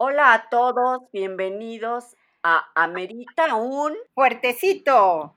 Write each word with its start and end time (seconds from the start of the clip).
Hola 0.00 0.32
a 0.32 0.48
todos, 0.48 1.00
bienvenidos 1.12 2.14
a 2.44 2.68
Amerita 2.76 3.56
un 3.56 3.96
fuertecito. 4.14 5.34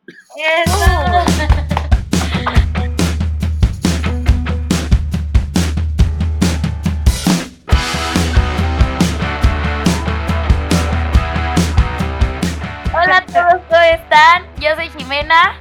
Hola 12.94 13.18
a 13.18 13.26
todos, 13.26 13.64
¿cómo 13.68 13.82
están? 13.82 14.46
Yo 14.60 14.76
soy 14.76 14.90
Jimena. 14.92 15.60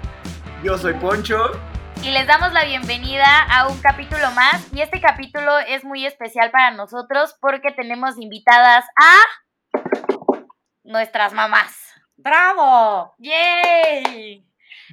Yo 0.63 0.77
soy 0.77 0.93
Poncho 0.93 1.53
y 2.03 2.11
les 2.11 2.27
damos 2.27 2.53
la 2.53 2.65
bienvenida 2.65 3.43
a 3.51 3.69
un 3.69 3.79
capítulo 3.81 4.31
más. 4.31 4.73
Y 4.73 4.81
este 4.81 5.01
capítulo 5.01 5.59
es 5.59 5.85
muy 5.85 6.07
especial 6.07 6.51
para 6.51 6.71
nosotros 6.71 7.37
porque 7.41 7.73
tenemos 7.73 8.19
invitadas 8.19 8.87
a 8.97 9.81
nuestras 10.85 11.35
mamás. 11.35 11.77
¡Bravo! 12.17 13.15
¡Yay! 13.19 14.47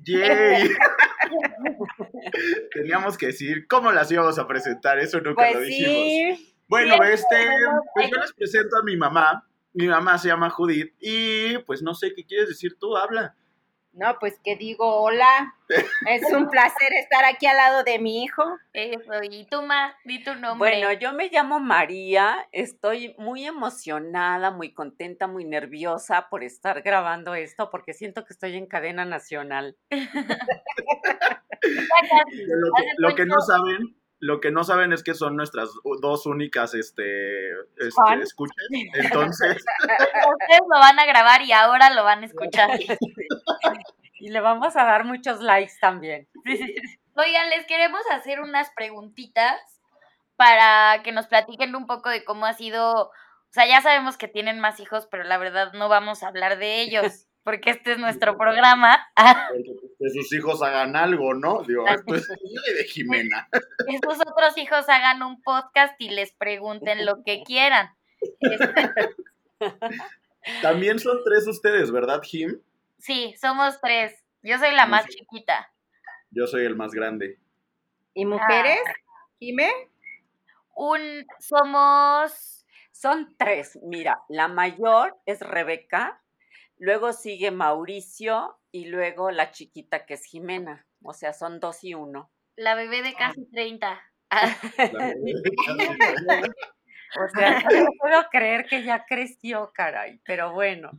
¡Yay! 0.04 0.70
Teníamos 2.74 3.18
que 3.18 3.28
decir 3.28 3.68
cómo 3.68 3.92
las 3.92 4.12
íbamos 4.12 4.38
a 4.38 4.48
presentar, 4.48 5.00
eso 5.00 5.22
nunca 5.22 5.44
pues 5.44 5.54
lo 5.54 5.62
dijimos. 5.62 6.40
Bueno, 6.68 7.02
este, 7.04 7.48
pues 7.96 8.10
yo 8.10 8.18
les 8.18 8.34
presento 8.34 8.78
a 8.78 8.84
mi 8.84 8.98
mamá. 8.98 9.48
Mi 9.74 9.88
mamá 9.88 10.18
se 10.18 10.28
llama 10.28 10.50
Judith 10.50 10.94
y 11.00 11.58
pues 11.60 11.82
no 11.82 11.94
sé 11.94 12.14
qué 12.16 12.26
quieres 12.26 12.50
decir 12.50 12.78
tú, 12.80 12.98
habla. 12.98 13.36
No, 13.98 14.20
pues 14.20 14.40
que 14.44 14.56
digo 14.56 15.02
hola. 15.02 15.56
Es 16.08 16.32
un 16.32 16.50
placer 16.50 16.94
estar 16.94 17.26
aquí 17.26 17.48
al 17.48 17.58
lado 17.58 17.84
de 17.84 17.98
mi 17.98 18.23
hijo. 18.23 18.44
Eso, 18.73 19.23
y 19.23 19.48
tú, 19.48 19.64
Ma, 19.64 19.96
di 20.06 20.23
tu 20.23 20.36
nombre. 20.36 20.70
Bueno, 20.70 20.94
yo 20.94 21.14
me 21.14 21.30
llamo 21.30 21.60
María, 21.60 22.48
estoy 22.52 23.16
muy 23.18 23.46
emocionada, 23.46 24.52
muy 24.52 24.73
contenta, 24.73 25.26
muy 25.26 25.46
nerviosa 25.46 26.30
por 26.30 26.44
estar 26.44 26.84
grabando 26.84 27.34
esto, 27.34 27.72
porque 27.72 27.94
siento 27.94 28.23
que 28.23 28.34
estoy 28.34 28.56
en 28.56 28.68
cadena 28.68 29.03
nacional. 29.03 29.75
lo 33.00 33.16
que 33.16 33.25
no 33.25 33.42
saben 33.42 33.98
lo 34.20 34.40
que 34.40 34.52
no 34.52 34.64
saben 34.64 34.94
es 34.94 35.04
que 35.04 35.14
son 35.14 35.36
nuestras 35.36 35.70
dos 36.02 36.26
únicas 36.26 36.73
este, 36.73 37.52
este 37.78 38.22
escuchas. 38.22 38.68
Entonces. 38.94 39.64
Ustedes 39.82 40.62
lo 40.72 40.80
van 40.80 41.00
a 41.00 41.06
grabar 41.06 41.42
y 41.44 41.52
ahora 41.52 41.92
lo 41.92 42.04
van 42.04 42.24
a 42.24 42.26
escuchar. 42.26 42.70
y 44.20 44.30
le 44.30 44.42
vamos 44.42 44.76
a 44.76 44.84
dar 44.86 45.06
muchos 45.06 45.42
likes 45.42 45.74
también. 45.80 46.28
Oigan, 47.16 47.50
les 47.50 47.66
queremos 47.68 48.02
hacer 48.12 48.40
unas 48.40 48.72
preguntitas 48.72 49.59
para 50.36 51.02
que 51.04 51.12
nos 51.12 51.28
platiquen 51.28 51.76
un 51.76 51.88
poco 51.88 52.09
de 52.09 52.24
cómo 52.24 52.46
ha 52.46 52.54
sido. 52.54 53.09
O 53.09 53.52
sea, 53.52 53.68
ya 53.68 53.81
sabemos 53.81 54.18
que 54.18 54.28
tienen 54.28 54.59
más 54.59 54.80
hijos, 54.80 55.08
pero 55.09 55.24
la 55.24 55.38
verdad 55.38 55.74
no 55.74 55.90
vamos 55.90 56.24
a 56.24 56.28
hablar 56.28 56.58
de 56.58 56.81
ellos 56.81 57.28
porque 57.48 57.70
este 57.70 57.94
es 57.94 57.98
nuestro 57.98 58.38
programa. 58.38 59.08
que 60.00 60.09
sus 60.09 60.34
hijos 60.34 60.62
hagan 60.62 60.98
algo, 60.98 61.34
¿no? 61.34 61.64
Digo, 61.64 61.88
esto 61.88 62.16
es 62.16 62.28
de 62.28 62.84
Jimena. 62.84 63.48
Que 63.88 64.00
sus 64.03 64.20
otros 64.20 64.58
hijos 64.58 64.90
hagan 64.90 65.23
un 65.23 65.42
podcast 65.44 65.95
y 65.98 66.09
les 66.09 66.34
pregunten 66.34 67.06
lo 67.06 67.23
que 67.23 67.44
quieran. 67.45 67.95
También 70.62 71.00
son 71.00 71.20
tres 71.23 71.48
ustedes, 71.48 71.90
¿verdad, 71.90 72.22
Jim? 72.22 72.59
Sí, 73.00 73.34
somos 73.40 73.80
tres. 73.80 74.25
Yo 74.44 74.58
soy 74.58 74.75
la 74.75 74.86
más 74.86 75.08
chiquita. 75.08 75.72
Yo 76.31 76.48
soy 76.48 76.66
el 76.66 76.75
más 76.75 76.92
grande. 76.92 77.40
¿Y 78.14 78.25
mujeres, 78.25 78.81
ah. 78.86 78.94
Jime? 79.40 79.72
Un, 80.75 81.25
somos... 81.40 82.66
Son 82.92 83.38
tres. 83.38 83.80
Mira, 83.84 84.20
la 84.28 84.50
mayor 84.50 85.16
es 85.25 85.40
Rebeca, 85.40 86.22
Luego 86.80 87.14
sigue 87.14 87.52
Mauricio 87.52 88.59
y 88.72 88.86
luego 88.86 89.31
la 89.31 89.52
chiquita 89.52 90.06
que 90.06 90.14
es 90.16 90.25
Jimena. 90.25 90.86
O 91.03 91.14
sea, 91.14 91.34
son 91.34 91.59
dos 91.59 91.84
y 91.84 91.94
uno. 91.94 92.31
La 92.56 92.75
bebé 92.75 93.02
de 93.02 93.13
casi 93.13 93.46
30. 93.52 94.02
o 97.19 97.29
sea, 97.34 97.62
no 97.62 97.88
puedo 98.00 98.29
creer 98.29 98.66
que 98.66 98.84
ya 98.84 99.06
creció, 99.06 99.72
caray, 99.74 100.19
pero 100.25 100.53
bueno. 100.53 100.91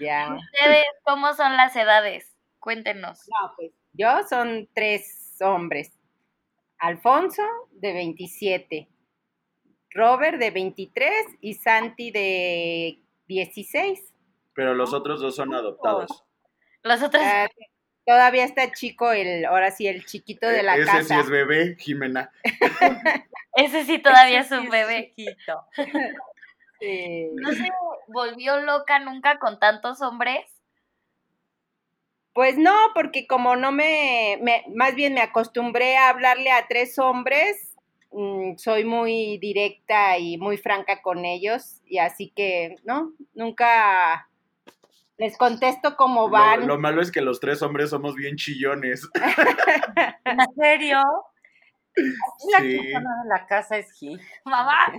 Ya. 0.00 0.34
¿Ustedes 0.34 0.86
cómo 1.04 1.34
son 1.34 1.56
las 1.56 1.74
edades? 1.74 2.32
Cuéntenos. 2.58 3.28
No, 3.28 3.52
pues 3.56 3.72
yo 3.92 4.22
son 4.28 4.68
tres 4.72 5.36
hombres. 5.40 5.98
Alfonso, 6.78 7.42
de 7.72 7.92
27. 7.92 8.88
Robert, 9.90 10.38
de 10.38 10.50
23. 10.50 11.12
Y 11.40 11.54
Santi, 11.54 12.10
de 12.10 13.02
16. 13.26 14.11
Pero 14.54 14.74
los 14.74 14.92
otros 14.92 15.20
dos 15.20 15.36
son 15.36 15.54
adoptados. 15.54 16.24
Los 16.82 17.02
otros. 17.02 17.22
Ah, 17.24 17.48
todavía 18.06 18.44
está 18.44 18.72
chico 18.72 19.12
el, 19.12 19.44
ahora 19.44 19.70
sí, 19.70 19.86
el 19.86 20.04
chiquito 20.04 20.46
de 20.46 20.62
la 20.62 20.76
casa. 20.76 20.98
Ese 20.98 21.14
sí 21.14 21.20
es 21.20 21.30
bebé, 21.30 21.76
Jimena. 21.78 22.30
Ese 23.54 23.84
sí 23.84 23.98
todavía 23.98 24.40
es 24.40 24.50
un 24.50 24.68
bebé. 24.68 25.12
Chiquito. 25.16 25.64
¿No 27.34 27.52
se 27.52 27.70
volvió 28.08 28.60
loca 28.60 28.98
nunca 28.98 29.38
con 29.38 29.60
tantos 29.60 30.00
hombres? 30.02 30.62
Pues 32.34 32.56
no, 32.56 32.74
porque 32.94 33.26
como 33.26 33.56
no 33.56 33.72
me, 33.72 34.38
me 34.40 34.64
más 34.74 34.94
bien 34.94 35.14
me 35.14 35.20
acostumbré 35.20 35.96
a 35.96 36.08
hablarle 36.08 36.50
a 36.50 36.66
tres 36.66 36.98
hombres, 36.98 37.76
mm, 38.10 38.56
soy 38.56 38.84
muy 38.84 39.36
directa 39.36 40.16
y 40.16 40.38
muy 40.38 40.56
franca 40.56 41.02
con 41.02 41.26
ellos, 41.26 41.82
y 41.84 41.98
así 41.98 42.32
que, 42.34 42.76
¿no? 42.84 43.12
Nunca 43.34 44.30
les 45.18 45.36
contesto 45.36 45.96
cómo 45.96 46.28
van. 46.30 46.66
Lo, 46.66 46.78
malo 46.78 47.02
es 47.02 47.10
que 47.12 47.20
los 47.20 47.40
tres 47.40 47.62
hombres 47.62 47.90
somos 47.90 48.14
bien 48.14 48.36
chillones. 48.36 49.08
¿En 50.24 50.38
serio? 50.54 51.00
La 52.52 52.58
sí. 52.58 52.68
de 52.68 52.92
la 53.28 53.46
casa 53.46 53.76
es 53.76 53.88
G. 54.00 54.18
Mamá. 54.44 54.92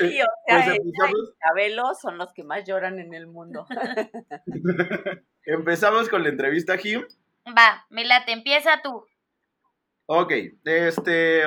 sí, 0.00 0.22
o 0.22 0.26
sea, 0.46 0.64
pues 0.64 0.78
empezamos... 0.78 2.00
son 2.00 2.18
los 2.18 2.32
que 2.32 2.44
más 2.44 2.64
lloran 2.64 2.98
en 2.98 3.12
el 3.12 3.26
mundo. 3.26 3.66
empezamos 5.44 6.08
con 6.08 6.22
la 6.22 6.30
entrevista, 6.30 6.78
Jim. 6.78 7.04
Va, 7.46 7.84
me 7.90 8.04
late, 8.04 8.32
empieza 8.32 8.80
tú. 8.82 9.04
Ok, 10.06 10.32
este, 10.64 11.44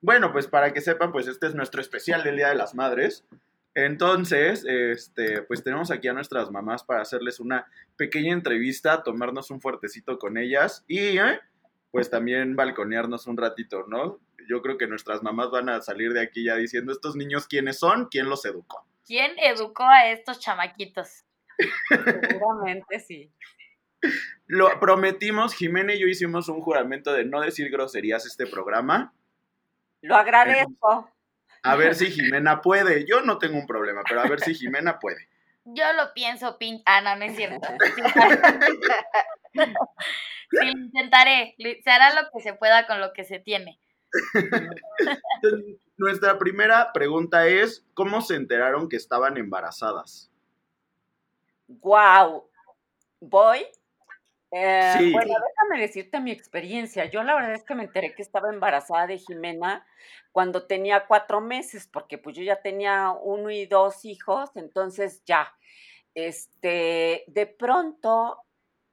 bueno, 0.00 0.32
pues 0.32 0.46
para 0.46 0.72
que 0.72 0.80
sepan, 0.80 1.12
pues 1.12 1.26
este 1.26 1.46
es 1.46 1.54
nuestro 1.54 1.80
especial 1.80 2.22
del 2.22 2.36
Día 2.36 2.48
de 2.48 2.54
las 2.54 2.74
Madres. 2.74 3.26
Entonces, 3.76 4.64
este, 4.66 5.42
pues 5.42 5.62
tenemos 5.62 5.90
aquí 5.90 6.08
a 6.08 6.14
nuestras 6.14 6.50
mamás 6.50 6.82
para 6.82 7.02
hacerles 7.02 7.40
una 7.40 7.66
pequeña 7.98 8.32
entrevista, 8.32 9.02
tomarnos 9.02 9.50
un 9.50 9.60
fuertecito 9.60 10.18
con 10.18 10.38
ellas 10.38 10.82
y 10.88 11.18
¿eh? 11.18 11.40
pues 11.90 12.08
también 12.08 12.56
balconearnos 12.56 13.26
un 13.26 13.36
ratito, 13.36 13.84
¿no? 13.86 14.18
Yo 14.48 14.62
creo 14.62 14.78
que 14.78 14.86
nuestras 14.86 15.22
mamás 15.22 15.50
van 15.50 15.68
a 15.68 15.82
salir 15.82 16.14
de 16.14 16.22
aquí 16.22 16.44
ya 16.44 16.56
diciendo, 16.56 16.90
estos 16.90 17.16
niños 17.16 17.46
quiénes 17.48 17.78
son, 17.78 18.06
quién 18.06 18.30
los 18.30 18.46
educó. 18.46 18.86
¿Quién 19.04 19.32
educó 19.38 19.84
a 19.84 20.08
estos 20.08 20.40
chamaquitos? 20.40 21.26
Seguramente 22.30 22.98
sí. 23.00 23.30
Lo 24.46 24.80
prometimos, 24.80 25.52
Jimena 25.52 25.92
y 25.92 26.00
yo 26.00 26.06
hicimos 26.06 26.48
un 26.48 26.62
juramento 26.62 27.12
de 27.12 27.26
no 27.26 27.42
decir 27.42 27.70
groserías 27.70 28.24
este 28.24 28.46
programa. 28.46 29.12
Lo 30.00 30.16
agradezco. 30.16 31.10
A 31.66 31.76
ver 31.76 31.94
si 31.94 32.10
Jimena 32.10 32.60
puede. 32.60 33.04
Yo 33.06 33.20
no 33.22 33.38
tengo 33.38 33.58
un 33.58 33.66
problema, 33.66 34.02
pero 34.08 34.20
a 34.20 34.28
ver 34.28 34.40
si 34.40 34.54
Jimena 34.54 34.98
puede. 34.98 35.28
Yo 35.64 35.84
lo 35.94 36.14
pienso, 36.14 36.58
pin. 36.58 36.82
Ah, 36.86 37.00
no, 37.00 37.16
no 37.16 37.24
es 37.24 37.36
cierto. 37.36 37.68
Sí, 40.48 40.68
intentaré. 40.68 41.56
Se 41.82 41.90
hará 41.90 42.14
lo 42.14 42.30
que 42.30 42.40
se 42.40 42.54
pueda 42.54 42.86
con 42.86 43.00
lo 43.00 43.12
que 43.12 43.24
se 43.24 43.40
tiene. 43.40 43.80
Nuestra 45.96 46.38
primera 46.38 46.92
pregunta 46.92 47.48
es: 47.48 47.84
¿cómo 47.94 48.20
se 48.20 48.36
enteraron 48.36 48.88
que 48.88 48.94
estaban 48.94 49.36
embarazadas? 49.38 50.30
Wow. 51.66 52.48
Voy 53.20 53.66
eh, 54.58 55.10
bueno, 55.12 55.34
déjame 55.48 55.82
decirte 55.82 56.18
mi 56.18 56.30
experiencia. 56.30 57.04
Yo 57.06 57.22
la 57.22 57.34
verdad 57.34 57.52
es 57.52 57.64
que 57.64 57.74
me 57.74 57.84
enteré 57.84 58.14
que 58.14 58.22
estaba 58.22 58.48
embarazada 58.48 59.06
de 59.06 59.18
Jimena 59.18 59.86
cuando 60.32 60.66
tenía 60.66 61.06
cuatro 61.06 61.42
meses, 61.42 61.86
porque 61.86 62.16
pues 62.16 62.36
yo 62.36 62.42
ya 62.42 62.62
tenía 62.62 63.10
uno 63.10 63.50
y 63.50 63.66
dos 63.66 64.06
hijos, 64.06 64.50
entonces 64.54 65.22
ya, 65.26 65.54
este, 66.14 67.24
de 67.26 67.46
pronto 67.46 68.38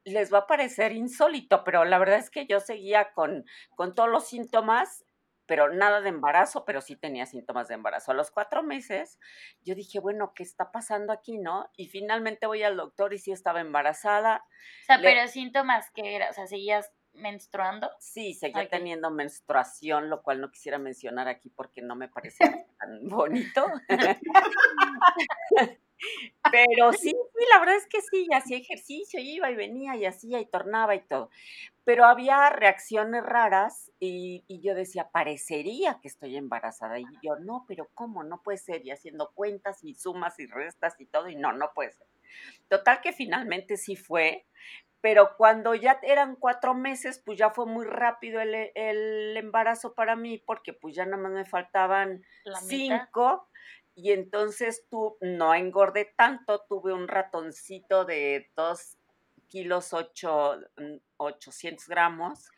les 0.04 0.34
va 0.34 0.40
a 0.40 0.48
parecer 0.48 0.92
insólito, 0.92 1.64
pero 1.64 1.86
la 1.86 1.98
verdad 1.98 2.20
es 2.20 2.30
que 2.30 2.46
yo 2.46 2.60
seguía 2.60 3.14
con, 3.14 3.46
con 3.76 3.96
todos 3.96 4.10
los 4.10 4.28
síntomas 4.28 5.03
pero 5.46 5.74
nada 5.74 6.02
de 6.02 6.10
embarazo, 6.10 6.66
pero 6.66 6.82
sí 6.82 6.96
tenía 6.96 7.26
síntomas 7.26 7.68
de 7.68 7.76
embarazo. 7.76 8.12
A 8.12 8.16
los 8.16 8.32
cuatro 8.32 8.64
meses, 8.64 9.20
yo 9.62 9.76
dije, 9.76 10.00
bueno, 10.00 10.34
¿qué 10.36 10.44
está 10.44 10.72
pasando 10.72 11.14
aquí, 11.14 11.38
no? 11.38 11.70
Y 11.76 11.88
finalmente 11.88 12.48
voy 12.48 12.64
al 12.64 12.78
doctor 12.78 13.14
y 13.14 13.20
sí 13.20 13.32
estaba 13.32 13.62
embarazada. 13.62 14.46
O 14.84 14.86
sea, 14.86 15.00
pero 15.02 15.28
síntomas 15.28 15.92
que 15.92 16.16
era, 16.16 16.30
o 16.30 16.34
sea, 16.34 16.48
seguías 16.48 16.92
menstruando? 17.14 17.90
Sí, 18.00 18.34
seguía 18.34 18.68
teniendo 18.68 19.12
menstruación, 19.12 20.10
lo 20.10 20.22
cual 20.24 20.42
no 20.42 20.52
quisiera 20.52 20.78
mencionar 20.78 21.28
aquí 21.28 21.50
porque 21.50 21.82
no 21.82 21.96
me 21.96 22.10
parece 22.10 22.44
tan 22.80 23.08
bonito. 23.08 23.66
Pero 26.52 26.92
sí, 26.92 27.12
sí, 27.12 27.46
la 27.52 27.60
verdad 27.60 27.78
es 27.78 27.88
que 27.88 28.02
sí, 28.02 28.28
hacía 28.34 28.58
ejercicio, 28.58 29.22
iba 29.22 29.50
y 29.50 29.56
venía 29.56 29.96
y 29.96 30.06
hacía 30.06 30.42
y 30.42 30.46
tornaba 30.46 30.96
y 30.96 31.02
todo. 31.02 31.30
Pero 31.86 32.06
había 32.06 32.50
reacciones 32.50 33.24
raras 33.24 33.92
y, 34.00 34.46
y, 34.48 34.62
yo 34.62 34.74
decía, 34.74 35.10
parecería 35.12 36.00
que 36.02 36.08
estoy 36.08 36.38
embarazada. 36.38 37.00
Y 37.00 37.06
yo, 37.22 37.36
no, 37.38 37.66
pero 37.68 37.90
¿cómo? 37.94 38.24
No 38.24 38.42
puede 38.42 38.58
ser. 38.58 38.86
Y 38.86 38.92
haciendo 38.92 39.32
cuentas 39.34 39.84
y 39.84 39.94
sumas 39.94 40.40
y 40.40 40.46
restas 40.46 40.96
y 41.00 41.06
todo, 41.06 41.30
y 41.30 41.36
no, 41.36 41.52
no 41.52 41.72
puede 41.74 41.92
ser. 41.92 42.08
Total 42.70 43.02
que 43.02 43.14
finalmente 43.14 43.78
sí 43.78 43.96
fue, 43.96 44.46
pero 45.04 45.36
cuando 45.36 45.76
ya 45.76 46.00
eran 46.02 46.38
cuatro 46.38 46.74
meses, 46.74 47.22
pues 47.26 47.38
ya 47.38 47.50
fue 47.50 47.66
muy 47.66 47.86
rápido 47.86 48.40
el, 48.40 48.72
el 48.74 49.36
embarazo 49.36 49.94
para 49.94 50.16
mí, 50.16 50.38
porque 50.38 50.72
pues 50.72 50.96
ya 50.96 51.06
nada 51.06 51.22
más 51.22 51.34
me 51.34 51.44
faltaban 51.44 52.24
cinco 52.62 53.50
y 53.96 54.12
entonces 54.12 54.88
tú 54.90 55.18
no 55.20 55.54
engordé 55.54 56.14
tanto, 56.16 56.64
tuve 56.70 56.94
un 56.94 57.10
ratoncito 57.10 58.06
de 58.06 58.50
dos 58.56 58.98
kilos 59.54 59.94
ocho, 59.94 60.58
800 61.18 61.88
gramos 61.88 62.50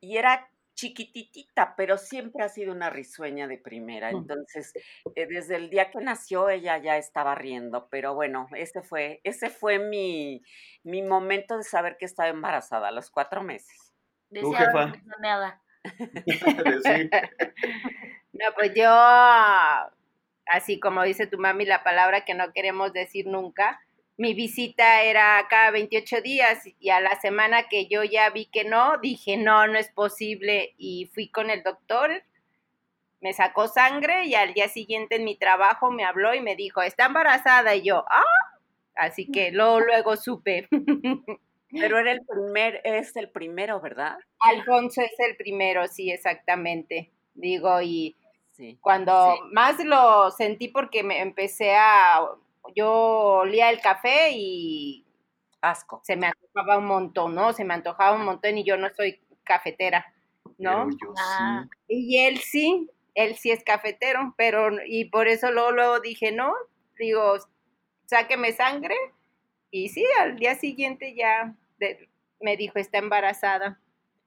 y 0.00 0.16
era 0.16 0.50
chiquititita, 0.74 1.76
pero 1.76 1.96
siempre 1.96 2.42
ha 2.42 2.48
sido 2.48 2.72
una 2.72 2.90
risueña 2.90 3.46
de 3.46 3.56
primera. 3.56 4.10
Mm. 4.10 4.16
Entonces, 4.16 4.72
eh, 5.14 5.26
desde 5.28 5.54
el 5.54 5.70
día 5.70 5.92
que 5.92 6.00
nació 6.00 6.50
ella 6.50 6.76
ya 6.78 6.96
estaba 6.96 7.36
riendo, 7.36 7.88
pero 7.88 8.14
bueno, 8.14 8.48
ese 8.56 8.82
fue, 8.82 9.20
ese 9.22 9.48
fue 9.48 9.78
mi, 9.78 10.42
mi 10.82 11.02
momento 11.02 11.56
de 11.56 11.62
saber 11.62 11.96
que 11.96 12.04
estaba 12.04 12.30
embarazada 12.30 12.88
a 12.88 12.92
los 12.92 13.10
cuatro 13.10 13.44
meses. 13.44 13.94
No, 18.36 18.46
pues 18.56 18.72
yo 18.74 18.90
así 20.46 20.80
como 20.80 21.04
dice 21.04 21.28
tu 21.28 21.38
mami 21.38 21.66
la 21.66 21.84
palabra 21.84 22.24
que 22.24 22.34
no 22.34 22.52
queremos 22.52 22.92
decir 22.92 23.28
nunca, 23.28 23.80
mi 24.16 24.34
visita 24.34 25.02
era 25.02 25.46
cada 25.48 25.70
28 25.70 26.20
días 26.22 26.62
y 26.78 26.90
a 26.90 27.00
la 27.00 27.18
semana 27.20 27.68
que 27.68 27.86
yo 27.86 28.04
ya 28.04 28.30
vi 28.30 28.46
que 28.46 28.64
no, 28.64 28.98
dije, 28.98 29.36
no, 29.36 29.66
no 29.66 29.78
es 29.78 29.88
posible 29.88 30.74
y 30.78 31.10
fui 31.12 31.28
con 31.28 31.50
el 31.50 31.62
doctor, 31.62 32.22
me 33.20 33.32
sacó 33.32 33.68
sangre 33.68 34.26
y 34.26 34.34
al 34.34 34.54
día 34.54 34.68
siguiente 34.68 35.16
en 35.16 35.24
mi 35.24 35.36
trabajo 35.36 35.90
me 35.90 36.04
habló 36.04 36.34
y 36.34 36.40
me 36.40 36.56
dijo, 36.56 36.82
está 36.82 37.06
embarazada 37.06 37.74
y 37.74 37.82
yo, 37.82 38.04
ah, 38.08 38.60
así 38.94 39.30
que 39.30 39.50
luego, 39.50 39.80
luego 39.80 40.16
supe. 40.16 40.68
Pero 41.76 41.98
era 41.98 42.12
el 42.12 42.24
primer, 42.24 42.80
es 42.84 43.16
el 43.16 43.30
primero, 43.30 43.80
¿verdad? 43.80 44.16
Alfonso 44.38 45.00
es 45.00 45.18
el 45.18 45.36
primero, 45.36 45.88
sí, 45.88 46.08
exactamente. 46.08 47.10
Digo, 47.34 47.82
y 47.82 48.14
cuando 48.80 49.36
más 49.50 49.84
lo 49.84 50.30
sentí 50.30 50.68
porque 50.68 51.02
me 51.02 51.20
empecé 51.20 51.74
a, 51.74 52.20
yo 52.74 52.90
olía 52.90 53.70
el 53.70 53.80
café 53.80 54.30
y 54.32 55.06
asco. 55.60 56.00
Se 56.04 56.16
me 56.16 56.28
antojaba 56.28 56.78
un 56.78 56.86
montón, 56.86 57.34
¿no? 57.34 57.52
Se 57.52 57.64
me 57.64 57.74
antojaba 57.74 58.16
un 58.16 58.24
montón 58.24 58.58
y 58.58 58.64
yo 58.64 58.76
no 58.76 58.88
soy 58.94 59.20
cafetera, 59.44 60.12
¿no? 60.58 60.88
Ah. 61.18 61.66
Y 61.88 62.24
él 62.24 62.38
sí, 62.38 62.90
él 63.14 63.36
sí 63.36 63.50
es 63.50 63.62
cafetero, 63.64 64.34
pero 64.36 64.70
y 64.86 65.06
por 65.06 65.28
eso 65.28 65.50
luego, 65.50 65.72
luego 65.72 66.00
dije, 66.00 66.32
no, 66.32 66.52
digo, 66.98 67.36
sáqueme 68.06 68.52
sangre 68.52 68.96
y 69.70 69.88
sí, 69.88 70.04
al 70.20 70.36
día 70.36 70.54
siguiente 70.54 71.14
ya 71.14 71.54
me 72.40 72.56
dijo, 72.56 72.78
está 72.78 72.98
embarazada. 72.98 73.80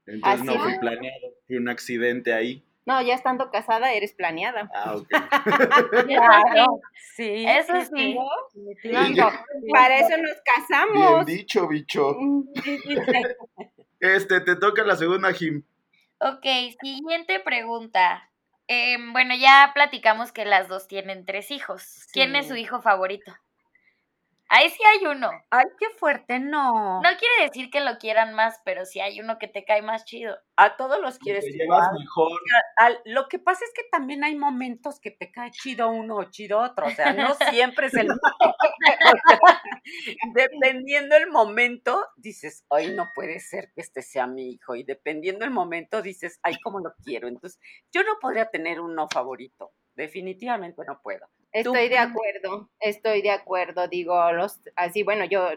Entonces 0.06 0.46
no 0.46 0.60
fue 0.60 0.78
planeado, 0.80 1.34
fue 1.48 1.58
un 1.58 1.70
accidente 1.70 2.34
ahí. 2.34 2.64
No, 2.88 3.02
ya 3.02 3.16
estando 3.16 3.52
casada 3.52 3.92
eres 3.92 4.14
planeada. 4.14 4.72
Ah, 4.74 4.96
ok. 4.96 5.10
claro. 6.08 6.80
Sí, 7.16 7.46
eso 7.46 7.74
sí. 7.94 8.18
para 9.74 9.98
eso 10.00 10.16
nos 10.18 10.38
casamos. 10.46 11.26
Bien 11.26 11.38
dicho, 11.38 11.68
bicho. 11.68 12.16
este, 14.00 14.40
te 14.40 14.56
toca 14.56 14.86
la 14.86 14.96
segunda, 14.96 15.34
Jim. 15.34 15.64
Ok, 16.20 16.46
siguiente 16.82 17.42
pregunta. 17.42 18.32
Em, 18.68 19.12
bueno, 19.12 19.36
ya 19.36 19.72
platicamos 19.74 20.32
que 20.32 20.46
las 20.46 20.70
dos 20.70 20.88
tienen 20.88 21.26
tres 21.26 21.52
hijos. 21.52 22.08
¿Quién 22.14 22.38
es 22.38 22.48
su 22.48 22.56
hijo 22.56 22.82
favorito? 22.82 23.36
Ahí 24.50 24.70
sí 24.70 24.82
hay 24.84 25.08
uno. 25.08 25.30
Ay, 25.50 25.66
qué 25.78 25.88
fuerte, 25.98 26.40
no. 26.40 27.02
No 27.02 27.10
quiere 27.20 27.48
decir 27.48 27.70
que 27.70 27.82
lo 27.82 27.98
quieran 27.98 28.34
más, 28.34 28.62
pero 28.64 28.86
sí 28.86 29.02
hay 29.02 29.20
uno 29.20 29.38
que 29.40 29.48
te 29.48 29.66
cae 29.66 29.82
más 29.82 30.06
chido. 30.06 30.38
A 30.56 30.78
todos 30.78 31.02
los 31.02 31.20
quieres 31.20 31.44
te 31.44 31.52
llevas 31.52 31.92
mejor. 31.92 32.40
lo 33.06 33.28
que 33.28 33.40
pasa 33.40 33.66
es 33.66 33.74
que 33.74 33.84
también 33.92 34.24
hay 34.24 34.36
momentos 34.36 35.02
que 35.02 35.12
te 35.12 35.32
cae 35.32 35.52
chido 35.52 35.90
uno 35.90 36.16
o 36.16 36.24
chido 36.26 36.60
otro. 36.60 36.88
O 36.88 36.92
sea, 36.92 37.14
no 37.14 37.36
siempre 37.50 37.88
es 37.88 37.94
el 37.96 38.08
Dependiendo 40.34 41.16
el 41.16 41.30
momento, 41.30 42.06
dices, 42.16 42.66
ay, 42.70 42.94
no 42.94 43.12
puede 43.14 43.40
ser 43.40 43.72
que 43.74 43.82
este 43.82 44.02
sea 44.02 44.28
mi 44.28 44.52
hijo. 44.52 44.76
Y 44.76 44.84
dependiendo 44.84 45.44
el 45.44 45.52
momento, 45.52 46.02
dices, 46.02 46.40
ay, 46.42 46.56
cómo 46.64 46.80
lo 46.80 46.94
quiero. 47.04 47.28
Entonces, 47.28 47.60
yo 47.92 48.04
no 48.04 48.18
podría 48.22 48.50
tener 48.50 48.80
uno 48.80 49.08
favorito. 49.12 49.74
Definitivamente 49.96 50.84
no 50.88 51.02
puedo. 51.02 51.28
Estoy 51.60 51.90
de 51.90 51.98
acuerdo, 51.98 52.70
estoy 52.80 53.22
de 53.22 53.32
acuerdo. 53.32 53.88
Digo, 53.88 54.32
los, 54.32 54.60
así, 54.76 55.04
bueno, 55.04 55.26
yo 55.26 55.50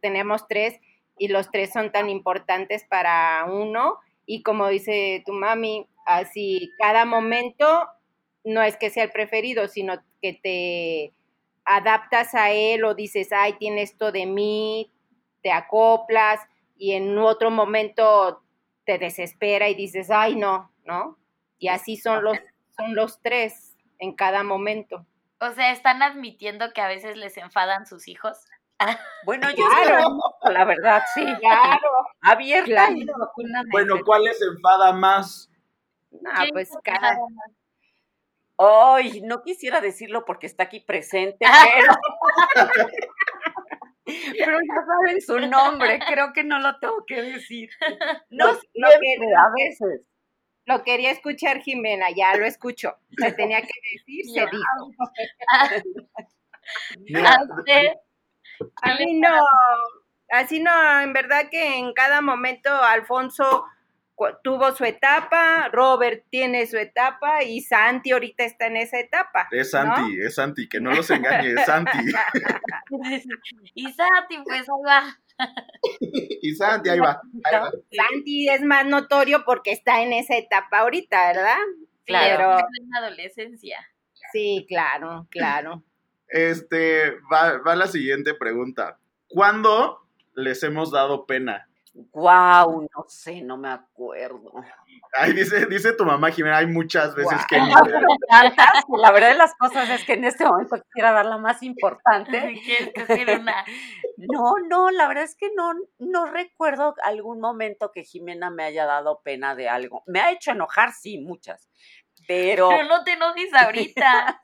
tenemos 0.00 0.46
tres 0.48 0.80
y 1.18 1.28
los 1.28 1.50
tres 1.50 1.72
son 1.72 1.92
tan 1.92 2.08
importantes 2.08 2.84
para 2.84 3.46
uno. 3.46 3.98
Y 4.26 4.42
como 4.42 4.68
dice 4.68 5.22
tu 5.26 5.32
mami, 5.32 5.86
así 6.06 6.72
cada 6.78 7.04
momento 7.04 7.88
no 8.44 8.62
es 8.62 8.76
que 8.76 8.90
sea 8.90 9.04
el 9.04 9.10
preferido, 9.10 9.68
sino 9.68 10.00
que 10.22 10.34
te 10.34 11.12
adaptas 11.64 12.34
a 12.34 12.52
él 12.52 12.84
o 12.84 12.94
dices, 12.94 13.28
ay, 13.32 13.54
tiene 13.54 13.82
esto 13.82 14.12
de 14.12 14.26
mí, 14.26 14.92
te 15.42 15.52
acoplas 15.52 16.40
y 16.78 16.92
en 16.92 17.18
otro 17.18 17.50
momento 17.50 18.42
te 18.84 18.98
desespera 18.98 19.68
y 19.68 19.74
dices, 19.74 20.10
ay, 20.10 20.36
no, 20.36 20.72
¿no? 20.84 21.18
Y 21.58 21.68
así 21.68 21.96
son 21.96 22.24
los, 22.24 22.38
son 22.76 22.94
los 22.94 23.20
tres 23.20 23.76
en 23.98 24.14
cada 24.14 24.42
momento. 24.42 25.06
O 25.40 25.50
sea, 25.52 25.72
¿están 25.72 26.02
admitiendo 26.02 26.72
que 26.72 26.82
a 26.82 26.88
veces 26.88 27.16
les 27.16 27.36
enfadan 27.38 27.86
sus 27.86 28.08
hijos? 28.08 28.38
Bueno, 29.26 29.50
yo 29.50 29.66
claro. 29.68 30.18
la 30.44 30.64
verdad, 30.64 31.02
sí. 31.14 31.22
Claro. 31.38 31.90
Abierta. 32.22 32.88
Bueno, 33.70 33.96
¿cuál 34.06 34.24
les 34.24 34.40
enfada 34.40 34.94
más? 34.94 35.50
Ah, 36.26 36.46
pues 36.50 36.70
cada... 36.82 37.18
Ay, 38.56 39.20
no 39.22 39.42
quisiera 39.42 39.80
decirlo 39.80 40.24
porque 40.24 40.46
está 40.46 40.64
aquí 40.64 40.80
presente, 40.80 41.38
pero... 41.74 41.94
pero 44.38 44.58
ya 44.58 44.84
saben 44.86 45.20
su 45.20 45.38
nombre, 45.40 45.98
creo 46.06 46.32
que 46.34 46.44
no 46.44 46.58
lo 46.58 46.78
tengo 46.78 47.04
que 47.06 47.22
decir. 47.22 47.70
No, 48.30 48.52
no 48.52 48.88
siempre, 48.88 49.28
a 49.36 49.50
veces. 49.56 50.09
Lo 50.66 50.82
quería 50.84 51.10
escuchar 51.10 51.60
Jimena, 51.60 52.06
ya 52.14 52.36
lo 52.36 52.46
escucho. 52.46 52.96
Se 53.18 53.32
tenía 53.32 53.60
que 53.60 53.72
decir, 53.92 54.24
se 54.32 54.40
dijo. 54.40 54.90
A 58.82 58.94
mí 58.96 59.18
no, 59.18 59.34
así 60.30 60.60
no, 60.60 61.00
en 61.00 61.12
verdad 61.12 61.48
que 61.50 61.78
en 61.78 61.92
cada 61.94 62.20
momento 62.20 62.70
Alfonso 62.70 63.64
tuvo 64.42 64.74
su 64.74 64.84
etapa, 64.84 65.68
Robert 65.72 66.24
tiene 66.30 66.66
su 66.66 66.76
etapa 66.76 67.42
y 67.42 67.62
Santi 67.62 68.12
ahorita 68.12 68.44
está 68.44 68.66
en 68.66 68.76
esa 68.76 68.98
etapa. 68.98 69.48
Es 69.50 69.70
Santi, 69.70 70.20
es 70.20 70.34
Santi, 70.34 70.68
que 70.68 70.80
no 70.80 70.92
los 70.92 71.10
engañe, 71.10 71.54
es 71.54 71.64
Santi. 71.64 71.98
y 73.74 73.92
Santi, 73.92 74.38
pues 74.44 74.60
ahí 74.60 74.82
va. 74.86 75.18
y 76.00 76.54
Santi, 76.54 76.90
ahí 76.90 76.98
va, 76.98 77.20
Santi 77.90 78.48
es 78.48 78.62
más 78.62 78.86
notorio 78.86 79.44
porque 79.44 79.72
está 79.72 80.02
en 80.02 80.12
esa 80.12 80.36
etapa 80.36 80.80
ahorita, 80.80 81.28
¿verdad? 81.28 81.58
Claro. 82.04 82.58
en 82.58 82.94
adolescencia. 82.94 83.78
Sí, 84.32 84.66
claro, 84.68 85.26
claro. 85.30 85.82
Este, 86.28 87.12
va, 87.32 87.58
va 87.58 87.74
la 87.76 87.86
siguiente 87.86 88.34
pregunta. 88.34 88.98
¿Cuándo 89.28 90.06
les 90.34 90.62
hemos 90.62 90.90
dado 90.90 91.26
pena? 91.26 91.68
Wow, 92.12 92.82
no 92.82 93.04
sé, 93.08 93.42
no 93.42 93.56
me 93.56 93.68
acuerdo. 93.68 94.52
Ay, 95.12 95.32
dice, 95.32 95.66
dice 95.66 95.92
tu 95.92 96.04
mamá 96.04 96.30
Jimena, 96.30 96.58
hay 96.58 96.66
muchas 96.66 97.14
veces 97.14 97.38
que 97.48 97.58
La 97.58 99.10
verdad 99.12 99.30
de 99.30 99.36
las 99.36 99.54
cosas 99.54 99.88
es 99.90 100.04
que 100.04 100.14
en 100.14 100.24
este 100.24 100.44
momento 100.44 100.76
quisiera 100.82 101.12
dar 101.12 101.26
la 101.26 101.38
más 101.38 101.62
importante. 101.62 102.60
No, 104.16 104.54
no, 104.68 104.90
la 104.90 105.08
verdad 105.08 105.24
es 105.24 105.34
que 105.34 105.48
no, 105.56 105.72
no 105.98 106.26
recuerdo 106.26 106.94
algún 107.04 107.40
momento 107.40 107.90
que 107.90 108.04
Jimena 108.04 108.50
me 108.50 108.64
haya 108.64 108.84
dado 108.84 109.22
pena 109.24 109.54
de 109.54 109.70
algo. 109.70 110.02
Me 110.06 110.20
ha 110.20 110.30
hecho 110.30 110.50
enojar, 110.50 110.92
sí, 110.92 111.18
muchas. 111.18 111.70
Pero... 112.28 112.68
Pero 112.68 112.84
no 112.84 113.02
te 113.02 113.12
enojes 113.12 113.54
ahorita. 113.54 114.40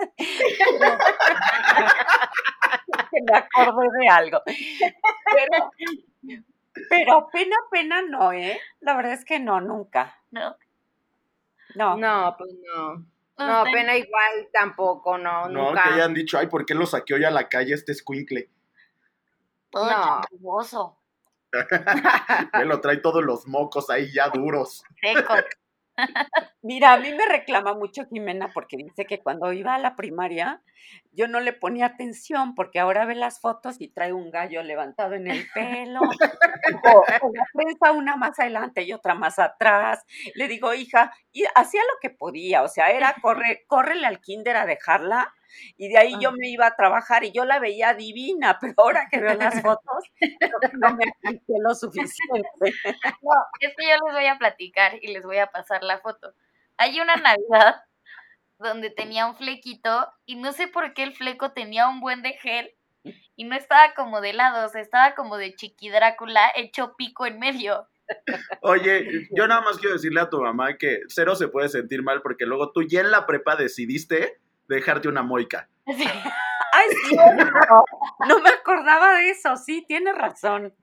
me 3.28 3.36
acordé 3.36 3.88
de 4.00 4.08
algo. 4.08 4.42
Pero 4.46 5.70
Pero 6.88 7.28
pena, 7.32 7.56
pena 7.70 8.02
no, 8.02 8.32
¿eh? 8.32 8.60
La 8.80 8.96
verdad 8.96 9.12
es 9.12 9.24
que 9.24 9.38
no, 9.38 9.60
nunca. 9.60 10.16
¿No? 10.38 10.56
No. 11.74 11.96
No, 11.96 12.34
pues 12.38 12.52
no. 12.74 13.06
No, 13.38 13.64
pena 13.64 13.94
igual 13.96 14.48
tampoco, 14.52 15.18
no, 15.18 15.46
no 15.48 15.68
nunca. 15.68 15.82
que 15.84 15.90
hayan 15.90 16.14
dicho, 16.14 16.38
ay, 16.38 16.46
¿por 16.46 16.64
qué 16.64 16.74
lo 16.74 16.86
saqueó 16.86 17.18
ya 17.18 17.28
a 17.28 17.32
la 17.32 17.48
calle 17.50 17.74
este 17.74 17.92
escuincle? 17.92 18.48
Todo 19.68 19.84
No. 19.84 20.20
chapuzoso, 20.22 20.98
Él 22.54 22.68
lo 22.68 22.80
trae 22.80 22.96
todos 22.96 23.22
los 23.22 23.46
mocos 23.46 23.90
ahí 23.90 24.10
ya 24.12 24.30
duros. 24.30 24.84
seco. 25.02 25.34
Mira, 26.62 26.94
a 26.94 26.98
mí 26.98 27.12
me 27.14 27.26
reclama 27.26 27.74
mucho 27.74 28.04
Jimena 28.06 28.50
porque 28.52 28.76
dice 28.76 29.04
que 29.06 29.20
cuando 29.22 29.52
iba 29.52 29.74
a 29.74 29.78
la 29.78 29.94
primaria 29.96 30.62
yo 31.12 31.28
no 31.28 31.40
le 31.40 31.52
ponía 31.52 31.86
atención 31.86 32.54
porque 32.54 32.78
ahora 32.80 33.04
ve 33.06 33.14
las 33.14 33.40
fotos 33.40 33.76
y 33.80 33.88
trae 33.88 34.12
un 34.12 34.30
gallo 34.30 34.62
levantado 34.62 35.14
en 35.14 35.28
el 35.30 35.46
pelo 35.54 36.00
o, 36.02 37.04
o 37.20 37.30
la 37.34 37.44
prensa 37.52 37.92
una 37.92 38.16
más 38.16 38.38
adelante 38.38 38.82
y 38.82 38.92
otra 38.92 39.14
más 39.14 39.38
atrás. 39.38 40.04
Le 40.34 40.48
digo, 40.48 40.74
hija, 40.74 41.12
y 41.32 41.44
hacía 41.54 41.80
lo 41.82 41.98
que 42.00 42.10
podía, 42.10 42.62
o 42.62 42.68
sea, 42.68 42.90
era 42.90 43.14
correr, 43.22 43.60
córrele 43.66 44.06
al 44.06 44.20
kinder 44.20 44.56
a 44.56 44.66
dejarla 44.66 45.32
y 45.76 45.88
de 45.88 45.98
ahí 45.98 46.14
yo 46.20 46.32
me 46.32 46.48
iba 46.48 46.66
a 46.66 46.76
trabajar 46.76 47.24
y 47.24 47.32
yo 47.32 47.44
la 47.44 47.58
veía 47.58 47.94
divina, 47.94 48.58
pero 48.60 48.74
ahora 48.78 49.08
que 49.10 49.20
veo 49.20 49.34
las 49.34 49.60
fotos 49.62 50.04
no 50.74 50.94
me 50.94 51.04
apliqué 51.04 51.54
lo 51.60 51.74
suficiente. 51.74 52.16
No, 53.22 53.32
es 53.60 53.74
que 53.76 53.88
yo 53.88 53.94
les 54.06 54.14
voy 54.14 54.26
a 54.26 54.38
platicar 54.38 54.92
y 55.02 55.12
les 55.12 55.24
voy 55.24 55.38
a 55.38 55.48
pasar 55.48 55.82
la 55.82 55.98
foto. 55.98 56.32
Hay 56.76 57.00
una 57.00 57.16
Navidad 57.16 57.82
donde 58.58 58.90
tenía 58.90 59.26
un 59.26 59.36
flequito 59.36 60.08
y 60.24 60.36
no 60.36 60.52
sé 60.52 60.68
por 60.68 60.94
qué 60.94 61.02
el 61.02 61.14
fleco 61.14 61.52
tenía 61.52 61.88
un 61.88 62.00
buen 62.00 62.22
de 62.22 62.34
gel 62.34 62.74
y 63.36 63.44
no 63.44 63.56
estaba 63.56 63.94
como 63.94 64.20
de 64.20 64.32
lado, 64.32 64.66
o 64.66 64.68
sea, 64.68 64.80
estaba 64.80 65.14
como 65.14 65.36
de 65.36 65.54
chiqui 65.54 65.90
Drácula 65.90 66.50
hecho 66.56 66.94
pico 66.96 67.26
en 67.26 67.38
medio. 67.38 67.88
Oye, 68.60 69.28
yo 69.32 69.46
nada 69.48 69.62
más 69.62 69.78
quiero 69.78 69.94
decirle 69.94 70.20
a 70.20 70.30
tu 70.30 70.40
mamá 70.40 70.76
que 70.78 71.00
cero 71.08 71.34
se 71.34 71.48
puede 71.48 71.68
sentir 71.68 72.02
mal 72.02 72.22
porque 72.22 72.46
luego 72.46 72.72
tú 72.72 72.82
ya 72.82 73.00
en 73.00 73.10
la 73.10 73.26
prepa 73.26 73.56
decidiste 73.56 74.38
dejarte 74.68 75.08
una 75.08 75.22
moica. 75.22 75.68
Sí. 75.86 76.04
Ay, 76.72 76.88
sí, 77.08 77.16
no, 77.16 77.26
no 78.28 78.40
me 78.40 78.50
acordaba 78.50 79.14
de 79.14 79.30
eso, 79.30 79.56
sí, 79.56 79.82
tienes 79.88 80.14
razón. 80.14 80.74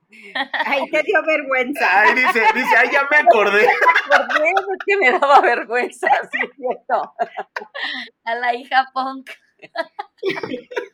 Ay, 0.66 0.90
te 0.90 1.04
dio 1.04 1.22
vergüenza. 1.24 2.02
Ay, 2.02 2.16
dice, 2.16 2.42
dice, 2.56 2.75
ay, 2.78 2.90
ya 2.92 3.08
me 3.12 3.18
acordé. 3.18 3.68
acordé 4.12 4.44
de 4.44 4.78
que 4.86 4.98
me 4.98 5.12
daba 5.12 5.40
vergüenza, 5.42 6.08
sí, 6.32 6.40
es 6.42 6.56
cierto. 6.56 7.13
A 8.24 8.36
la 8.36 8.56
hija 8.56 8.90
punk. 8.92 9.30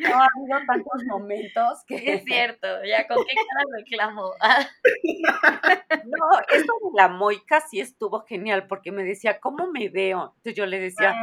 No, 0.00 0.08
ha 0.14 0.26
habido 0.36 0.58
tantos 0.66 1.04
momentos 1.06 1.78
que... 1.86 2.14
Es 2.14 2.24
cierto, 2.24 2.66
ya 2.84 3.06
con 3.06 3.24
qué 3.24 3.34
cara 3.34 3.64
reclamo. 3.76 4.32
No, 6.04 6.38
esto 6.52 6.72
de 6.82 6.90
la 6.96 7.08
moica 7.08 7.60
sí 7.60 7.80
estuvo 7.80 8.20
genial 8.20 8.66
porque 8.66 8.92
me 8.92 9.04
decía, 9.04 9.40
¿cómo 9.40 9.68
me 9.70 9.88
veo? 9.88 10.34
Entonces 10.36 10.54
yo 10.54 10.66
le 10.66 10.78
decía, 10.78 11.14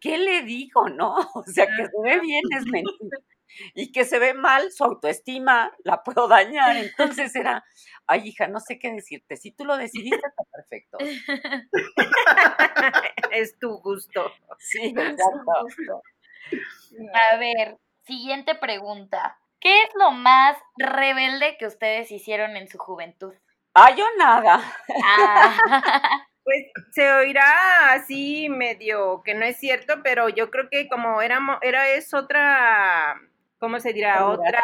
¿qué 0.00 0.18
le 0.18 0.42
digo, 0.42 0.88
no? 0.88 1.16
O 1.34 1.42
sea, 1.44 1.66
que 1.66 1.86
se 1.86 2.02
ve 2.02 2.20
bien 2.20 2.42
es 2.56 2.66
mentira. 2.66 3.18
Y 3.74 3.92
que 3.92 4.04
se 4.04 4.18
ve 4.18 4.32
mal, 4.32 4.72
su 4.72 4.84
autoestima 4.84 5.70
la 5.84 6.02
puedo 6.02 6.26
dañar. 6.28 6.76
Entonces 6.76 7.34
era, 7.36 7.62
ay, 8.06 8.28
hija, 8.28 8.48
no 8.48 8.60
sé 8.60 8.78
qué 8.78 8.90
decirte. 8.92 9.36
Si 9.36 9.52
tú 9.52 9.64
lo 9.66 9.76
decidiste, 9.76 10.26
está 10.26 10.44
perfecto. 10.50 10.98
Es 13.32 13.58
tu 13.58 13.78
gusto. 13.80 14.30
Sí, 14.58 14.88
exacto. 14.88 16.02
A 17.14 17.36
ver, 17.36 17.78
siguiente 18.04 18.54
pregunta. 18.54 19.38
¿Qué 19.60 19.82
es 19.82 19.90
lo 19.94 20.10
más 20.10 20.56
rebelde 20.76 21.56
que 21.58 21.66
ustedes 21.66 22.10
hicieron 22.10 22.56
en 22.56 22.68
su 22.68 22.78
juventud? 22.78 23.34
Ah, 23.74 23.94
yo 23.94 24.04
nada. 24.18 24.60
Ah, 25.04 25.56
Pues 26.44 26.64
se 26.90 27.12
oirá 27.12 27.92
así 27.92 28.48
medio 28.48 29.22
que 29.24 29.34
no 29.34 29.44
es 29.44 29.58
cierto, 29.58 30.02
pero 30.02 30.28
yo 30.28 30.50
creo 30.50 30.68
que 30.68 30.88
como 30.88 31.22
éramos, 31.22 31.58
era 31.62 31.88
es 31.88 32.12
otra, 32.14 33.14
¿cómo 33.58 33.78
se 33.78 33.92
dirá? 33.92 34.26
Otra 34.26 34.60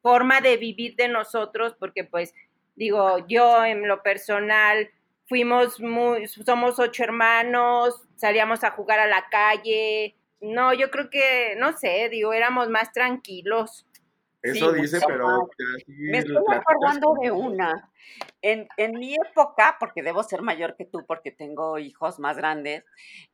forma 0.00 0.40
de 0.40 0.56
vivir 0.56 0.96
de 0.96 1.08
nosotros, 1.08 1.76
porque 1.78 2.04
pues 2.04 2.32
digo, 2.76 3.18
yo 3.28 3.62
en 3.64 3.86
lo 3.86 4.02
personal 4.02 4.90
fuimos 5.28 5.80
muy, 5.80 6.26
somos 6.28 6.78
ocho 6.78 7.04
hermanos, 7.04 8.08
salíamos 8.16 8.64
a 8.64 8.70
jugar 8.70 9.00
a 9.00 9.06
la 9.06 9.28
calle. 9.28 10.16
No, 10.40 10.72
yo 10.72 10.90
creo 10.90 11.10
que, 11.10 11.54
no 11.58 11.76
sé, 11.76 12.08
digo, 12.10 12.32
éramos 12.32 12.68
más 12.70 12.92
tranquilos. 12.92 13.86
Eso 14.42 14.72
Sí, 14.72 14.80
dice, 14.80 15.00
pero 15.06 15.50
Me 16.06 16.18
estoy 16.20 16.42
acordando 16.52 17.14
de 17.22 17.30
una. 17.32 17.92
En, 18.42 18.68
en 18.78 18.98
mi 18.98 19.14
época, 19.16 19.76
porque 19.80 20.02
debo 20.02 20.22
ser 20.24 20.42
mayor 20.42 20.76
que 20.76 20.86
tú, 20.86 21.06
porque 21.06 21.32
tengo 21.32 21.78
hijos 21.78 22.18
más 22.20 22.36
grandes, 22.38 22.84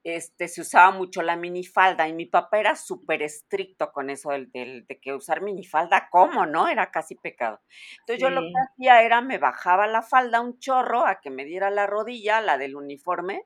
este, 0.05 0.49
se 0.49 0.63
usaba 0.63 0.91
mucho 0.93 1.23
la 1.23 1.37
minifalda 1.37 2.09
y 2.09 2.15
mi 2.15 2.27
papá 2.27 2.59
era 2.61 2.77
súper 2.77 3.23
estricto 3.23 3.93
con 3.93 4.11
eso 4.11 4.31
del, 4.31 4.51
del- 4.53 4.87
de 4.87 5.01
que 5.01 5.15
usar 5.15 5.43
minifalda, 5.43 6.09
¿cómo, 6.11 6.47
no? 6.47 6.69
Era 6.69 6.91
casi 6.93 7.17
pecado. 7.17 7.61
Entonces 8.01 8.21
yo 8.23 8.31
lo 8.31 8.43
que 8.43 8.49
hacía 8.73 9.03
era 9.03 9.21
me 9.23 9.39
bajaba 9.39 9.87
la 9.89 10.03
falda 10.03 10.41
un 10.41 10.59
chorro 10.61 11.07
a 11.07 11.21
que 11.21 11.31
me 11.31 11.45
diera 11.45 11.71
la 11.71 11.87
rodilla, 11.87 12.41
la 12.41 12.59
del 12.59 12.77
uniforme, 12.77 13.45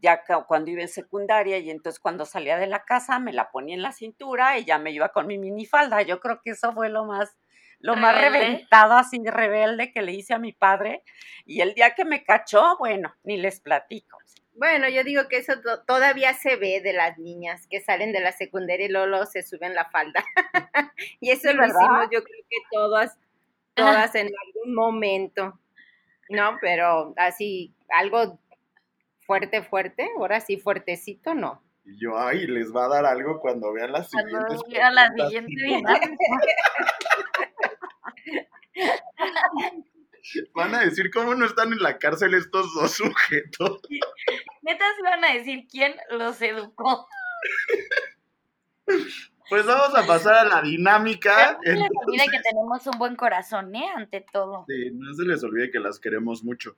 ya 0.00 0.22
cuando 0.46 0.70
iba 0.70 0.82
en 0.82 0.88
secundaria 0.88 1.58
y 1.58 1.70
entonces 1.70 2.00
cuando 2.00 2.24
salía 2.26 2.56
de 2.58 2.66
la 2.66 2.84
casa 2.84 3.18
me 3.18 3.32
la 3.32 3.50
ponía 3.50 3.74
en 3.74 3.82
la 3.82 3.92
cintura 3.92 4.58
y 4.58 4.64
ya 4.64 4.78
me 4.78 4.90
iba 4.90 5.10
con 5.10 5.26
mi 5.26 5.38
minifalda. 5.38 6.02
Yo 6.02 6.20
creo 6.20 6.40
que 6.42 6.50
eso 6.50 6.72
fue 6.72 6.88
lo 6.88 7.04
más, 7.04 7.36
lo 7.78 7.96
más 7.96 8.20
reventado 8.20 8.94
así 8.94 9.20
rebelde 9.24 9.92
que 9.92 10.02
le 10.02 10.12
hice 10.12 10.34
a 10.34 10.38
mi 10.38 10.52
padre. 10.52 11.02
Y 11.44 11.60
el 11.60 11.74
día 11.74 11.94
que 11.94 12.04
me 12.04 12.24
cachó, 12.24 12.76
bueno, 12.78 13.14
ni 13.22 13.36
les 13.36 13.60
platico. 13.60 14.18
Bueno, 14.54 14.88
yo 14.88 15.04
digo 15.04 15.28
que 15.28 15.36
eso 15.38 15.60
to- 15.60 15.84
todavía 15.84 16.32
se 16.32 16.56
ve 16.56 16.80
de 16.80 16.94
las 16.94 17.18
niñas 17.18 17.66
que 17.68 17.80
salen 17.80 18.12
de 18.12 18.20
la 18.20 18.32
secundaria 18.32 18.86
y 18.86 18.88
luego, 18.88 19.06
luego 19.06 19.26
se 19.26 19.42
suben 19.42 19.74
la 19.74 19.90
falda. 19.90 20.24
y 21.20 21.30
eso 21.30 21.50
Sí, 21.50 21.54
lo 21.54 21.60
¿verdad? 21.60 21.74
hicimos 21.82 22.08
yo 22.10 22.22
creo 22.24 22.42
que 22.48 22.56
todas, 22.72 23.18
todas 23.74 24.14
en 24.14 24.28
algún 24.28 24.74
momento. 24.74 25.60
No, 26.30 26.58
pero 26.60 27.14
así, 27.16 27.74
algo 27.90 28.38
fuerte, 29.26 29.62
fuerte, 29.62 30.08
ahora 30.16 30.40
sí 30.40 30.56
fuertecito, 30.56 31.34
no. 31.34 31.62
Y 31.84 31.98
yo, 32.00 32.18
ay, 32.18 32.46
les 32.46 32.74
va 32.74 32.86
a 32.86 32.88
dar 32.88 33.06
algo 33.06 33.38
cuando 33.40 33.72
vean 33.72 33.92
las 33.92 34.10
cuando 34.10 34.30
siguientes 34.30 34.62
llega 34.68 34.90
la 34.90 35.12
siguiente. 35.12 35.52
Van 40.54 40.74
a 40.74 40.80
decir 40.80 41.10
cómo 41.12 41.34
no 41.34 41.46
están 41.46 41.72
en 41.72 41.78
la 41.78 41.98
cárcel 41.98 42.34
estos 42.34 42.74
dos 42.74 42.92
sujetos. 42.92 43.80
Neta 44.62 44.84
se 44.96 45.02
van 45.02 45.24
a 45.24 45.32
decir 45.34 45.66
quién 45.70 45.94
los 46.10 46.40
educó. 46.42 47.06
Pues 49.48 49.64
vamos 49.64 49.96
a 49.96 50.04
pasar 50.04 50.34
a 50.34 50.44
la 50.44 50.60
dinámica. 50.60 51.52
No 51.52 51.60
se 51.62 51.70
les 51.72 51.88
olvide 52.04 52.24
que 52.32 52.40
tenemos 52.42 52.84
un 52.88 52.98
buen 52.98 53.14
corazón, 53.14 53.72
¿eh? 53.76 53.88
Ante 53.94 54.26
todo. 54.32 54.64
sí, 54.66 54.90
no 54.92 55.14
se 55.14 55.24
les 55.24 55.44
olvide 55.44 55.70
que 55.70 55.78
las 55.78 56.00
queremos 56.00 56.42
mucho. 56.42 56.76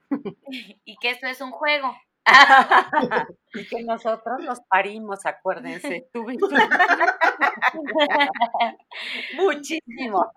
Y 0.85 0.95
que 0.97 1.09
esto 1.09 1.25
es 1.25 1.41
un 1.41 1.49
juego. 1.49 1.95
y 3.53 3.67
que 3.67 3.83
nosotros 3.83 4.43
los 4.43 4.59
parimos, 4.69 5.25
acuérdense. 5.25 6.07
Muchísimo. 9.33 10.31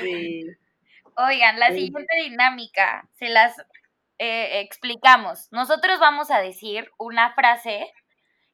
Sí. 0.00 0.44
Oigan, 1.16 1.58
la 1.60 1.68
Sí. 1.68 1.86
siguiente 1.86 2.14
dinámica 2.24 3.08
se 3.14 3.28
las 3.28 3.56
eh, 4.18 4.60
explicamos. 4.60 5.48
Nosotros 5.52 5.98
vamos 6.00 6.30
a 6.30 6.38
decir 6.40 6.90
una 6.98 7.34
frase, 7.34 7.92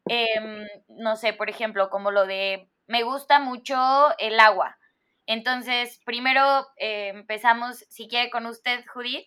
em, 0.08 0.66
no 0.88 1.16
sé, 1.16 1.32
por 1.34 1.48
ejemplo, 1.50 1.88
como 1.90 2.10
lo 2.10 2.26
de 2.26 2.68
me 2.88 3.02
gusta 3.04 3.38
mucho 3.40 3.76
el 4.18 4.40
agua. 4.40 4.76
Entonces, 5.26 6.00
primero 6.04 6.66
eh, 6.78 7.08
empezamos, 7.08 7.78
si 7.90 8.08
quiere, 8.08 8.30
con 8.30 8.46
usted, 8.46 8.84
Judith, 8.92 9.26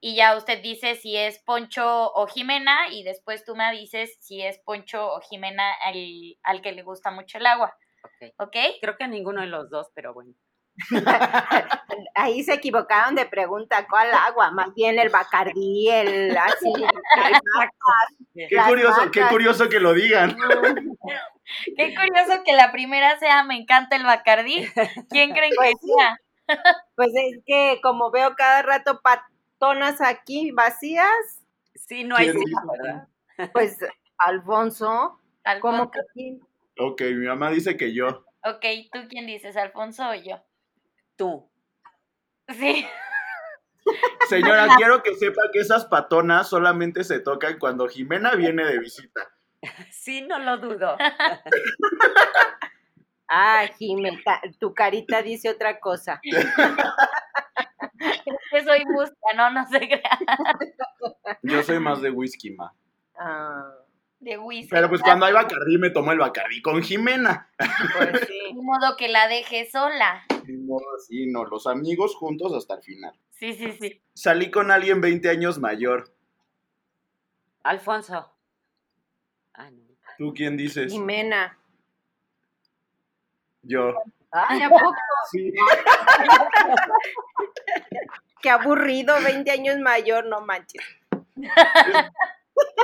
y 0.00 0.14
ya 0.16 0.36
usted 0.36 0.62
dice 0.62 0.94
si 0.94 1.16
es 1.16 1.38
Poncho 1.44 2.12
o 2.12 2.26
Jimena, 2.26 2.88
y 2.90 3.02
después 3.02 3.44
tú 3.44 3.56
me 3.56 3.70
dices 3.72 4.16
si 4.20 4.42
es 4.42 4.58
Poncho 4.64 5.12
o 5.12 5.20
Jimena 5.20 5.72
al, 5.84 5.96
al 6.42 6.62
que 6.62 6.72
le 6.72 6.82
gusta 6.82 7.10
mucho 7.10 7.38
el 7.38 7.46
agua. 7.46 7.76
Ok. 8.04 8.32
¿Ok? 8.38 8.56
Creo 8.80 8.96
que 8.96 9.08
ninguno 9.08 9.40
de 9.40 9.48
los 9.48 9.70
dos, 9.70 9.88
pero 9.94 10.14
bueno. 10.14 10.32
Ahí 12.14 12.42
se 12.44 12.54
equivocaron 12.54 13.14
de 13.14 13.26
pregunta, 13.26 13.86
¿cuál 13.88 14.12
agua? 14.14 14.50
Más 14.52 14.72
bien 14.74 14.98
el 14.98 15.08
Bacardí, 15.08 15.88
el 15.90 16.36
así. 16.36 16.72
Qué 18.34 18.56
curioso, 18.68 19.10
qué 19.10 19.22
curioso 19.28 19.68
que 19.68 19.80
lo 19.80 19.92
digan. 19.94 20.36
Qué 21.76 21.94
curioso 21.94 22.42
que 22.44 22.52
la 22.52 22.70
primera 22.70 23.18
sea 23.18 23.42
me 23.42 23.56
encanta 23.56 23.96
el 23.96 24.04
Bacardí. 24.04 24.66
¿Quién 25.08 25.32
creen 25.32 25.50
que 25.50 25.56
Pues 25.56 25.74
sí. 25.80 25.92
sea? 25.98 26.16
Pues 26.94 27.08
es 27.14 27.40
que 27.46 27.80
como 27.82 28.10
veo 28.10 28.34
cada 28.36 28.62
rato 28.62 29.00
patonas 29.58 30.00
aquí 30.00 30.50
vacías, 30.52 31.38
Sí, 31.88 32.04
no 32.04 32.16
hay 32.16 32.32
pues 33.52 33.78
Alfonso, 34.18 35.20
como 35.60 35.82
Alfonso. 35.82 35.90
que 35.90 36.00
sí. 36.14 36.40
Ok, 36.78 37.00
mi 37.00 37.26
mamá 37.26 37.50
dice 37.50 37.76
que 37.76 37.94
yo. 37.94 38.24
Ok, 38.44 38.64
¿tú 38.92 39.00
quién 39.08 39.26
dices, 39.26 39.56
Alfonso 39.56 40.10
o 40.10 40.14
yo? 40.14 40.42
Tú. 41.16 41.50
Sí. 42.48 42.86
Señora, 44.28 44.66
quiero 44.76 45.02
que 45.02 45.14
sepa 45.14 45.42
que 45.52 45.60
esas 45.60 45.86
patonas 45.86 46.48
solamente 46.48 47.04
se 47.04 47.20
tocan 47.20 47.58
cuando 47.58 47.88
Jimena 47.88 48.34
viene 48.34 48.64
de 48.64 48.78
visita. 48.80 49.28
Sí, 49.90 50.22
no 50.22 50.38
lo 50.38 50.58
dudo. 50.58 50.96
Ah, 53.28 53.66
Jimena, 53.78 54.40
tu 54.60 54.74
carita 54.74 55.22
dice 55.22 55.48
otra 55.48 55.80
cosa. 55.80 56.20
Soy 58.68 58.84
musca, 58.84 59.14
no, 59.34 59.50
no 59.50 59.66
se 59.66 59.78
crea. 59.78 60.18
Yo 61.42 61.62
soy 61.62 61.78
más 61.80 62.02
de 62.02 62.10
whisky, 62.10 62.50
ma. 62.50 62.72
Ah, 63.18 63.70
De 64.20 64.36
whisky. 64.36 64.68
Pero 64.68 64.88
pues 64.90 65.00
cuando 65.00 65.24
hay 65.24 65.32
Bacardí 65.32 65.78
me 65.78 65.88
tomo 65.90 66.12
el 66.12 66.18
Bacardí 66.18 66.60
con 66.60 66.82
Jimena. 66.82 67.50
pues 67.56 68.26
sí. 68.26 68.38
Ni 68.54 68.60
modo 68.62 68.96
que 68.98 69.08
la 69.08 69.26
deje 69.28 69.70
sola. 69.70 70.24
Ni 70.46 70.56
modo 70.58 70.84
así, 70.96 71.26
no, 71.26 71.44
los 71.46 71.66
amigos 71.66 72.14
juntos 72.16 72.52
hasta 72.54 72.74
el 72.74 72.82
final. 72.82 73.18
Sí, 73.30 73.54
sí, 73.54 73.72
sí. 73.80 74.02
Salí 74.14 74.50
con 74.50 74.70
alguien 74.70 75.00
20 75.00 75.28
años 75.30 75.58
mayor. 75.58 76.12
Alfonso. 77.62 78.30
Ah, 79.54 79.70
no. 79.70 79.82
¿Tú 80.18 80.34
quién 80.34 80.56
dices? 80.56 80.92
Jimena. 80.92 81.58
Yo. 83.62 83.94
Ay, 84.30 84.62
¿a 84.62 84.68
poco? 84.70 84.92
Sí. 85.30 85.52
Qué 88.40 88.50
aburrido, 88.50 89.14
20 89.22 89.50
años 89.50 89.78
mayor, 89.78 90.26
no 90.26 90.40
manches. 90.40 90.82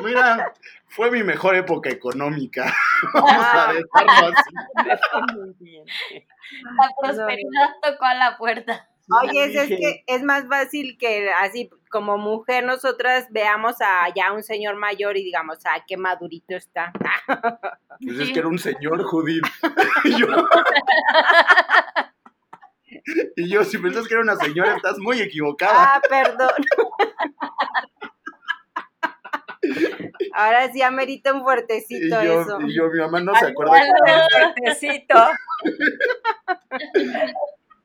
Mira, 0.03 0.53
fue 0.89 1.11
mi 1.11 1.23
mejor 1.23 1.57
época 1.57 1.91
económica. 1.91 2.73
Vamos 3.15 3.47
a 3.53 3.73
dejarlo 3.73 4.37
así. 4.37 5.83
La 6.79 6.89
prosperidad 7.01 7.71
tocó 7.83 8.05
a 8.05 8.15
la 8.15 8.37
puerta. 8.37 8.89
Oye, 9.23 9.45
es, 9.45 9.55
es 9.55 9.69
que 9.69 10.05
es 10.07 10.23
más 10.23 10.47
fácil 10.49 10.97
que 10.99 11.31
así 11.31 11.71
como 11.91 12.19
mujer 12.19 12.65
nosotras 12.65 13.29
veamos 13.31 13.77
a 13.81 14.13
ya 14.17 14.33
un 14.33 14.43
señor 14.43 14.77
mayor 14.77 15.17
y 15.17 15.23
digamos, 15.23 15.59
ah, 15.65 15.85
qué 15.87 15.97
madurito 15.97 16.57
está. 16.57 16.93
Pues 18.01 18.19
es 18.19 18.33
que 18.33 18.39
era 18.41 18.49
un 18.49 18.59
señor 18.59 19.03
Judith. 19.05 19.45
Yo, 20.19 20.27
y 23.37 23.49
yo, 23.49 23.65
si 23.65 23.79
pensás 23.79 24.07
que 24.07 24.15
era 24.15 24.23
una 24.23 24.37
señora, 24.37 24.77
estás 24.77 24.99
muy 24.99 25.21
equivocada. 25.21 25.95
Ah, 25.95 26.01
perdón. 26.09 26.51
Ahora 30.35 30.71
sí 30.73 30.83
amerita 30.83 31.33
un 31.33 31.41
Y 31.41 31.43
fuertecito 31.43 32.23
yo, 32.23 32.43
eso. 32.43 32.61
y 32.61 32.75
yo, 32.75 32.89
mi 32.89 32.99
mamá 32.99 33.21
no 33.21 33.35
se 33.35 33.47
acuerda. 33.47 33.81
Fuertecito. 34.31 35.15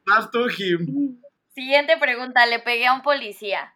Vas 0.05 0.31
tú, 0.31 0.47
Jim. 0.47 1.21
Siguiente 1.53 1.97
pregunta, 1.97 2.45
le 2.45 2.59
pegué 2.59 2.87
a 2.87 2.93
un 2.93 3.01
policía. 3.01 3.75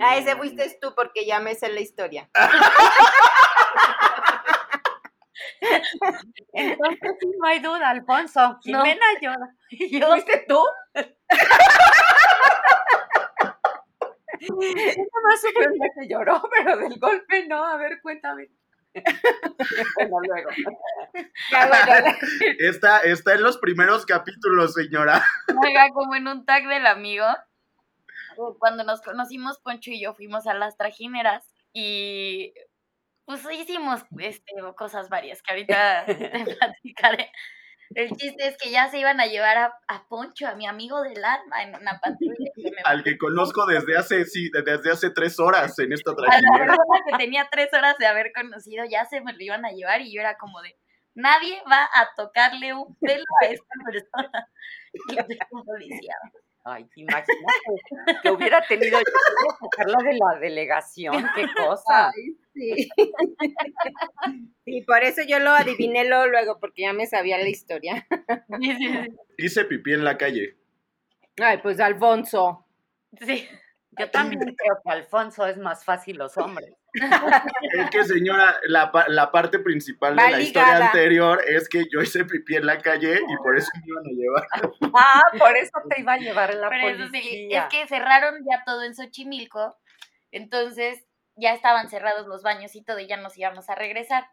Ah, 0.00 0.16
ese 0.16 0.34
fuiste 0.36 0.78
tú 0.80 0.94
porque 0.94 1.26
ya 1.26 1.40
me 1.40 1.54
sé 1.54 1.68
la 1.70 1.80
historia. 1.80 2.28
Entonces 6.52 7.16
sí, 7.20 7.32
no 7.38 7.46
hay 7.46 7.60
duda, 7.60 7.90
Alfonso. 7.90 8.58
Jimena 8.62 9.06
llora. 9.20 9.54
Yo, 9.90 10.08
¿Fuiste 10.08 10.44
tú? 10.48 10.58
Yo 14.40 14.54
nomás 14.54 15.40
supe 15.40 15.90
que 16.00 16.08
lloró, 16.08 16.42
pero 16.50 16.76
del 16.76 16.98
golpe 16.98 17.46
no. 17.46 17.64
A 17.64 17.76
ver, 17.76 18.00
cuéntame. 18.02 18.48
bueno, 19.96 20.16
luego. 20.26 20.50
Ya, 21.50 21.66
bueno, 21.68 22.16
Está, 22.58 22.98
está 23.00 23.34
en 23.34 23.42
los 23.42 23.58
primeros 23.58 24.04
capítulos, 24.04 24.74
señora. 24.74 25.24
oiga, 25.64 25.88
como 25.94 26.14
en 26.14 26.28
un 26.28 26.44
tag 26.44 26.66
del 26.68 26.86
amigo, 26.86 27.24
cuando 28.58 28.84
nos 28.84 29.00
conocimos, 29.00 29.58
Poncho 29.60 29.90
y 29.90 30.02
yo 30.02 30.14
fuimos 30.14 30.46
a 30.46 30.54
las 30.54 30.76
trajineras 30.76 31.44
y 31.72 32.52
pues 33.24 33.40
hicimos 33.52 34.02
este, 34.18 34.52
cosas 34.76 35.08
varias 35.08 35.42
que 35.42 35.52
ahorita 35.52 36.04
te 36.06 36.56
platicaré. 36.58 37.30
El 37.94 38.10
chiste 38.16 38.46
es 38.48 38.56
que 38.56 38.70
ya 38.70 38.88
se 38.88 38.98
iban 38.98 39.20
a 39.20 39.26
llevar 39.26 39.58
a, 39.58 39.78
a 39.86 40.08
Poncho, 40.08 40.46
a 40.46 40.54
mi 40.54 40.66
amigo 40.66 41.02
del 41.02 41.22
alma, 41.24 41.62
en 41.62 41.74
una 41.74 42.00
patrulla. 42.00 42.50
que 42.54 42.70
me 42.70 42.82
Al 42.84 43.02
que 43.02 43.18
conozco 43.18 43.66
desde 43.66 43.96
hace, 43.96 44.24
sí, 44.24 44.50
desde 44.50 44.90
hace 44.90 45.10
tres 45.10 45.38
horas 45.38 45.78
en 45.78 45.92
esta 45.92 46.12
a 46.12 46.14
la 46.14 46.22
trajinera. 46.22 46.66
persona 46.66 46.98
que 47.06 47.16
tenía 47.18 47.48
tres 47.50 47.68
horas 47.74 47.98
de 47.98 48.06
haber 48.06 48.32
conocido, 48.32 48.84
ya 48.88 49.04
se 49.04 49.20
me 49.20 49.32
lo 49.32 49.42
iban 49.42 49.64
a 49.66 49.72
llevar 49.72 50.00
y 50.00 50.14
yo 50.14 50.20
era 50.20 50.38
como 50.38 50.62
de, 50.62 50.74
nadie 51.14 51.62
va 51.70 51.84
a 51.84 52.08
tocarle 52.16 52.72
un 52.72 52.96
pelo 52.96 53.24
a 53.42 53.46
esta 53.46 53.74
persona. 53.84 54.48
Y 55.08 55.16
yo 55.16 55.22
policía. 55.64 56.14
Ay, 56.64 56.86
imagínate 56.94 57.32
que 58.22 58.30
hubiera 58.30 58.64
tenido 58.66 58.98
yo 58.98 59.04
que 59.04 59.66
sacarla 59.66 59.98
de 59.98 60.12
la 60.14 60.40
delegación. 60.40 61.24
Qué 61.34 61.46
cosa. 61.56 62.12
sí. 62.54 62.88
Sí, 64.64 64.82
por 64.82 65.02
eso 65.02 65.22
yo 65.26 65.40
lo 65.40 65.50
adiviné 65.50 66.04
luego, 66.04 66.26
luego, 66.26 66.60
porque 66.60 66.82
ya 66.82 66.92
me 66.92 67.06
sabía 67.06 67.36
la 67.38 67.48
historia. 67.48 68.06
Hice 69.36 69.64
pipí 69.64 69.92
en 69.92 70.04
la 70.04 70.16
calle. 70.16 70.56
Ay, 71.40 71.58
pues 71.58 71.80
Alfonso. 71.80 72.64
Sí. 73.20 73.48
Yo 73.98 74.10
también 74.10 74.40
creo 74.40 74.76
que 74.84 74.90
Alfonso 74.90 75.46
es 75.46 75.58
más 75.58 75.84
fácil 75.84 76.16
los 76.16 76.38
hombres. 76.38 76.72
Es 77.74 77.90
que, 77.90 78.04
señora, 78.04 78.56
la, 78.66 78.92
pa- 78.92 79.06
la 79.08 79.30
parte 79.30 79.58
principal 79.58 80.14
de 80.16 80.22
Va 80.22 80.30
la 80.30 80.38
ligada. 80.38 80.66
historia 80.72 80.86
anterior 80.88 81.40
es 81.46 81.68
que 81.68 81.84
yo 81.90 82.00
hice 82.02 82.24
pipí 82.24 82.56
en 82.56 82.66
la 82.66 82.78
calle 82.78 83.14
y 83.28 83.36
por 83.38 83.56
eso 83.56 83.70
me 83.80 83.86
iban 83.86 84.04
a 84.06 84.10
llevar. 84.10 84.46
Ah, 84.94 85.22
por 85.38 85.56
eso 85.56 85.72
te 85.88 86.00
iba 86.00 86.12
a 86.14 86.18
llevar 86.18 86.54
la 86.54 86.68
Pero 86.68 86.88
eso 86.88 87.04
sí, 87.04 87.10
policía. 87.12 87.62
es 87.62 87.68
que 87.70 87.86
cerraron 87.88 88.44
ya 88.50 88.62
todo 88.64 88.82
en 88.84 88.94
Xochimilco, 88.94 89.76
entonces 90.30 91.04
ya 91.36 91.54
estaban 91.54 91.88
cerrados 91.88 92.26
los 92.26 92.42
baños 92.42 92.74
y 92.76 92.84
todo 92.84 92.98
y 92.98 93.06
ya 93.06 93.16
nos 93.16 93.36
íbamos 93.38 93.68
a 93.70 93.74
regresar. 93.74 94.26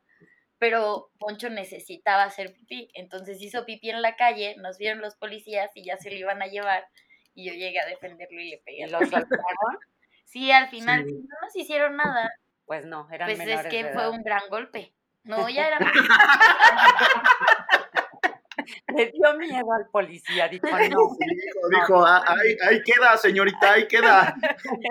Pero 0.58 1.10
Poncho 1.18 1.50
necesitaba 1.50 2.24
hacer 2.24 2.52
pipí, 2.52 2.90
entonces 2.94 3.42
hizo 3.42 3.66
pipí 3.66 3.90
en 3.90 4.02
la 4.02 4.18
calle, 4.18 4.56
nos 4.58 4.78
vieron 4.78 5.00
los 5.00 5.16
policías 5.16 5.72
y 5.76 5.86
ya 5.86 5.96
se 5.98 6.10
lo 6.10 6.18
iban 6.18 6.42
a 6.42 6.48
llevar 6.48 6.86
y 7.34 7.46
yo 7.48 7.54
llegué 7.54 7.80
a 7.80 7.86
defenderlo 7.86 8.42
y 8.42 8.50
le 8.50 8.58
pegué. 8.66 8.80
¿Y 8.80 8.84
al 8.84 8.92
los 8.92 9.00
policía. 9.00 9.20
saltaron? 9.22 9.80
Sí, 10.26 10.52
al 10.52 10.68
final 10.70 11.06
Sí. 11.06 11.14
no 11.14 11.36
nos 11.42 11.56
hicieron 11.56 11.96
nada, 11.96 12.30
Pues 12.70 12.86
no, 12.86 13.08
eran 13.12 13.36
pues 13.36 13.50
es 13.50 13.66
que 13.66 13.84
de 13.84 13.94
fue 13.94 14.08
un 14.12 14.22
gran 14.22 14.44
golpe. 14.48 14.94
No, 15.24 15.50
ya 15.50 15.68
era... 15.70 15.80
Le 18.94 19.12
dio 19.12 19.34
miedo 19.40 19.74
al 19.74 19.88
policía, 19.92 20.48
dijo, 20.48 20.68
no. 20.70 20.78
Dijo, 20.78 21.18
dijo 21.72 22.06
"Ah, 22.06 22.24
ahí, 22.28 22.56
ahí 22.68 22.84
queda, 22.84 23.18
señorita, 23.18 23.74
ahí 23.74 23.88
queda. 23.88 24.36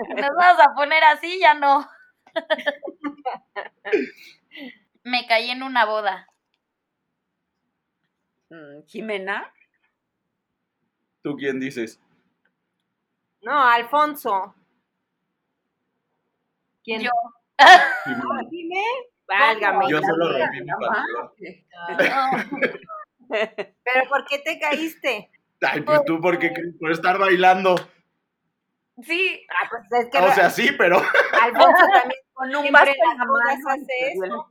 Nos 0.09 0.29
vamos 0.35 0.61
a 0.61 0.75
poner 0.75 1.01
así, 1.05 1.39
ya 1.39 1.53
no. 1.53 1.87
Me 5.03 5.25
caí 5.25 5.49
en 5.49 5.63
una 5.63 5.85
boda. 5.85 6.27
Mm, 8.49 8.81
Jimena, 8.87 9.53
¿Tú 11.21 11.37
quién 11.37 11.61
dices? 11.61 11.97
No, 13.41 13.63
Alfonso. 13.63 14.53
¿Quién? 16.83 17.03
Yo. 17.03 17.11
Dime. 18.49 18.83
Válgame. 19.27 19.89
Yo 19.89 19.99
solo 20.01 20.37
rompí 20.37 20.61
mi 20.61 20.67
pantalón. 20.67 21.31
Pero 23.29 24.09
¿por 24.09 24.25
qué 24.25 24.39
te 24.39 24.59
caíste? 24.59 25.29
Ay, 25.61 25.81
pues 25.81 26.03
tú, 26.05 26.19
porque 26.21 26.51
por 26.79 26.91
estar 26.91 27.17
bailando. 27.19 27.75
Sí, 29.03 29.45
Ah, 29.49 29.69
pues 29.69 30.03
es 30.03 30.09
que 30.11 30.17
O 30.17 30.33
sea, 30.33 30.49
sí, 30.49 30.71
pero. 30.77 30.97
Alfonso 31.41 31.85
también 31.93 32.21
con 32.33 32.55
un 32.55 32.71
vaso 32.71 33.69
hace 33.69 34.13
eso. 34.13 34.47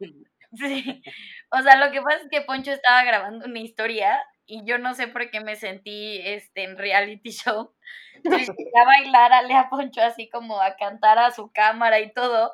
sí. 0.56 1.02
O 1.50 1.62
sea, 1.62 1.76
lo 1.84 1.90
que 1.92 2.00
pasa 2.02 2.18
es 2.18 2.28
que 2.30 2.42
Poncho 2.42 2.72
estaba 2.72 3.02
grabando 3.04 3.46
una 3.46 3.58
historia 3.58 4.18
y 4.46 4.64
yo 4.64 4.78
no 4.78 4.94
sé 4.94 5.08
por 5.08 5.30
qué 5.30 5.40
me 5.40 5.56
sentí 5.56 6.20
este, 6.24 6.64
en 6.64 6.78
reality 6.78 7.30
show. 7.30 7.72
Entonces 8.14 8.50
a 8.50 8.84
bailar 8.84 9.32
a 9.32 9.42
Lea 9.42 9.68
Poncho 9.70 10.02
así 10.02 10.28
como 10.28 10.60
a 10.60 10.76
cantar 10.76 11.18
a 11.18 11.30
su 11.30 11.50
cámara 11.52 12.00
y 12.00 12.12
todo. 12.12 12.52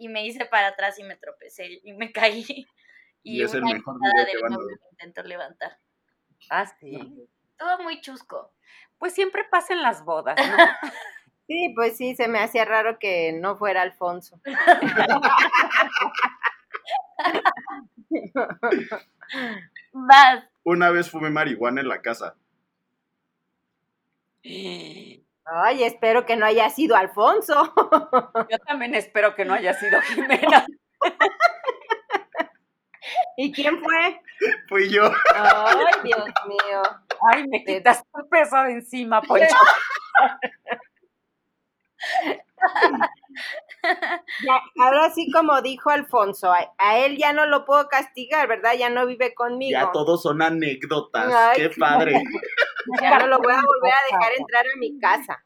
Y 0.00 0.08
me 0.08 0.26
hice 0.26 0.46
para 0.46 0.68
atrás 0.68 0.98
y 0.98 1.04
me 1.04 1.16
tropecé 1.16 1.78
y 1.84 1.92
me 1.92 2.10
caí. 2.10 2.66
Y 3.22 3.42
es 3.42 3.52
el 3.52 3.62
una 3.62 3.74
mejor 3.74 4.00
video 4.00 4.24
que 4.24 4.32
del 4.32 4.42
van 4.42 4.54
a 4.54 4.56
ver. 4.56 4.66
me 4.66 4.88
intentó 4.92 5.22
levantar. 5.22 5.78
Ah, 6.48 6.64
sí. 6.80 7.28
Todo 7.58 7.82
muy 7.82 8.00
chusco. 8.00 8.54
Pues 8.96 9.12
siempre 9.12 9.44
pasa 9.44 9.74
en 9.74 9.82
las 9.82 10.04
bodas, 10.04 10.36
¿no? 10.36 10.56
Sí, 11.46 11.72
pues 11.74 11.96
sí, 11.96 12.14
se 12.14 12.28
me 12.28 12.38
hacía 12.38 12.64
raro 12.64 13.00
que 13.00 13.32
no 13.32 13.58
fuera 13.58 13.82
Alfonso. 13.82 14.40
Vas. 19.92 20.44
Una 20.62 20.90
vez 20.90 21.10
fumé 21.10 21.28
marihuana 21.28 21.80
en 21.80 21.88
la 21.88 22.00
casa. 22.00 22.36
Ay, 25.52 25.82
espero 25.84 26.26
que 26.26 26.36
no 26.36 26.46
haya 26.46 26.70
sido 26.70 26.96
Alfonso. 26.96 27.74
Yo 28.50 28.58
también 28.60 28.94
espero 28.94 29.34
que 29.34 29.44
no 29.44 29.54
haya 29.54 29.74
sido 29.74 30.00
Jimena. 30.02 30.64
¿Y 33.36 33.52
quién 33.52 33.82
fue? 33.82 34.20
Fui 34.68 34.88
yo. 34.90 35.10
Ay, 35.34 35.94
Dios 36.04 36.24
mío. 36.46 36.82
Ay, 37.32 37.48
me 37.48 37.64
quitas 37.64 38.04
tu 38.12 38.28
peso 38.28 38.62
de 38.64 38.72
encima, 38.72 39.22
Poncho. 39.22 39.46
ahora 44.78 45.10
sí, 45.10 45.30
como 45.30 45.60
dijo 45.62 45.90
Alfonso, 45.90 46.52
a, 46.52 46.98
él 46.98 47.16
ya 47.16 47.32
no 47.32 47.46
lo 47.46 47.64
puedo 47.64 47.88
castigar, 47.88 48.48
¿verdad? 48.48 48.72
Ya 48.78 48.90
no 48.90 49.06
vive 49.06 49.34
conmigo. 49.34 49.72
Ya 49.72 49.92
todos 49.92 50.22
son 50.22 50.42
anécdotas. 50.42 51.56
Qué 51.56 51.70
padre. 51.78 52.22
Ya 53.00 53.18
no 53.18 53.26
lo 53.26 53.38
voy 53.38 53.52
a 53.52 53.60
volver 53.60 53.92
a 53.92 54.16
dejar 54.16 54.32
entrar 54.38 54.64
a 54.64 54.78
mi 54.78 54.98
casa. 54.98 55.44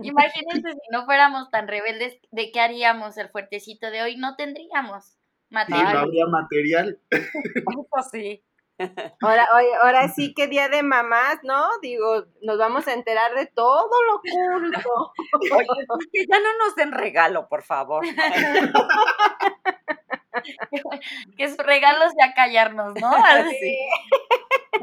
Imagínense 0.00 0.70
si 0.70 0.92
no 0.92 1.06
fuéramos 1.06 1.50
tan 1.50 1.66
rebeldes, 1.66 2.18
¿de 2.30 2.52
qué 2.52 2.60
haríamos 2.60 3.16
el 3.16 3.30
fuertecito 3.30 3.90
de 3.90 4.02
hoy? 4.02 4.16
No 4.16 4.36
tendríamos 4.36 5.18
material. 5.48 5.94
no 5.94 5.98
habría 6.00 6.26
material. 6.26 7.00
sí. 8.12 8.44
Ahora, 9.20 9.46
ahora 9.82 10.08
sí 10.08 10.32
que 10.34 10.46
día 10.46 10.68
de 10.68 10.82
mamás, 10.82 11.38
¿no? 11.42 11.66
Digo, 11.82 12.26
nos 12.42 12.58
vamos 12.58 12.86
a 12.86 12.92
enterar 12.92 13.34
de 13.34 13.46
todo 13.46 13.90
lo 14.06 14.16
oculto. 14.16 15.12
Oye, 15.56 15.86
que 16.12 16.26
ya 16.30 16.38
no 16.38 16.56
nos 16.64 16.76
den 16.76 16.92
regalo, 16.92 17.48
por 17.48 17.64
favor. 17.64 18.04
que 21.36 21.48
su 21.48 21.60
regalo 21.62 22.08
sea 22.10 22.34
callarnos, 22.34 22.94
¿no? 23.00 23.10
Así. 23.24 23.78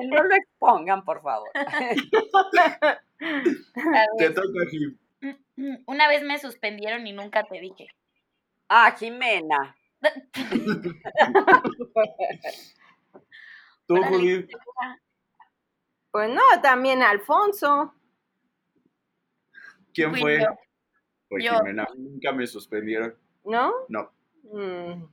No 0.09 0.23
lo 0.23 0.35
expongan, 0.35 1.05
por 1.05 1.21
favor. 1.21 1.49
Te 4.17 4.29
toca, 4.31 4.65
Jim. 4.69 4.97
Una 5.85 6.07
vez 6.07 6.23
me 6.23 6.37
suspendieron 6.37 7.07
y 7.07 7.13
nunca 7.13 7.43
te 7.43 7.59
dije. 7.59 7.87
Ah, 8.67 8.93
Jimena. 8.97 9.75
¿Tú, 13.87 13.95
Judith? 14.03 14.49
Pues 16.11 16.29
no, 16.29 16.41
también 16.61 17.01
Alfonso. 17.03 17.93
¿Quién 19.93 20.15
fue? 20.15 20.45
Pues 21.29 21.43
Jimena, 21.43 21.87
nunca 21.95 22.31
me 22.31 22.47
suspendieron. 22.47 23.15
¿No? 23.43 23.73
No. 23.89 24.11
Mm. 24.43 25.03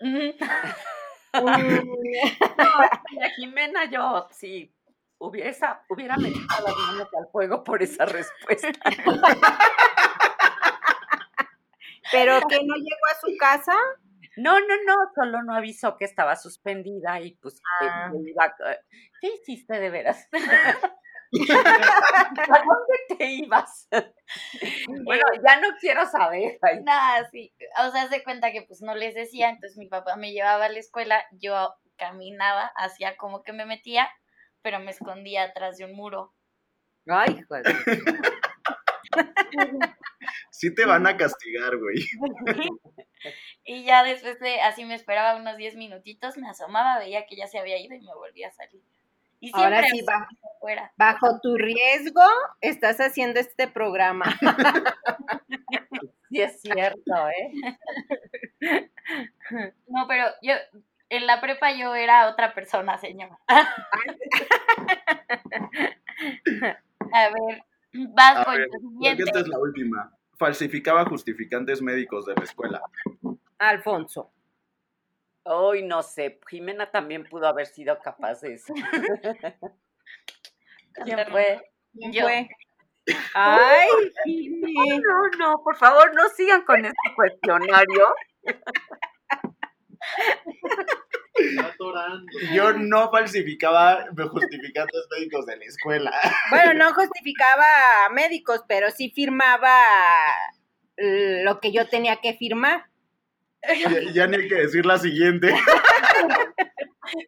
Jimena, 3.36 3.88
yo 3.90 4.28
sí, 4.32 4.74
hubiera, 5.18 5.84
hubiera 5.88 6.16
metido 6.16 6.46
las 6.64 6.76
manos 6.76 7.06
al 7.16 7.28
fuego 7.30 7.62
por 7.62 7.80
esa 7.82 8.06
respuesta. 8.06 8.72
¿Pero 12.12 12.40
que 12.48 12.64
no 12.64 12.74
llegó 12.74 13.06
a 13.12 13.20
su 13.20 13.36
casa? 13.38 13.76
No, 14.36 14.58
no, 14.60 14.74
no, 14.86 14.94
solo 15.14 15.42
no 15.42 15.54
avisó 15.54 15.96
que 15.96 16.04
estaba 16.04 16.36
suspendida 16.36 17.20
y 17.20 17.36
pues 17.36 17.56
eh, 17.82 17.86
ah. 17.88 18.12
¿qué 19.20 19.28
hiciste 19.34 19.80
de 19.80 19.90
veras? 19.90 20.28
¿A 21.32 22.58
dónde 22.64 23.16
te 23.16 23.24
ibas? 23.26 23.88
bueno, 25.04 25.22
ya 25.46 25.60
no 25.60 25.68
quiero 25.78 26.06
saber. 26.06 26.58
Nada, 26.82 27.28
sí. 27.30 27.54
O 27.86 27.90
sea, 27.90 28.08
se 28.08 28.24
cuenta 28.24 28.52
que 28.52 28.62
pues 28.62 28.82
no 28.82 28.94
les 28.94 29.14
decía, 29.14 29.50
entonces 29.50 29.78
mi 29.78 29.86
papá 29.86 30.16
me 30.16 30.32
llevaba 30.32 30.64
a 30.64 30.68
la 30.70 30.78
escuela, 30.78 31.24
yo 31.32 31.74
caminaba, 31.96 32.72
hacía 32.76 33.16
como 33.16 33.42
que 33.42 33.52
me 33.52 33.66
metía, 33.66 34.10
pero 34.62 34.80
me 34.80 34.90
escondía 34.90 35.44
atrás 35.44 35.76
de 35.76 35.84
un 35.84 35.92
muro. 35.92 36.34
Ay, 37.06 37.42
joder. 37.48 37.64
sí 40.50 40.74
te 40.74 40.84
van 40.84 41.06
a 41.06 41.16
castigar, 41.16 41.76
güey. 41.76 42.04
y 43.64 43.84
ya 43.84 44.02
después 44.02 44.38
de, 44.40 44.60
así 44.60 44.84
me 44.84 44.94
esperaba 44.94 45.36
unos 45.36 45.56
10 45.56 45.76
minutitos, 45.76 46.36
me 46.36 46.48
asomaba, 46.48 46.98
veía 46.98 47.26
que 47.26 47.36
ya 47.36 47.46
se 47.46 47.58
había 47.58 47.78
ido 47.78 47.94
y 47.94 48.00
me 48.00 48.14
volvía 48.14 48.48
a 48.48 48.52
salir. 48.52 48.82
Y 49.42 49.52
Ahora 49.54 49.82
sí, 49.84 50.02
bajo, 50.02 50.26
bajo 50.96 51.40
tu 51.40 51.56
riesgo, 51.56 52.20
estás 52.60 52.98
haciendo 52.98 53.40
este 53.40 53.68
programa. 53.68 54.26
sí, 56.28 56.42
es 56.42 56.60
cierto, 56.60 57.28
¿eh? 57.28 57.78
No, 59.88 60.06
pero 60.06 60.26
yo, 60.42 60.52
en 61.08 61.26
la 61.26 61.40
prepa 61.40 61.72
yo 61.72 61.94
era 61.94 62.28
otra 62.28 62.52
persona, 62.54 62.98
señor. 62.98 63.30
A 67.12 67.30
ver, 67.30 67.64
vas 67.92 68.46
el 68.56 68.70
siguiente. 68.70 69.24
Esta 69.24 69.40
es 69.40 69.48
la 69.48 69.58
última. 69.58 70.16
Falsificaba 70.38 71.04
justificantes 71.04 71.82
médicos 71.82 72.24
de 72.26 72.34
la 72.34 72.44
escuela. 72.44 72.80
Alfonso. 73.58 74.32
Hoy 75.42 75.82
no 75.82 76.02
sé, 76.02 76.38
Jimena 76.48 76.90
también 76.90 77.24
pudo 77.24 77.46
haber 77.46 77.66
sido 77.66 77.98
capaz 77.98 78.40
de 78.42 78.54
eso. 78.54 78.72
¿Quién 81.04 81.18
fue? 81.30 81.70
Yo. 81.94 82.26
Ay, 83.34 83.88
no, 85.00 85.28
no, 85.38 85.62
por 85.64 85.76
favor, 85.76 86.14
no 86.14 86.28
sigan 86.30 86.62
con 86.62 86.84
este 86.84 87.14
cuestionario. 87.16 88.14
Yo 92.52 92.72
no 92.72 93.10
falsificaba 93.10 94.06
justificantes 94.30 95.06
médicos 95.10 95.46
de 95.46 95.56
la 95.56 95.64
escuela. 95.64 96.12
Bueno, 96.50 96.74
no 96.74 96.94
justificaba 96.94 98.08
médicos, 98.12 98.62
pero 98.68 98.90
sí 98.90 99.10
firmaba 99.14 99.76
lo 100.96 101.60
que 101.60 101.72
yo 101.72 101.88
tenía 101.88 102.16
que 102.16 102.34
firmar. 102.34 102.86
Ya, 104.14 104.26
ni 104.26 104.36
hay 104.36 104.48
que 104.48 104.54
decir 104.54 104.86
la 104.86 104.98
siguiente. 104.98 105.52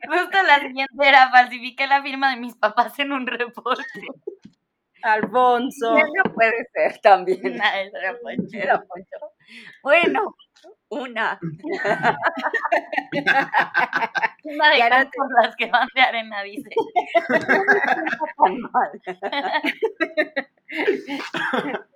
Justo 0.08 0.42
la 0.46 0.60
siguiente 0.60 1.08
era 1.08 1.30
falsifiqué 1.30 1.86
la 1.86 2.02
firma 2.02 2.30
de 2.30 2.40
mis 2.40 2.54
papás 2.56 2.98
en 2.98 3.12
un 3.12 3.26
reporte. 3.26 4.00
Alfonso. 5.02 5.96
No 5.96 6.34
puede 6.34 6.66
ser 6.72 6.98
también. 7.00 7.60
Bueno, 9.82 10.36
una. 10.92 11.40
una 14.44 14.70
de 14.70 14.78
las 14.78 15.08
las 15.42 15.56
que 15.56 15.66
van 15.70 15.88
de 15.94 16.00
arena, 16.00 16.42
dice. 16.42 16.68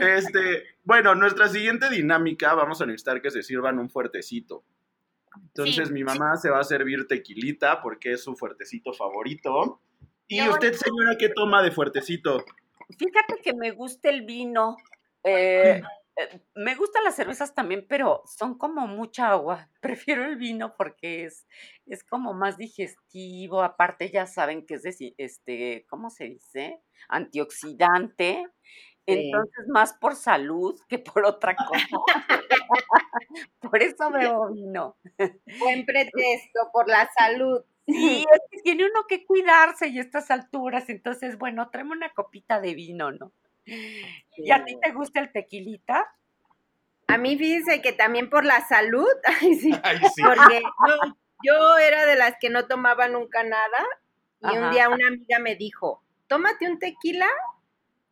Este, 0.00 0.64
bueno, 0.84 1.14
nuestra 1.14 1.48
siguiente 1.48 1.90
dinámica, 1.90 2.54
vamos 2.54 2.80
a 2.80 2.86
necesitar 2.86 3.20
que 3.20 3.30
se 3.30 3.42
sirvan 3.42 3.78
un 3.78 3.90
fuertecito. 3.90 4.64
Entonces, 5.36 5.90
mi 5.90 6.02
mamá 6.02 6.36
se 6.36 6.48
va 6.50 6.60
a 6.60 6.64
servir 6.64 7.06
tequilita 7.06 7.82
porque 7.82 8.12
es 8.12 8.24
su 8.24 8.34
fuertecito 8.36 8.94
favorito. 8.94 9.82
¿Y 10.28 10.40
usted, 10.48 10.72
señora, 10.72 11.18
qué 11.18 11.28
toma 11.28 11.62
de 11.62 11.70
fuertecito? 11.70 12.42
Fíjate 12.98 13.36
que 13.42 13.52
me 13.54 13.72
gusta 13.72 14.08
el 14.08 14.22
vino. 14.22 14.78
Eh, 15.22 15.82
me 16.54 16.74
gustan 16.74 17.04
las 17.04 17.16
cervezas 17.16 17.54
también, 17.54 17.86
pero 17.88 18.22
son 18.26 18.56
como 18.58 18.86
mucha 18.86 19.30
agua. 19.30 19.70
Prefiero 19.80 20.24
el 20.24 20.36
vino 20.36 20.74
porque 20.76 21.24
es, 21.24 21.46
es 21.86 22.04
como 22.04 22.34
más 22.34 22.56
digestivo. 22.56 23.62
Aparte, 23.62 24.10
ya 24.10 24.26
saben 24.26 24.66
que 24.66 24.74
es 24.74 24.82
de, 24.82 25.14
este, 25.18 25.86
¿cómo 25.88 26.10
se 26.10 26.24
dice? 26.24 26.80
Antioxidante. 27.08 28.46
Entonces, 29.06 29.68
más 29.68 29.92
por 29.94 30.16
salud 30.16 30.80
que 30.88 30.98
por 30.98 31.24
otra 31.24 31.54
cosa. 31.56 31.86
por 33.60 33.82
eso 33.82 34.10
veo 34.10 34.52
vino. 34.52 34.96
Buen 35.60 35.86
pretexto, 35.86 36.70
por 36.72 36.88
la 36.88 37.08
salud. 37.16 37.62
Sí, 37.86 38.24
es 38.32 38.40
que 38.50 38.62
tiene 38.62 38.84
uno 38.84 39.06
que 39.08 39.24
cuidarse 39.24 39.86
y 39.86 40.00
estas 40.00 40.32
alturas, 40.32 40.88
entonces, 40.88 41.38
bueno, 41.38 41.70
tráeme 41.70 41.92
una 41.92 42.12
copita 42.12 42.60
de 42.60 42.74
vino, 42.74 43.12
¿no? 43.12 43.32
¿Y 43.66 44.50
a 44.50 44.64
ti 44.64 44.78
te 44.80 44.92
gusta 44.92 45.20
el 45.20 45.32
tequilita? 45.32 46.06
A 47.08 47.18
mí 47.18 47.36
fíjense 47.36 47.82
que 47.82 47.92
también 47.92 48.30
por 48.30 48.44
la 48.44 48.66
salud, 48.66 49.08
ay, 49.42 49.54
sí, 49.56 49.70
porque 49.72 50.62
yo, 51.44 51.78
era 51.78 52.06
de 52.06 52.16
las 52.16 52.34
que 52.40 52.50
no 52.50 52.66
tomaba 52.66 53.08
nunca 53.08 53.42
nada 53.44 53.84
y 54.40 54.56
un 54.56 54.70
día 54.70 54.88
una 54.88 55.08
amiga 55.08 55.38
me 55.38 55.56
dijo, 55.56 56.02
tómate 56.26 56.68
un 56.68 56.78
tequila 56.78 57.28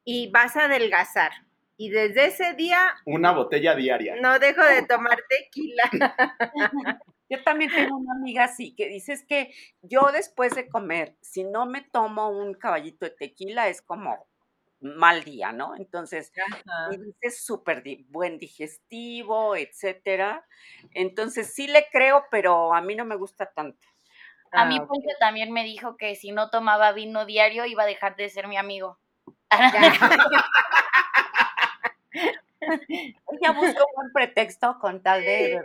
y 0.04 0.30
vas 0.30 0.56
a 0.56 0.64
adelgazar. 0.64 1.32
Y 1.76 1.90
desde 1.90 2.26
ese 2.26 2.54
día... 2.54 2.78
Una 3.04 3.32
botella 3.32 3.74
diaria. 3.74 4.14
No 4.20 4.38
dejo 4.38 4.62
de 4.62 4.82
tomar 4.86 5.18
tequila. 5.28 5.90
Yo 7.28 7.42
también 7.42 7.70
tengo 7.74 7.96
una 7.96 8.14
amiga 8.14 8.44
así 8.44 8.74
que 8.76 8.88
dices 8.88 9.24
que 9.26 9.52
yo 9.82 10.10
después 10.12 10.54
de 10.54 10.68
comer, 10.68 11.16
si 11.22 11.42
no 11.42 11.64
me 11.64 11.80
tomo 11.80 12.28
un 12.28 12.52
caballito 12.52 13.06
de 13.06 13.12
tequila, 13.12 13.68
es 13.68 13.80
como 13.80 14.26
mal 14.84 15.24
día, 15.24 15.50
¿no? 15.52 15.74
Entonces, 15.76 16.32
es 17.20 17.44
súper 17.44 17.82
buen 18.08 18.38
digestivo, 18.38 19.56
etcétera. 19.56 20.46
Entonces, 20.92 21.52
sí 21.54 21.66
le 21.66 21.88
creo, 21.90 22.26
pero 22.30 22.74
a 22.74 22.80
mí 22.80 22.94
no 22.94 23.04
me 23.04 23.16
gusta 23.16 23.46
tanto. 23.46 23.88
A 24.52 24.66
mí, 24.66 24.78
Poncho 24.78 25.08
también 25.18 25.50
me 25.52 25.64
dijo 25.64 25.96
que 25.96 26.14
si 26.14 26.30
no 26.30 26.48
tomaba 26.48 26.92
vino 26.92 27.26
diario 27.26 27.64
iba 27.64 27.82
a 27.82 27.86
dejar 27.86 28.14
de 28.14 28.28
ser 28.28 28.46
mi 28.46 28.56
amigo. 28.56 28.98
Ella 32.60 33.52
buscó 33.52 33.84
un 33.96 34.12
pretexto 34.12 34.78
con 34.78 35.02
tal 35.02 35.22
de 35.22 35.60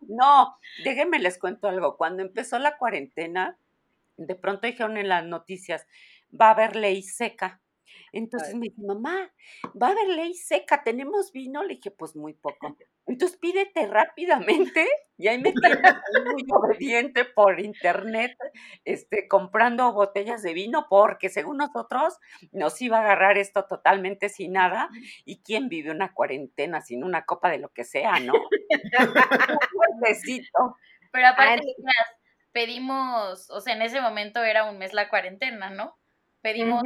No, 0.00 0.58
déjenme 0.84 1.18
les 1.20 1.38
cuento 1.38 1.68
algo. 1.68 1.96
Cuando 1.96 2.22
empezó 2.22 2.58
la 2.58 2.76
cuarentena, 2.76 3.56
de 4.16 4.34
pronto 4.34 4.66
dijeron 4.66 4.98
en 4.98 5.08
las 5.08 5.24
noticias, 5.24 5.86
va 6.38 6.48
a 6.48 6.50
haber 6.50 6.76
ley 6.76 7.02
seca. 7.02 7.60
Entonces 8.12 8.54
me 8.54 8.68
dice, 8.68 8.82
mamá, 8.82 9.32
va 9.80 9.88
a 9.88 9.90
haber 9.90 10.08
ley 10.08 10.34
seca, 10.34 10.82
¿tenemos 10.84 11.32
vino? 11.32 11.62
Le 11.62 11.76
dije, 11.76 11.90
pues 11.90 12.14
muy 12.14 12.34
poco. 12.34 12.76
Entonces 13.06 13.38
pídete 13.38 13.86
rápidamente 13.86 14.86
y 15.16 15.28
ahí 15.28 15.40
me 15.40 15.52
muy 16.34 16.44
obediente 16.50 17.24
por 17.24 17.58
internet, 17.60 18.36
este, 18.84 19.28
comprando 19.28 19.92
botellas 19.92 20.42
de 20.42 20.52
vino, 20.52 20.86
porque 20.90 21.30
según 21.30 21.56
nosotros 21.56 22.18
nos 22.52 22.80
iba 22.82 22.98
a 22.98 23.00
agarrar 23.00 23.38
esto 23.38 23.64
totalmente 23.64 24.28
sin 24.28 24.52
nada. 24.52 24.88
¿Y 25.24 25.42
quién 25.42 25.68
vive 25.68 25.90
una 25.90 26.12
cuarentena 26.12 26.82
sin 26.82 27.04
una 27.04 27.24
copa 27.24 27.50
de 27.50 27.58
lo 27.58 27.70
que 27.70 27.84
sea, 27.84 28.20
no? 28.20 28.34
Un 28.34 30.00
Pero 31.10 31.26
aparte, 31.28 31.66
pedimos, 32.52 33.50
o 33.50 33.60
sea, 33.60 33.74
en 33.74 33.82
ese 33.82 34.00
momento 34.00 34.42
era 34.42 34.64
un 34.64 34.78
mes 34.78 34.92
la 34.92 35.08
cuarentena, 35.08 35.70
¿no? 35.70 35.96
Pedimos 36.42 36.82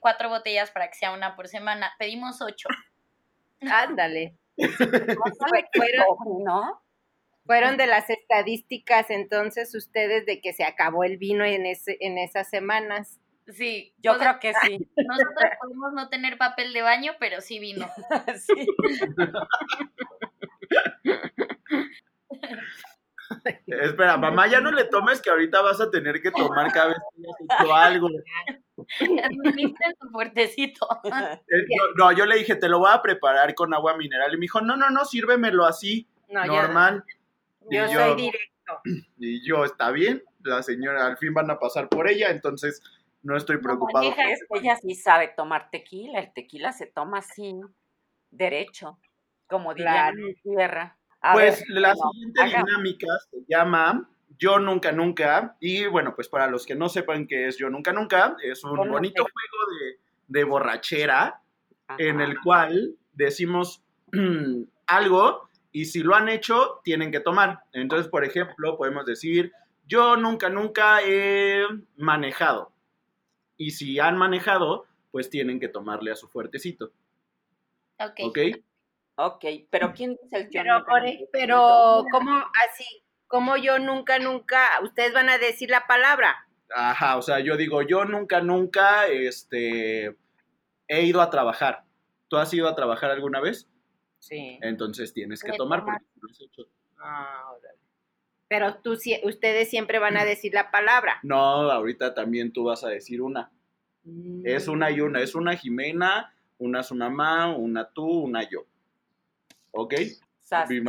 cuatro 0.00 0.28
botellas 0.28 0.70
para 0.70 0.88
que 0.88 0.94
sea 0.94 1.12
una 1.12 1.34
por 1.34 1.48
semana. 1.48 1.92
Pedimos 1.98 2.40
ocho. 2.42 2.68
Ándale. 3.62 4.36
fueron, 5.74 6.44
¿no? 6.44 6.82
Fueron 7.46 7.76
de 7.76 7.86
las 7.86 8.10
estadísticas 8.10 9.10
entonces 9.10 9.74
ustedes 9.74 10.26
de 10.26 10.40
que 10.40 10.52
se 10.52 10.64
acabó 10.64 11.04
el 11.04 11.16
vino 11.16 11.44
en, 11.44 11.66
ese, 11.66 11.96
en 12.00 12.18
esas 12.18 12.48
semanas. 12.48 13.18
Sí, 13.48 13.94
yo 13.98 14.16
creo 14.18 14.38
que 14.38 14.52
sí. 14.62 14.78
Nosotros 14.96 15.50
podemos 15.60 15.92
no 15.94 16.08
tener 16.08 16.38
papel 16.38 16.72
de 16.72 16.82
baño, 16.82 17.12
pero 17.18 17.40
sí 17.40 17.58
vino. 17.58 17.88
sí. 18.36 18.66
Espera, 23.66 24.16
mamá, 24.16 24.46
ya 24.48 24.60
no 24.60 24.72
le 24.72 24.84
tomes 24.84 25.20
que 25.20 25.30
ahorita 25.30 25.62
vas 25.62 25.80
a 25.80 25.90
tener 25.90 26.20
que 26.20 26.30
tomar 26.30 26.72
cada 26.72 26.88
vez 26.88 26.98
que 27.14 27.22
has 27.28 27.60
hecho 27.60 27.74
algo. 27.74 28.08
fuertecito. 30.12 30.88
Eh, 31.04 31.66
no, 31.96 32.12
yo 32.12 32.26
le 32.26 32.38
dije, 32.38 32.56
te 32.56 32.68
lo 32.68 32.80
voy 32.80 32.90
a 32.92 33.02
preparar 33.02 33.54
con 33.54 33.72
agua 33.72 33.96
mineral. 33.96 34.32
Y 34.32 34.36
me 34.36 34.42
dijo, 34.42 34.60
no, 34.60 34.76
no, 34.76 34.90
no, 34.90 35.04
sírvemelo 35.04 35.64
así, 35.64 36.08
normal. 36.28 37.04
Yo, 37.70 37.88
soy 37.88 38.16
directo. 38.16 38.48
Y 39.18 39.46
yo, 39.46 39.64
está 39.64 39.90
bien, 39.90 40.22
la 40.42 40.62
señora, 40.62 41.06
al 41.06 41.18
fin 41.18 41.34
van 41.34 41.50
a 41.50 41.58
pasar 41.58 41.88
por 41.88 42.08
ella, 42.08 42.30
entonces 42.30 42.82
no 43.22 43.36
estoy 43.36 43.58
preocupado. 43.58 44.14
ella 44.50 44.76
sí 44.76 44.94
sabe 44.94 45.28
tomar 45.36 45.70
tequila, 45.70 46.20
el 46.20 46.32
tequila 46.32 46.72
se 46.72 46.86
toma 46.86 47.20
sin 47.20 47.62
derecho, 48.30 48.98
como 49.48 49.74
dirían 49.74 50.18
en 50.18 50.34
tierra 50.42 50.99
pues 51.32 51.64
la 51.68 51.94
siguiente 51.94 52.44
dinámica 52.44 53.06
se 53.30 53.38
llama 53.48 54.08
Yo 54.38 54.58
Nunca 54.58 54.92
Nunca. 54.92 55.56
Y 55.60 55.86
bueno, 55.86 56.14
pues 56.14 56.28
para 56.28 56.46
los 56.46 56.66
que 56.66 56.74
no 56.74 56.88
sepan 56.88 57.26
qué 57.26 57.46
es 57.46 57.58
Yo 57.58 57.68
Nunca 57.70 57.92
Nunca, 57.92 58.36
es 58.42 58.64
un 58.64 58.76
bonito 58.76 59.22
juego 59.22 59.98
de, 60.28 60.44
borrachera 60.44 61.42
en 61.98 62.20
el 62.20 62.40
cual 62.40 62.94
decimos 63.12 63.82
algo 64.86 65.48
y 65.72 65.84
si 65.86 66.02
lo 66.02 66.14
han 66.14 66.28
hecho, 66.28 66.80
tienen 66.82 67.12
que 67.12 67.20
tomar. 67.20 67.60
Entonces, 67.72 68.08
por 68.08 68.24
ejemplo, 68.24 68.76
podemos 68.76 69.04
decir, 69.06 69.52
yo 69.86 70.16
nunca, 70.16 70.48
nunca 70.48 71.00
he 71.04 71.64
manejado. 71.96 72.72
Y 73.56 73.72
si 73.72 73.98
han 74.00 74.16
manejado, 74.16 74.86
pues 75.10 75.30
tienen 75.30 75.60
que 75.60 75.68
tomarle 75.68 76.10
a 76.12 76.16
su 76.16 76.28
fuertecito. 76.28 76.92
Ok. 77.98 78.20
¿Ok? 78.24 78.38
Ok, 79.16 79.44
pero 79.70 79.92
¿quién 79.92 80.16
dice 80.22 80.36
el 80.38 80.50
yo 80.50 80.62
pero, 80.62 80.84
pero 81.32 82.04
¿cómo 82.10 82.32
así? 82.66 83.04
¿Cómo 83.26 83.56
yo 83.56 83.78
nunca, 83.78 84.18
nunca? 84.18 84.80
Ustedes 84.82 85.12
van 85.12 85.28
a 85.28 85.38
decir 85.38 85.70
la 85.70 85.86
palabra. 85.86 86.48
Ajá, 86.74 87.16
o 87.16 87.22
sea, 87.22 87.40
yo 87.40 87.56
digo, 87.56 87.82
yo 87.82 88.04
nunca, 88.04 88.40
nunca, 88.40 89.06
este, 89.08 90.16
he 90.88 91.02
ido 91.02 91.20
a 91.20 91.30
trabajar. 91.30 91.84
¿Tú 92.28 92.36
has 92.36 92.52
ido 92.54 92.68
a 92.68 92.74
trabajar 92.74 93.10
alguna 93.10 93.40
vez? 93.40 93.68
Sí. 94.18 94.58
Entonces 94.62 95.12
tienes 95.12 95.42
que 95.42 95.52
tomar, 95.52 95.84
porque 95.84 96.04
lo 96.20 96.30
has 96.30 96.40
hecho. 96.40 96.62
Ah, 96.98 97.52
Pero 98.48 98.76
tú, 98.76 98.96
ustedes 99.24 99.70
siempre 99.70 99.98
van 99.98 100.16
a 100.16 100.24
decir 100.24 100.52
la 100.54 100.70
palabra. 100.70 101.18
No, 101.22 101.70
ahorita 101.70 102.14
también 102.14 102.52
tú 102.52 102.64
vas 102.64 102.84
a 102.84 102.88
decir 102.88 103.22
una. 103.22 103.50
Es 104.44 104.68
una 104.68 104.90
y 104.90 105.00
una, 105.00 105.20
es 105.20 105.34
una 105.34 105.56
Jimena, 105.56 106.34
una 106.58 106.82
su 106.82 106.94
mamá, 106.94 107.54
una 107.54 107.88
tú, 107.90 108.06
una 108.06 108.48
yo. 108.48 108.66
¿Ok? 109.72 109.94
Mi 110.68 110.80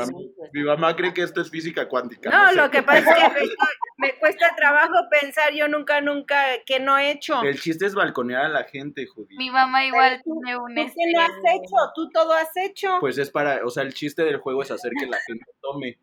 mamá, 0.63 0.95
cree 0.95 1.13
que 1.13 1.21
esto 1.21 1.39
es 1.41 1.51
física 1.51 1.87
cuántica. 1.87 2.31
No, 2.31 2.51
lo 2.53 2.71
que 2.71 2.81
pasa 2.81 3.27
es 3.27 3.33
que 3.33 3.41
me, 3.97 4.15
cuesta 4.15 4.55
trabajo 4.55 4.95
pensar 5.11 5.53
yo 5.53 5.67
nunca, 5.67 6.01
nunca, 6.01 6.43
que 6.65 6.79
no 6.79 6.97
he 6.97 7.11
hecho. 7.11 7.43
El 7.43 7.59
chiste 7.59 7.85
es 7.85 7.93
balconear 7.93 8.45
a 8.45 8.49
la 8.49 8.63
gente, 8.63 9.05
Judy. 9.05 9.37
Mi 9.37 9.51
mamá 9.51 9.85
igual 9.85 10.19
tiene 10.23 10.57
un... 10.57 10.73
¿Tú 10.73 10.91
qué 10.95 11.11
lo 11.13 11.21
has 11.21 11.37
hecho? 11.53 11.75
¿Tú 11.93 12.09
todo 12.09 12.33
has 12.33 12.57
hecho? 12.57 12.97
Pues 12.99 13.19
es 13.19 13.29
para, 13.29 13.63
o 13.63 13.69
sea, 13.69 13.83
el 13.83 13.93
chiste 13.93 14.23
del 14.23 14.37
juego 14.37 14.63
es 14.63 14.71
hacer 14.71 14.93
que 14.99 15.05
la 15.05 15.19
gente 15.27 15.45
tome. 15.61 15.99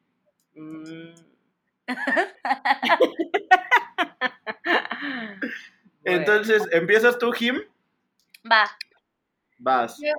Mm. 0.54 1.14
Entonces, 6.04 6.62
¿empiezas 6.70 7.18
tú, 7.18 7.32
Jim? 7.32 7.60
Va. 8.50 8.70
Vas 9.58 9.98
yo 10.00 10.14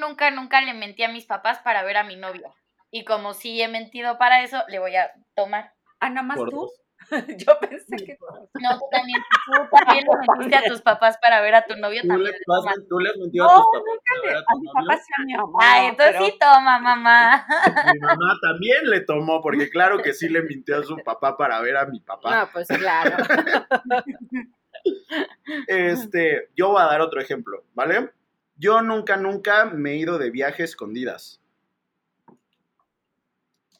nunca, 0.00 0.30
nunca 0.30 0.60
le 0.60 0.74
mentí 0.74 1.02
a 1.02 1.08
mis 1.08 1.26
papás 1.26 1.58
para 1.60 1.82
ver 1.82 1.96
a 1.96 2.04
mi 2.04 2.16
novio. 2.16 2.54
Y 2.90 3.04
como 3.04 3.34
sí 3.34 3.60
he 3.62 3.68
mentido 3.68 4.18
para 4.18 4.42
eso, 4.42 4.62
le 4.68 4.78
voy 4.78 4.96
a 4.96 5.12
tomar. 5.34 5.72
Ah, 6.00 6.10
nada 6.10 6.26
más 6.26 6.38
tú. 6.38 6.70
Yo 7.38 7.58
pensé 7.58 7.96
que 7.96 8.18
No, 8.60 8.78
tú 8.78 8.84
también, 8.90 9.18
tú 9.46 9.76
también 9.84 10.04
le 10.04 10.28
mentiste 10.28 10.56
a 10.56 10.62
tus 10.64 10.82
papás 10.82 11.18
para 11.18 11.40
ver 11.40 11.54
a 11.54 11.64
tu 11.64 11.74
novio 11.76 12.02
¿Tú 12.02 12.08
también. 12.08 12.32
Le, 12.32 12.38
¿Tú 12.88 12.98
le 12.98 13.10
has 13.10 13.16
mentido 13.16 13.46
a 13.46 13.54
tus 13.54 13.64
papás 13.72 13.98
para 14.04 14.22
ver 14.22 14.36
a 14.36 14.44
tu 14.44 14.62
novio? 14.62 14.90
a 14.90 15.24
mi 15.24 15.34
mamá. 15.34 15.58
Ay, 15.60 15.86
entonces 15.86 16.16
sí 16.24 16.38
toma, 16.38 16.78
mamá. 16.78 17.46
Mi 17.94 18.00
mamá 18.00 18.34
también 18.42 18.90
le 18.90 19.00
tomó, 19.00 19.40
porque 19.40 19.70
claro 19.70 20.02
que 20.02 20.12
sí 20.12 20.28
le 20.28 20.42
mintió 20.42 20.78
a 20.78 20.82
su 20.82 20.96
papá 20.98 21.36
para 21.36 21.60
ver 21.60 21.76
a 21.76 21.86
mi 21.86 22.00
papá. 22.00 22.40
No, 22.40 22.50
pues 22.52 22.68
claro. 22.68 23.16
Este, 25.66 26.48
yo 26.56 26.70
voy 26.70 26.80
a 26.80 26.86
dar 26.86 27.02
otro 27.02 27.20
ejemplo, 27.20 27.64
¿vale? 27.74 28.10
Yo 28.60 28.82
nunca, 28.82 29.16
nunca 29.16 29.64
me 29.64 29.92
he 29.92 29.96
ido 29.96 30.18
de 30.18 30.30
viaje 30.30 30.64
escondidas. 30.64 31.40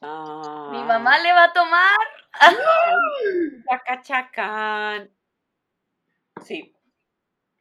Mi 0.00 0.82
mamá 0.82 1.18
le 1.18 1.32
va 1.34 1.44
a 1.44 1.52
tomar. 1.52 1.98
Chaca, 4.02 5.06
Sí. 6.42 6.74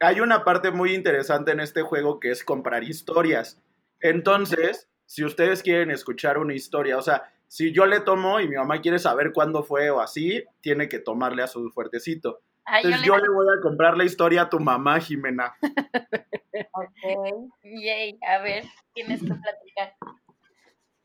Hay 0.00 0.20
una 0.20 0.44
parte 0.44 0.70
muy 0.70 0.94
interesante 0.94 1.52
en 1.52 1.60
este 1.60 1.82
juego 1.82 2.18
que 2.20 2.30
es 2.30 2.42
comprar 2.42 2.84
historias. 2.84 3.60
Entonces, 4.00 4.88
si 5.04 5.22
ustedes 5.22 5.62
quieren 5.62 5.90
escuchar 5.90 6.38
una 6.38 6.54
historia, 6.54 6.96
o 6.96 7.02
sea, 7.02 7.30
si 7.48 7.70
yo 7.70 7.84
le 7.84 8.00
tomo 8.00 8.40
y 8.40 8.48
mi 8.48 8.56
mamá 8.56 8.80
quiere 8.80 8.98
saber 8.98 9.32
cuándo 9.34 9.62
fue 9.62 9.90
o 9.90 10.00
así, 10.00 10.42
tiene 10.62 10.88
que 10.88 11.00
tomarle 11.00 11.42
a 11.42 11.48
su 11.48 11.70
fuertecito. 11.70 12.40
Entonces 12.66 13.02
yo, 13.02 13.18
le... 13.18 13.28
voy 13.28 13.46
a 13.54 13.60
comprar 13.60 13.98
la 13.98 14.04
historia 14.04 14.42
a 14.42 14.48
tu 14.48 14.58
mamá, 14.58 14.98
Jimena. 15.00 15.54
ok. 16.72 17.50
Yay. 17.62 18.18
A 18.26 18.38
ver, 18.38 18.64
tienes 18.94 19.20
que 19.20 19.34
platicar. 19.34 19.96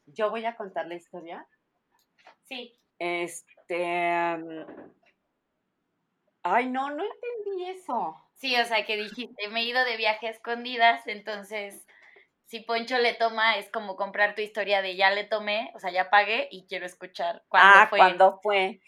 ¿Yo 0.07 0.29
voy 0.29 0.45
a 0.45 0.55
contar 0.55 0.87
la 0.87 0.95
historia? 0.95 1.47
Sí. 2.43 2.79
Este... 2.99 4.37
Mm, 4.37 4.65
ay, 6.43 6.69
no, 6.69 6.89
no 6.89 7.03
entendí 7.03 7.69
eso. 7.69 8.21
Sí, 8.35 8.55
o 8.57 8.65
sea, 8.65 8.85
que 8.85 8.97
dijiste, 8.97 9.47
me 9.49 9.61
he 9.61 9.65
ido 9.65 9.83
de 9.85 9.97
viaje 9.97 10.27
a 10.27 10.31
escondidas, 10.31 11.07
entonces 11.07 11.85
si 12.45 12.59
Poncho 12.59 12.97
le 12.99 13.13
toma, 13.13 13.57
es 13.57 13.69
como 13.71 13.95
comprar 13.95 14.35
tu 14.35 14.41
historia 14.41 14.83
de 14.83 14.95
ya 14.95 15.09
le 15.09 15.23
tomé, 15.23 15.71
o 15.73 15.79
sea, 15.79 15.91
ya 15.91 16.11
pagué 16.11 16.47
y 16.51 16.67
quiero 16.67 16.85
escuchar 16.85 17.43
cuándo 17.47 17.79
ah, 17.79 17.87
fue. 17.89 17.97
¿cuándo 17.97 18.39
fue? 18.41 18.81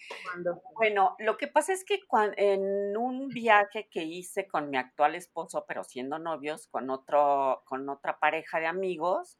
Bueno, 0.76 1.16
lo 1.18 1.38
que 1.38 1.48
pasa 1.48 1.74
es 1.74 1.84
que 1.84 2.00
en 2.38 2.96
un 2.96 3.30
viaje 3.30 3.88
que 3.90 4.04
hice 4.04 4.48
con 4.48 4.70
mi 4.70 4.78
actual 4.78 5.16
esposo, 5.16 5.66
pero 5.68 5.84
siendo 5.84 6.20
novios, 6.20 6.68
con, 6.68 6.92
otro, 6.92 7.64
con 7.66 7.90
otra 7.90 8.20
pareja 8.20 8.60
de 8.60 8.68
amigos, 8.68 9.40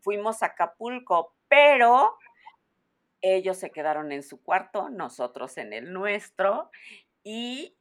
fuimos 0.00 0.44
a 0.44 0.46
Acapulco, 0.46 1.34
pero 1.48 2.16
ellos 3.20 3.56
se 3.56 3.72
quedaron 3.72 4.12
en 4.12 4.22
su 4.22 4.40
cuarto, 4.42 4.90
nosotros 4.90 5.58
en 5.58 5.72
el 5.72 5.92
nuestro, 5.92 6.70
y 7.24 7.75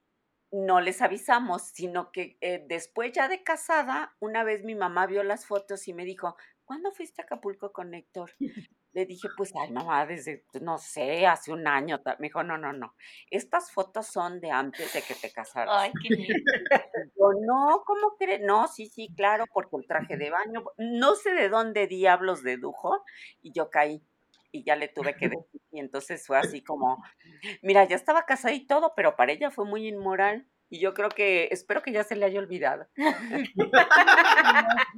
no 0.55 0.79
les 0.79 1.01
avisamos, 1.01 1.63
sino 1.63 2.11
que 2.11 2.37
eh, 2.41 2.63
después 2.67 3.11
ya 3.11 3.27
de 3.27 3.43
casada, 3.43 4.15
una 4.19 4.43
vez 4.43 4.63
mi 4.63 4.75
mamá 4.75 5.05
vio 5.05 5.23
las 5.23 5.45
fotos 5.45 5.87
y 5.87 5.93
me 5.93 6.05
dijo, 6.05 6.35
¿cuándo 6.63 6.91
fuiste 6.91 7.21
a 7.21 7.25
Acapulco 7.25 7.71
con 7.71 7.93
Héctor? 7.93 8.31
Le 8.93 9.05
dije, 9.05 9.27
pues, 9.35 9.51
ay, 9.61 9.73
mamá, 9.73 10.05
desde, 10.05 10.45
no 10.61 10.77
sé, 10.77 11.27
hace 11.27 11.51
un 11.51 11.67
año. 11.67 12.01
Me 12.17 12.27
dijo, 12.27 12.43
no, 12.43 12.57
no, 12.57 12.71
no. 12.71 12.95
Estas 13.29 13.69
fotos 13.69 14.07
son 14.07 14.39
de 14.39 14.51
antes 14.51 14.93
de 14.93 15.01
que 15.01 15.13
te 15.15 15.33
casaras. 15.33 15.75
Ay, 15.77 15.91
qué 16.01 16.15
lindo. 16.15 16.33
Yo, 17.19 17.33
no, 17.45 17.83
¿cómo 17.85 18.15
crees? 18.17 18.39
No, 18.41 18.69
sí, 18.69 18.87
sí, 18.87 19.09
claro, 19.13 19.43
porque 19.53 19.75
el 19.75 19.85
traje 19.85 20.15
de 20.15 20.29
baño, 20.29 20.63
no 20.77 21.15
sé 21.15 21.31
de 21.31 21.49
dónde 21.49 21.87
diablos 21.87 22.41
dedujo, 22.41 23.03
y 23.41 23.51
yo 23.51 23.69
caí 23.69 24.01
y 24.55 24.63
ya 24.63 24.75
le 24.75 24.87
tuve 24.87 25.15
que 25.15 25.29
decir. 25.29 25.61
Y 25.71 25.79
entonces 25.79 26.25
fue 26.25 26.37
así 26.37 26.63
como, 26.63 27.03
mira, 27.61 27.83
ya 27.85 27.95
estaba 27.95 28.25
casada 28.25 28.53
y 28.53 28.65
todo, 28.65 28.93
pero 28.95 29.15
para 29.15 29.33
ella 29.33 29.51
fue 29.51 29.65
muy 29.65 29.87
inmoral. 29.87 30.47
Y 30.69 30.79
yo 30.79 30.93
creo 30.93 31.09
que, 31.09 31.49
espero 31.51 31.83
que 31.83 31.91
ya 31.91 32.03
se 32.03 32.15
le 32.15 32.25
haya 32.25 32.39
olvidado. 32.39 32.87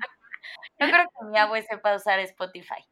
No 0.80 0.88
creo 0.88 1.06
que 1.06 1.26
mi 1.26 1.38
abue 1.38 1.62
sepa 1.64 1.96
usar 1.96 2.20
Spotify. 2.20 2.86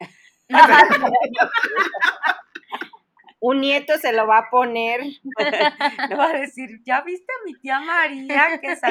Un 3.39 3.61
nieto 3.61 3.97
se 3.97 4.11
lo 4.11 4.25
va 4.25 4.39
a 4.39 4.49
poner. 4.49 5.01
Le 6.09 6.15
va 6.15 6.25
a 6.25 6.33
decir, 6.33 6.81
¿ya 6.83 7.01
viste 7.01 7.31
a 7.31 7.45
mi 7.45 7.53
tía 7.59 7.79
María? 7.79 8.59
Que 8.59 8.75
Se 8.75 8.87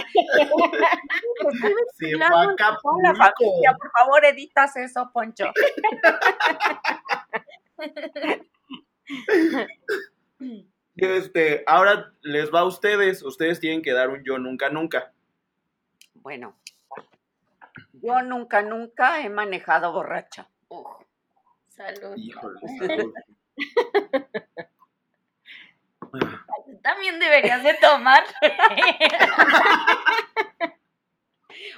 La 2.16 2.28
fue 2.28 2.38
a 2.38 2.44
la 2.46 2.78
familia, 2.80 3.10
Acapulco. 3.10 3.78
por 3.78 3.90
favor, 3.90 4.24
editas 4.24 4.76
eso, 4.76 5.10
Poncho. 5.12 5.52
Este, 10.96 11.64
ahora 11.66 12.12
les 12.22 12.54
va 12.54 12.60
a 12.60 12.64
ustedes. 12.64 13.20
Ustedes 13.22 13.58
tienen 13.58 13.82
que 13.82 13.92
dar 13.92 14.10
un 14.10 14.22
yo 14.22 14.38
nunca 14.38 14.70
nunca. 14.70 15.12
Bueno, 16.14 16.56
yo 17.94 18.22
nunca, 18.22 18.62
nunca 18.62 19.20
he 19.20 19.28
manejado 19.28 19.92
borracha. 19.92 20.46
Uf, 20.68 20.86
salud. 21.68 22.16
Híjole. 22.16 22.60
Tú 26.66 26.78
también 26.80 27.18
deberías 27.18 27.64
de 27.64 27.74
tomar. 27.74 28.22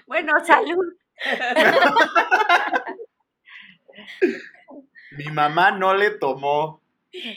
Bueno, 0.07 0.33
salud. 0.45 0.97
Mi 5.16 5.24
mamá 5.33 5.70
no 5.72 5.94
le 5.94 6.11
tomó. 6.12 6.81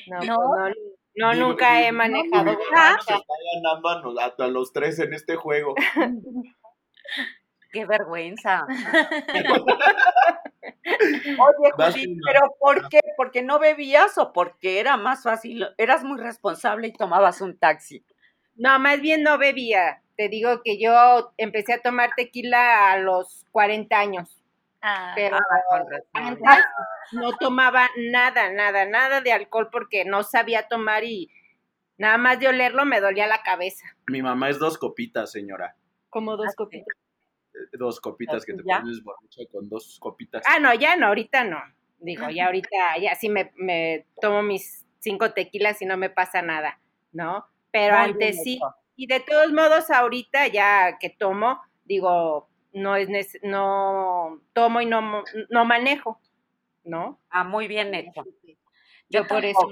No, 0.07 0.19
No. 0.21 0.35
pues 0.35 0.75
no, 1.15 1.27
no, 1.27 1.33
Mi- 1.33 1.39
nunca 1.39 1.73
mi- 1.79 1.85
he 1.85 1.91
manejado 1.91 2.43
Mi 2.45 2.51
mamá 2.51 2.53
nos 2.53 2.57
borracha. 3.05 3.15
está 3.15 3.33
ganando 3.53 4.43
a, 4.43 4.47
los 4.47 4.73
tres 4.73 4.99
en 4.99 5.13
este 5.13 5.35
juego. 5.35 5.75
Qué 7.71 7.85
vergüenza. 7.85 8.65
Oye, 10.83 11.71
tú, 11.77 12.17
pero 12.25 12.55
¿por 12.59 12.89
qué? 12.89 12.99
¿Porque 13.15 13.41
no 13.43 13.59
bebías 13.59 14.17
o 14.17 14.33
porque 14.33 14.79
era 14.79 14.97
más 14.97 15.23
fácil? 15.23 15.67
Eras 15.77 16.03
muy 16.03 16.19
responsable 16.19 16.87
y 16.87 16.93
tomabas 16.93 17.41
un 17.41 17.57
taxi. 17.57 18.03
No, 18.55 18.77
más 18.79 18.99
bien 19.01 19.23
no 19.23 19.37
bebía. 19.37 20.01
Te 20.17 20.29
digo 20.29 20.61
que 20.63 20.79
yo 20.81 21.31
empecé 21.37 21.73
a 21.73 21.81
tomar 21.81 22.09
tequila 22.17 22.91
a 22.91 22.97
los 22.97 23.45
40 23.51 23.97
años. 23.99 24.38
Ah, 24.81 25.11
Pero 25.15 25.37
razón. 25.37 25.87
antes 26.13 26.65
no 27.11 27.35
tomaba 27.37 27.89
nada, 27.97 28.49
nada, 28.51 28.85
nada 28.85 29.21
de 29.21 29.31
alcohol 29.33 29.69
porque 29.71 30.05
no 30.05 30.23
sabía 30.23 30.67
tomar 30.67 31.03
y 31.03 31.29
nada 31.97 32.17
más 32.17 32.39
de 32.39 32.47
olerlo 32.47 32.85
me 32.85 33.01
dolía 33.01 33.27
la 33.27 33.41
cabeza. 33.43 33.85
Mi 34.07 34.21
mamá 34.21 34.49
es 34.49 34.57
dos 34.59 34.77
copitas, 34.77 35.31
señora. 35.31 35.75
Como 36.09 36.37
dos 36.37 36.47
Ah, 36.51 36.53
copitas. 36.55 36.95
Eh, 37.53 37.77
Dos 37.77 37.99
copitas 37.99 38.45
que 38.45 38.53
te 38.53 38.63
¿Ya? 38.65 38.79
pones 38.79 39.03
borracha 39.03 39.41
con 39.51 39.67
dos 39.69 39.97
copitas. 39.99 40.43
Ah, 40.47 40.59
no, 40.59 40.73
ya 40.73 40.95
no, 40.95 41.07
ahorita 41.07 41.43
no. 41.43 41.59
Digo, 41.97 42.29
ya 42.29 42.45
ahorita, 42.45 42.97
ya 43.01 43.15
sí 43.15 43.27
me, 43.27 43.51
me 43.57 44.05
tomo 44.21 44.41
mis 44.41 44.85
cinco 44.99 45.33
tequilas 45.33 45.81
y 45.81 45.85
no 45.85 45.97
me 45.97 46.09
pasa 46.09 46.41
nada, 46.41 46.79
¿no? 47.11 47.45
Pero 47.71 47.95
antes 47.95 48.41
sí. 48.43 48.59
Y 48.95 49.07
de 49.07 49.19
todos 49.19 49.51
modos, 49.51 49.89
ahorita 49.91 50.47
ya 50.47 50.97
que 50.99 51.09
tomo, 51.09 51.61
digo, 51.83 52.48
no 52.73 52.95
es 52.95 53.09
no 53.43 54.41
tomo 54.53 54.81
y 54.81 54.85
no, 54.85 55.23
no 55.49 55.65
manejo, 55.65 56.19
¿no? 56.83 57.19
Ah, 57.29 57.43
muy 57.43 57.67
bien 57.67 57.93
hecho. 57.93 58.23
Yo 59.09 59.27
por 59.27 59.45
eso. 59.45 59.67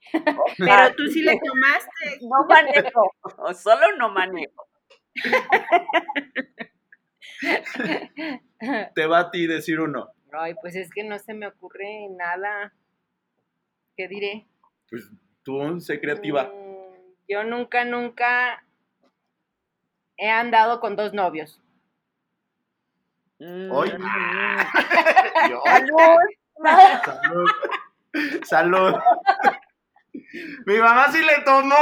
Pero 0.58 0.94
tú 0.96 1.06
sí 1.08 1.22
le 1.22 1.38
tomaste. 1.38 2.20
No 2.22 2.46
manejo, 2.46 3.12
solo 3.54 3.96
no 3.98 4.10
manejo. 4.10 4.66
Te 8.94 9.06
va 9.06 9.20
a 9.20 9.30
ti 9.30 9.46
decir 9.46 9.80
uno. 9.80 10.10
Ay, 10.32 10.54
pues 10.60 10.76
es 10.76 10.90
que 10.90 11.04
no 11.04 11.18
se 11.18 11.34
me 11.34 11.46
ocurre 11.46 12.08
nada. 12.10 12.72
¿Qué 13.96 14.08
diré? 14.08 14.46
Pues 14.88 15.10
tú, 15.42 15.80
sé 15.80 16.00
creativa. 16.00 16.44
Mm, 16.44 17.14
Yo 17.28 17.44
nunca, 17.44 17.84
nunca 17.84 18.64
he 20.16 20.28
andado 20.28 20.80
con 20.80 20.96
dos 20.96 21.12
novios. 21.12 21.60
Mm. 23.40 23.72
Hoy. 23.72 23.90
Yo, 25.50 25.62
Salud. 25.64 26.18
Salud. 27.04 27.50
Salud. 28.44 28.94
Mi 30.66 30.78
mamá 30.78 31.10
sí 31.10 31.22
le 31.22 31.42
tomó. 31.44 31.74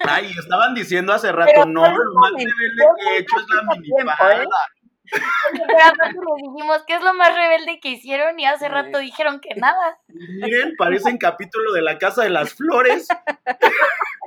Ay, 0.00 0.30
estaban 0.38 0.74
diciendo 0.74 1.12
hace 1.12 1.30
rato, 1.32 1.52
Pero 1.54 1.66
no, 1.66 1.82
lo 1.82 2.14
más 2.14 2.30
rebelde 2.32 2.84
que 2.98 3.08
he 3.08 3.18
hecho 3.18 3.36
es 3.38 3.46
la 3.48 3.62
minifarda. 3.76 4.42
¿eh? 4.42 4.46
Pero 5.52 5.84
aparte 5.84 6.14
le 6.14 6.50
dijimos 6.50 6.82
que 6.86 6.94
es 6.94 7.02
lo 7.02 7.14
más 7.14 7.34
rebelde 7.34 7.78
que 7.80 7.90
hicieron 7.90 8.38
y 8.40 8.46
hace 8.46 8.68
rato 8.68 8.98
dijeron 8.98 9.40
que 9.40 9.54
nada. 9.54 9.98
Miren, 10.08 10.74
parecen 10.76 11.16
capítulo 11.18 11.72
de 11.72 11.82
la 11.82 11.98
Casa 11.98 12.24
de 12.24 12.30
las 12.30 12.54
Flores. 12.54 13.08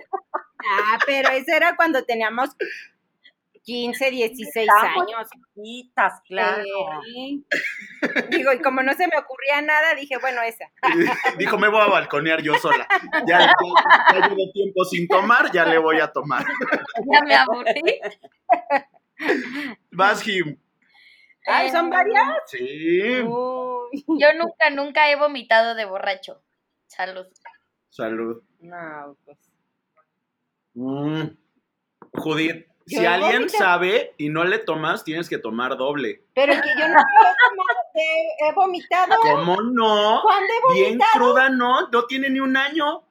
Ah, 0.69 0.97
pero 1.05 1.29
eso 1.29 1.51
era 1.55 1.75
cuando 1.75 2.03
teníamos 2.03 2.49
15, 3.63 4.11
16 4.11 4.67
Estábamos 4.69 5.07
años. 5.13 5.29
chiquitas, 5.29 6.21
claro. 6.25 6.63
Sí. 7.03 7.45
Digo, 8.29 8.53
y 8.53 8.61
como 8.61 8.81
no 8.81 8.93
se 8.93 9.07
me 9.07 9.17
ocurría 9.17 9.61
nada, 9.61 9.93
dije, 9.93 10.17
bueno, 10.19 10.41
esa. 10.41 10.71
Dijo, 11.37 11.57
me 11.57 11.67
voy 11.67 11.81
a 11.81 11.87
balconear 11.87 12.41
yo 12.41 12.55
sola. 12.59 12.87
Ya, 13.27 13.39
ya, 13.39 13.53
ya 14.13 14.27
llevo 14.29 14.51
tiempo 14.53 14.85
sin 14.85 15.07
tomar, 15.07 15.51
ya 15.51 15.65
le 15.65 15.79
voy 15.79 15.99
a 15.99 16.07
tomar. 16.11 16.45
Ya 17.11 17.21
me 17.25 17.35
aburrí. 17.35 17.99
Vas, 19.91 20.21
Jim. 20.21 20.57
Ay, 21.45 21.69
¿son 21.69 21.89
varias? 21.89 22.25
Sí. 22.45 23.21
Uy. 23.21 24.05
Yo 24.19 24.27
nunca, 24.37 24.69
nunca 24.69 25.11
he 25.11 25.15
vomitado 25.15 25.75
de 25.75 25.85
borracho. 25.85 26.41
Salud. 26.87 27.27
Salud. 27.89 28.43
No, 28.59 29.17
pues. 29.25 29.37
Mm. 30.77 31.35
Judith, 32.13 32.67
si 32.85 33.03
alguien 33.03 33.49
sabe 33.49 34.13
y 34.17 34.29
no 34.29 34.43
le 34.43 34.59
tomas, 34.59 35.03
tienes 35.03 35.27
que 35.27 35.39
tomar 35.39 35.75
doble. 35.75 36.23
Pero 36.35 36.53
que 36.53 36.69
yo 36.79 36.87
no 36.87 36.99
he, 36.99 37.33
tomado, 37.49 37.79
he, 37.95 38.47
he 38.47 38.53
vomitado. 38.53 39.15
¿Cómo 39.23 39.61
no? 39.61 40.21
¿Cuándo 40.21 40.53
he 40.53 40.73
Bien 40.75 40.97
vomitado? 40.99 41.11
cruda, 41.13 41.49
no, 41.49 41.89
no 41.89 42.05
tiene 42.05 42.29
ni 42.29 42.39
un 42.39 42.55
año. 42.55 43.06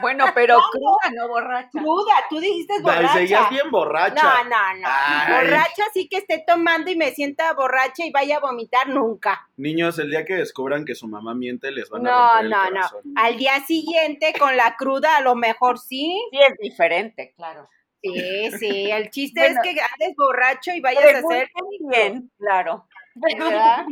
Bueno, 0.00 0.24
pero 0.34 0.58
cruda, 0.72 1.10
no 1.14 1.28
borracha. 1.28 1.68
Cruda, 1.70 2.14
tú 2.28 2.40
dijiste 2.40 2.80
borracha. 2.80 3.12
seguías 3.12 3.50
bien 3.50 3.70
borracha. 3.70 4.22
No, 4.22 4.44
no, 4.44 4.74
no. 4.80 4.88
Ay. 4.88 5.34
Borracha 5.34 5.84
sí 5.92 6.08
que 6.08 6.18
esté 6.18 6.42
tomando 6.46 6.90
y 6.90 6.96
me 6.96 7.12
sienta 7.12 7.52
borracha 7.52 8.04
y 8.04 8.10
vaya 8.10 8.38
a 8.38 8.40
vomitar 8.40 8.88
nunca. 8.88 9.48
Niños, 9.56 9.98
el 9.98 10.10
día 10.10 10.24
que 10.24 10.34
descubran 10.34 10.84
que 10.84 10.94
su 10.94 11.06
mamá 11.08 11.34
miente, 11.34 11.70
les 11.70 11.88
van 11.90 12.06
a 12.06 12.10
No, 12.10 12.28
romper 12.32 12.44
el 12.44 12.50
no, 12.50 12.64
no. 12.64 12.70
corazón. 12.70 13.00
Al 13.16 13.36
día 13.36 13.60
siguiente 13.64 14.32
con 14.38 14.56
la 14.56 14.76
cruda 14.76 15.16
a 15.16 15.20
lo 15.20 15.34
mejor 15.36 15.78
sí. 15.78 16.20
Sí, 16.32 16.38
es 16.48 16.56
diferente, 16.58 17.32
claro. 17.36 17.68
Sí, 18.02 18.50
sí. 18.58 18.90
El 18.90 19.10
chiste 19.10 19.40
Bueno. 19.40 19.60
es 19.62 19.74
que 19.74 19.80
andes 19.80 20.16
borracho 20.16 20.72
y 20.74 20.80
vayas 20.80 21.14
a 21.14 21.18
hacer. 21.18 21.50
Bien, 21.80 22.30
claro. 22.38 22.86
¿verdad? 23.14 23.84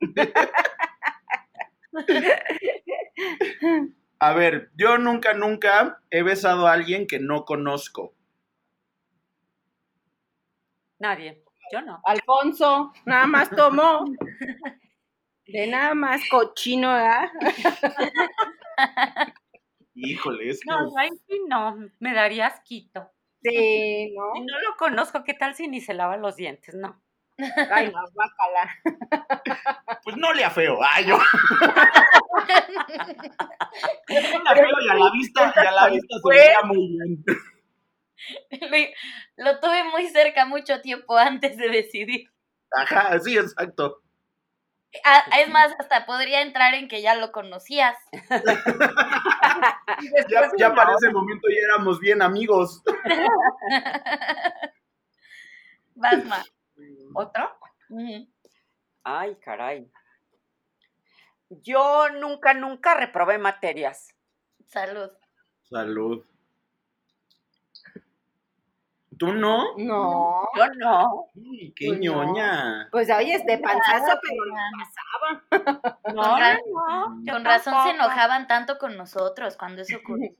A 4.18 4.32
ver, 4.32 4.70
yo 4.76 4.98
nunca, 4.98 5.34
nunca 5.34 6.00
he 6.10 6.22
besado 6.22 6.66
a 6.66 6.72
alguien 6.72 7.06
que 7.06 7.18
no 7.18 7.44
conozco. 7.44 8.14
Nadie. 10.98 11.42
Yo 11.72 11.82
no. 11.82 12.00
Alfonso, 12.04 12.92
nada 13.04 13.26
más 13.26 13.50
tomó. 13.50 14.04
De 15.46 15.66
nada 15.66 15.94
más 15.94 16.22
cochino, 16.30 16.92
¿verdad? 16.92 17.30
Híjole, 19.94 20.50
es 20.50 20.60
que... 20.60 20.70
No, 20.70 20.98
ahí 20.98 21.10
sí 21.28 21.40
no, 21.48 21.76
me 22.00 22.14
daría 22.14 22.46
asquito. 22.46 23.10
Sí, 23.42 24.14
¿no? 24.16 24.34
Si 24.34 24.40
no 24.40 24.60
lo 24.60 24.76
conozco, 24.76 25.24
¿qué 25.24 25.34
tal 25.34 25.54
si 25.54 25.68
ni 25.68 25.80
se 25.80 25.94
lava 25.94 26.16
los 26.16 26.36
dientes? 26.36 26.74
No. 26.74 27.00
Ay, 27.38 27.92
no, 27.92 28.02
guácala. 28.12 28.70
Pues 30.02 30.16
no 30.16 30.32
le 30.32 30.44
afeo. 30.44 30.78
Ay, 30.82 31.06
yo. 31.06 31.18
no 31.18 31.24
le 34.14 34.50
afeo 34.50 34.80
y 34.80 34.88
a 34.88 34.94
la 34.94 35.10
vista, 35.10 35.52
y 35.56 35.66
a 35.66 35.70
la 35.72 35.88
vista 35.88 36.16
se 36.22 36.28
veía 36.28 36.62
muy 36.62 36.88
bien. 36.88 37.24
Lo, 39.36 39.58
tuve 39.60 39.84
muy 39.84 40.06
cerca 40.08 40.46
mucho 40.46 40.80
tiempo 40.80 41.16
antes 41.16 41.56
de 41.56 41.68
decidir. 41.68 42.30
Ajá, 42.72 43.18
sí, 43.18 43.36
exacto. 43.36 44.00
Es 45.38 45.48
más, 45.50 45.74
hasta 45.78 46.06
podría 46.06 46.40
entrar 46.42 46.74
en 46.74 46.88
que 46.88 47.02
ya 47.02 47.14
lo 47.14 47.32
conocías. 47.32 47.96
Ya, 50.28 50.50
ya 50.58 50.74
para 50.74 50.94
ese 50.94 51.10
momento 51.10 51.48
ya 51.48 51.74
éramos 51.74 51.98
bien 52.00 52.20
amigos. 52.20 52.82
Basma. 55.94 56.44
¿Otro? 57.16 57.50
Ay, 59.04 59.36
caray. 59.36 59.90
Yo 61.48 62.08
nunca, 62.10 62.52
nunca 62.54 62.94
reprobé 62.94 63.38
materias. 63.38 64.08
Salud. 64.66 65.10
Salud. 65.62 66.24
¿Tú 69.18 69.32
no? 69.32 69.76
No. 69.78 70.42
Yo 70.56 70.66
no. 70.76 71.30
Ay, 71.36 71.72
qué 71.74 71.86
Pues 71.86 72.00
no. 72.00 72.24
ñoña. 72.24 72.88
Pues 72.92 73.08
oye, 73.10 73.34
es 73.36 73.46
de 73.46 73.56
panzazo, 73.58 74.18
pero 74.20 74.44
no 74.44 74.54
pasaba. 74.78 75.98
No, 76.12 76.22
Con 76.22 76.40
ra- 76.40 76.60
no, 76.66 77.32
Con 77.32 77.44
razón 77.44 77.74
se 77.84 77.90
enojaban 77.90 78.46
tanto 78.46 78.76
con 78.76 78.96
nosotros 78.98 79.56
cuando 79.56 79.80
eso 79.82 79.96
ocurría. 79.96 80.30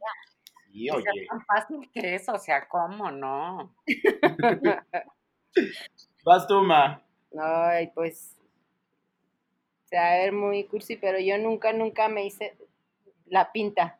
Sí, 0.72 0.90
O 0.90 1.00
sea, 1.00 1.10
oye. 1.12 1.26
tan 1.26 1.40
fácil 1.46 1.90
que 1.90 2.16
es, 2.16 2.28
o 2.28 2.36
sea, 2.38 2.68
¿cómo 2.68 3.10
no? 3.10 3.74
Vas 6.26 6.44
tú, 6.48 6.60
ma. 6.60 7.00
Ay, 7.40 7.86
pues. 7.94 8.36
O 9.84 9.88
sea, 9.88 10.14
a 10.14 10.16
ver, 10.16 10.32
muy 10.32 10.64
cursi, 10.64 10.96
pero 10.96 11.20
yo 11.20 11.38
nunca, 11.38 11.72
nunca 11.72 12.08
me 12.08 12.24
hice 12.26 12.56
la 13.26 13.52
pinta. 13.52 13.96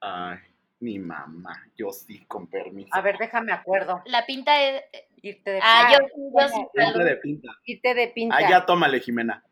Ay, 0.00 0.38
mi 0.80 0.98
mamá. 0.98 1.62
Yo 1.76 1.92
sí, 1.92 2.24
con 2.26 2.48
permiso. 2.48 2.88
A 2.92 3.00
ver, 3.02 3.18
déjame 3.18 3.52
acuerdo. 3.52 4.02
La 4.06 4.26
pinta 4.26 4.60
es. 4.60 4.82
Irte 5.22 5.52
de 5.52 5.60
Ah, 5.62 5.92
yo, 5.92 5.98
yo 6.16 6.48
sí, 6.48 6.66
salud. 6.74 7.04
de 7.04 7.16
pinta. 7.18 7.48
Irte 7.64 7.94
de 7.94 8.08
pinta. 8.08 8.36
Ah, 8.36 8.50
ya 8.50 8.66
tómale, 8.66 8.98
Jimena. 8.98 9.44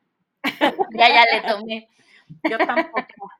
Ya, 0.99 1.09
ya 1.09 1.25
le 1.33 1.41
tomé. 1.49 1.89
Yo 2.51 2.59
tampoco. 2.59 3.31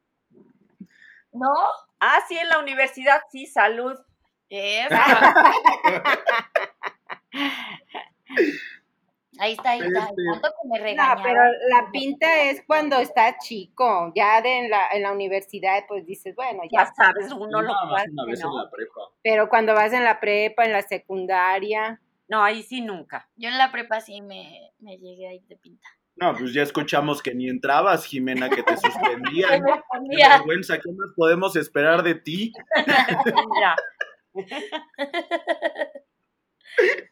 ¿No? 1.33 1.53
Ah, 1.99 2.21
sí, 2.29 2.39
en 2.39 2.49
la 2.49 2.61
universidad, 2.61 3.21
sí, 3.33 3.47
salud. 3.47 3.99
Eso. 4.49 4.95
Ahí 9.39 9.53
está, 9.53 9.71
ahí 9.71 9.81
está. 9.81 10.09
Este- 10.11 10.23
Tanto 10.33 10.49
que 10.63 10.69
me 10.69 10.95
No, 10.95 11.05
pero 11.23 11.43
la 11.71 11.91
pinta 11.91 12.43
es 12.43 12.63
cuando 12.67 12.99
estás 12.99 13.37
chico. 13.43 14.13
Ya 14.15 14.41
de 14.43 14.59
en 14.59 14.71
la, 14.71 14.89
en 14.93 15.03
la 15.03 15.13
universidad, 15.13 15.85
pues 15.89 16.05
dices, 16.05 16.35
bueno, 16.37 16.63
Ya 16.71 16.85
ya. 16.85 16.93
sabes, 16.95 17.33
uno 17.33 17.63
lo 17.63 17.73
cual, 17.89 18.11
una 18.11 18.27
vez 18.27 18.41
¿no? 18.43 18.51
en 18.51 18.57
la 18.65 18.71
prepa. 18.71 19.01
Pero 19.23 19.49
cuando 19.49 19.75
vas 19.75 19.93
en 19.93 20.05
la 20.05 20.21
prepa, 20.21 20.65
en 20.65 20.73
la 20.73 20.83
secundaria. 20.83 22.01
No, 22.29 22.43
ahí 22.43 22.63
sí 22.63 22.81
nunca. 22.81 23.29
Yo 23.37 23.49
en 23.49 23.59
la 23.59 23.73
prepa 23.73 24.01
sí 24.01 24.21
me, 24.23 24.73
me 24.79 24.97
llegué 24.99 25.29
a 25.29 25.35
ir 25.35 25.43
de 25.47 25.57
pinta. 25.57 25.87
No, 26.17 26.35
pues 26.35 26.53
ya 26.53 26.63
escuchamos 26.63 27.23
que 27.23 27.35
ni 27.35 27.49
entrabas, 27.49 28.05
Jimena, 28.05 28.51
que 28.51 28.63
te 28.63 28.73
Me 28.73 28.77
suspendían. 28.79 29.65
Qué 30.11 30.29
vergüenza, 30.29 30.79
¿qué 30.79 30.93
más 30.93 31.09
podemos 31.17 31.57
esperar 31.57 32.03
de 32.03 32.15
ti? 32.17 32.53
Mira, 33.55 33.77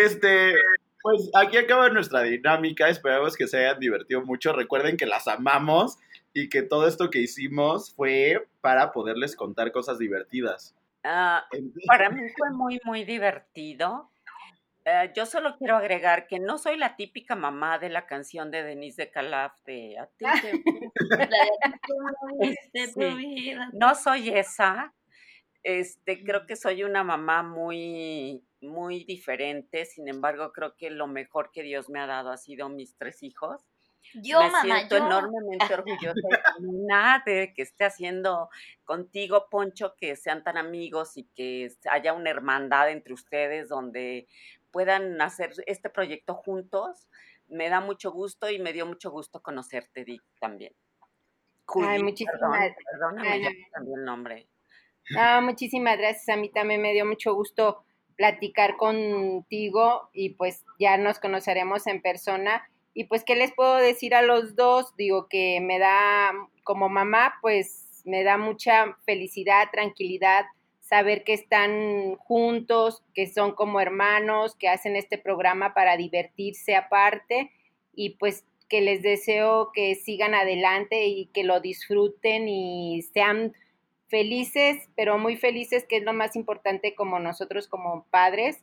Este, 0.00 0.54
pues 1.02 1.30
aquí 1.34 1.58
acaba 1.58 1.88
nuestra 1.90 2.22
dinámica. 2.22 2.88
Esperamos 2.88 3.36
que 3.36 3.46
se 3.46 3.58
hayan 3.58 3.80
divertido 3.80 4.22
mucho. 4.22 4.52
Recuerden 4.52 4.96
que 4.96 5.06
las 5.06 5.28
amamos 5.28 5.98
y 6.32 6.48
que 6.48 6.62
todo 6.62 6.88
esto 6.88 7.10
que 7.10 7.20
hicimos 7.20 7.92
fue 7.94 8.48
para 8.60 8.92
poderles 8.92 9.36
contar 9.36 9.72
cosas 9.72 9.98
divertidas. 9.98 10.74
ah, 11.04 11.44
para 11.86 12.10
mí 12.10 12.22
fue 12.36 12.50
muy, 12.50 12.80
muy 12.84 13.04
divertido. 13.04 14.08
Eh, 14.84 15.12
yo 15.14 15.26
solo 15.26 15.56
quiero 15.58 15.76
agregar 15.76 16.26
que 16.26 16.40
no 16.40 16.58
soy 16.58 16.76
la 16.76 16.96
típica 16.96 17.36
mamá 17.36 17.78
de 17.78 17.88
la 17.88 18.06
canción 18.06 18.50
de 18.50 18.64
Denise 18.64 19.02
de 19.02 19.10
Calaf 19.10 19.52
de 19.64 19.96
A 19.96 20.06
ti 20.06 20.24
de 22.72 22.86
Sí. 22.88 23.54
No 23.72 23.94
soy 23.94 24.30
esa. 24.30 24.92
Este, 25.62 26.24
creo 26.24 26.46
que 26.46 26.56
soy 26.56 26.82
una 26.84 27.04
mamá 27.04 27.42
muy, 27.42 28.44
muy 28.60 29.04
diferente. 29.04 29.84
Sin 29.84 30.08
embargo, 30.08 30.52
creo 30.52 30.76
que 30.76 30.90
lo 30.90 31.06
mejor 31.06 31.50
que 31.52 31.62
Dios 31.62 31.88
me 31.88 32.00
ha 32.00 32.06
dado 32.06 32.30
ha 32.30 32.36
sido 32.36 32.68
mis 32.68 32.96
tres 32.96 33.22
hijos. 33.22 33.62
Yo, 34.14 34.40
me 34.40 34.50
mamá, 34.50 34.62
siento 34.62 34.98
yo. 34.98 35.06
enormemente 35.06 35.72
orgullosa 35.72 36.28
de 37.24 37.32
de 37.32 37.54
que 37.54 37.62
esté 37.62 37.84
haciendo 37.84 38.50
contigo, 38.84 39.46
Poncho, 39.48 39.94
que 39.96 40.16
sean 40.16 40.42
tan 40.42 40.56
amigos 40.56 41.16
y 41.16 41.24
que 41.36 41.70
haya 41.88 42.12
una 42.12 42.30
hermandad 42.30 42.90
entre 42.90 43.14
ustedes 43.14 43.68
donde 43.68 44.26
puedan 44.72 45.20
hacer 45.20 45.52
este 45.66 45.88
proyecto 45.88 46.34
juntos. 46.34 47.08
Me 47.46 47.68
da 47.68 47.80
mucho 47.80 48.10
gusto 48.10 48.50
y 48.50 48.58
me 48.58 48.72
dio 48.72 48.86
mucho 48.86 49.10
gusto 49.12 49.40
conocerte, 49.40 50.04
Dick, 50.04 50.22
también. 50.40 50.74
Judith, 51.66 52.02
muchísimas- 52.02 52.40
perdón, 52.40 52.74
perdóname, 52.92 53.28
Ay, 53.28 53.42
no. 53.44 53.50
cambié 53.72 53.94
el 53.94 54.04
nombre. 54.04 54.48
Ah, 55.16 55.40
muchísimas 55.40 55.98
gracias. 55.98 56.28
A 56.28 56.36
mí 56.36 56.48
también 56.48 56.80
me 56.80 56.92
dio 56.92 57.04
mucho 57.04 57.34
gusto 57.34 57.84
platicar 58.16 58.76
contigo 58.76 60.08
y 60.12 60.30
pues 60.30 60.64
ya 60.78 60.96
nos 60.96 61.18
conoceremos 61.18 61.86
en 61.86 62.00
persona. 62.02 62.68
Y 62.94 63.04
pues, 63.04 63.24
¿qué 63.24 63.34
les 63.36 63.52
puedo 63.52 63.76
decir 63.76 64.14
a 64.14 64.22
los 64.22 64.54
dos? 64.54 64.94
Digo 64.96 65.26
que 65.28 65.60
me 65.60 65.78
da, 65.78 66.32
como 66.62 66.88
mamá, 66.88 67.34
pues 67.40 68.02
me 68.04 68.22
da 68.22 68.36
mucha 68.36 68.96
felicidad, 69.04 69.68
tranquilidad, 69.72 70.44
saber 70.80 71.24
que 71.24 71.32
están 71.32 72.16
juntos, 72.16 73.02
que 73.14 73.26
son 73.26 73.52
como 73.52 73.80
hermanos, 73.80 74.56
que 74.56 74.68
hacen 74.68 74.96
este 74.96 75.16
programa 75.16 75.72
para 75.74 75.96
divertirse 75.96 76.76
aparte 76.76 77.50
y 77.94 78.10
pues 78.16 78.44
que 78.68 78.80
les 78.80 79.02
deseo 79.02 79.70
que 79.72 79.94
sigan 79.94 80.34
adelante 80.34 81.06
y 81.06 81.26
que 81.26 81.44
lo 81.44 81.60
disfruten 81.60 82.48
y 82.48 83.02
sean 83.14 83.54
felices, 84.12 84.90
pero 84.94 85.16
muy 85.18 85.36
felices, 85.36 85.86
que 85.88 85.96
es 85.96 86.02
lo 86.04 86.12
más 86.12 86.36
importante 86.36 86.94
como 86.94 87.18
nosotros 87.18 87.66
como 87.66 88.04
padres. 88.10 88.62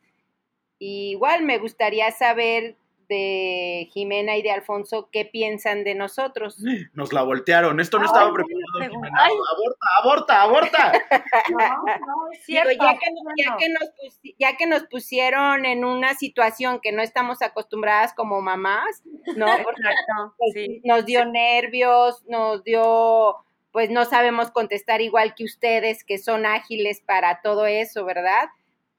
Y 0.77 1.09
igual 1.09 1.41
me 1.43 1.57
gustaría 1.57 2.11
saber 2.11 2.77
de 3.09 3.89
Jimena 3.91 4.37
y 4.37 4.43
de 4.43 4.51
Alfonso 4.51 5.09
qué 5.11 5.25
piensan 5.25 5.83
de 5.83 5.95
nosotros. 5.95 6.57
Nos 6.93 7.11
la 7.11 7.23
voltearon. 7.23 7.79
Esto 7.79 7.97
no 7.97 8.03
Ay, 8.03 8.07
estaba 8.07 8.31
preparado. 8.31 8.91
Jimena. 8.93 9.25
Aborta, 9.25 9.87
aborta, 9.99 10.41
aborta. 10.43 10.91
No, 11.49 11.57
no, 11.57 12.31
es 12.31 12.45
Digo, 12.45 12.61
cierto. 12.61 12.85
ya, 12.85 12.93
que, 12.99 13.05
ya, 13.37 13.55
bueno. 13.55 13.57
que 13.57 13.69
nos 13.69 13.89
pusi- 13.95 14.35
ya 14.37 14.55
que 14.57 14.67
nos 14.67 14.83
pusieron 14.83 15.65
en 15.65 15.83
una 15.83 16.13
situación 16.13 16.79
que 16.81 16.91
no 16.91 17.01
estamos 17.01 17.41
acostumbradas 17.41 18.13
como 18.13 18.39
mamás, 18.41 19.01
¿no? 19.35 19.47
Porque 19.65 19.81
Exacto, 19.81 20.35
pues, 20.37 20.53
sí. 20.53 20.81
nos 20.85 21.05
dio 21.07 21.25
nervios, 21.25 22.23
nos 22.27 22.63
dio, 22.63 23.37
pues 23.71 23.89
no 23.89 24.05
sabemos 24.05 24.51
contestar 24.51 25.01
igual 25.01 25.35
que 25.35 25.43
ustedes, 25.45 26.03
que 26.03 26.17
son 26.17 26.45
ágiles 26.45 27.01
para 27.01 27.41
todo 27.41 27.65
eso, 27.67 28.05
¿verdad? 28.05 28.49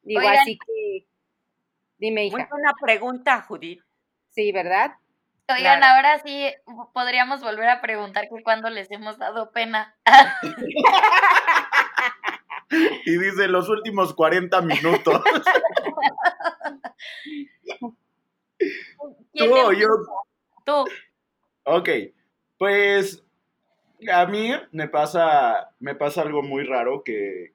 Digo, 0.03 0.21
Oigan. 0.21 0.37
así 0.39 0.59
que, 0.59 1.07
dime, 1.99 2.31
Muy 2.31 2.41
hija, 2.41 2.49
buena 2.51 2.73
pregunta, 2.81 3.43
Judith. 3.43 3.83
sí, 4.31 4.53
¿verdad? 4.53 4.93
Oigan, 5.49 5.79
Claro. 5.81 5.97
ahora 5.97 6.19
sí 6.25 6.47
podríamos 6.95 7.41
volver 7.43 7.69
a 7.69 7.81
preguntar 7.81 8.29
que 8.29 8.43
cuándo 8.45 8.71
les 8.71 8.89
hemos 8.91 9.19
dado 9.19 9.51
pena. 9.51 9.97
Y 13.05 13.19
dice 13.19 13.49
los 13.49 13.69
últimos 13.69 14.15
40 14.15 14.61
minutos. 14.63 15.21
¿Quién 19.33 19.51
Tú 19.51 19.57
o 19.57 19.73
yo. 19.73 19.89
Tú. 20.65 20.85
Ok, 21.65 21.89
pues 22.59 23.25
a 24.13 24.27
mí 24.27 24.51
me 24.73 24.89
pasa, 24.89 25.73
me 25.79 25.95
pasa 25.95 26.23
algo 26.23 26.43
muy 26.43 26.65
raro 26.65 27.03
que, 27.05 27.53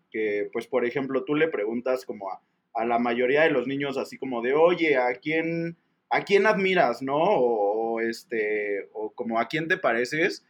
pues 0.52 0.68
por 0.68 0.86
ejemplo, 0.86 1.24
tú 1.24 1.36
le 1.36 1.48
preguntas 1.48 2.06
como 2.06 2.32
a, 2.32 2.42
a 2.74 2.86
la 2.86 3.00
mayoría 3.00 3.44
de 3.44 3.52
los 3.52 3.68
niños 3.68 3.98
así 3.98 4.18
como 4.18 4.42
de, 4.42 4.54
oye, 4.54 4.98
¿a 4.98 5.14
quién, 5.16 5.78
a 6.10 6.22
quién 6.24 6.46
admiras, 6.46 7.02
no? 7.02 7.18
O, 7.18 7.96
o, 7.96 8.02
este, 8.02 8.90
o 8.94 9.12
como 9.12 9.40
a 9.40 9.48
quién 9.48 9.68
te 9.68 9.78
pareces 9.78 10.46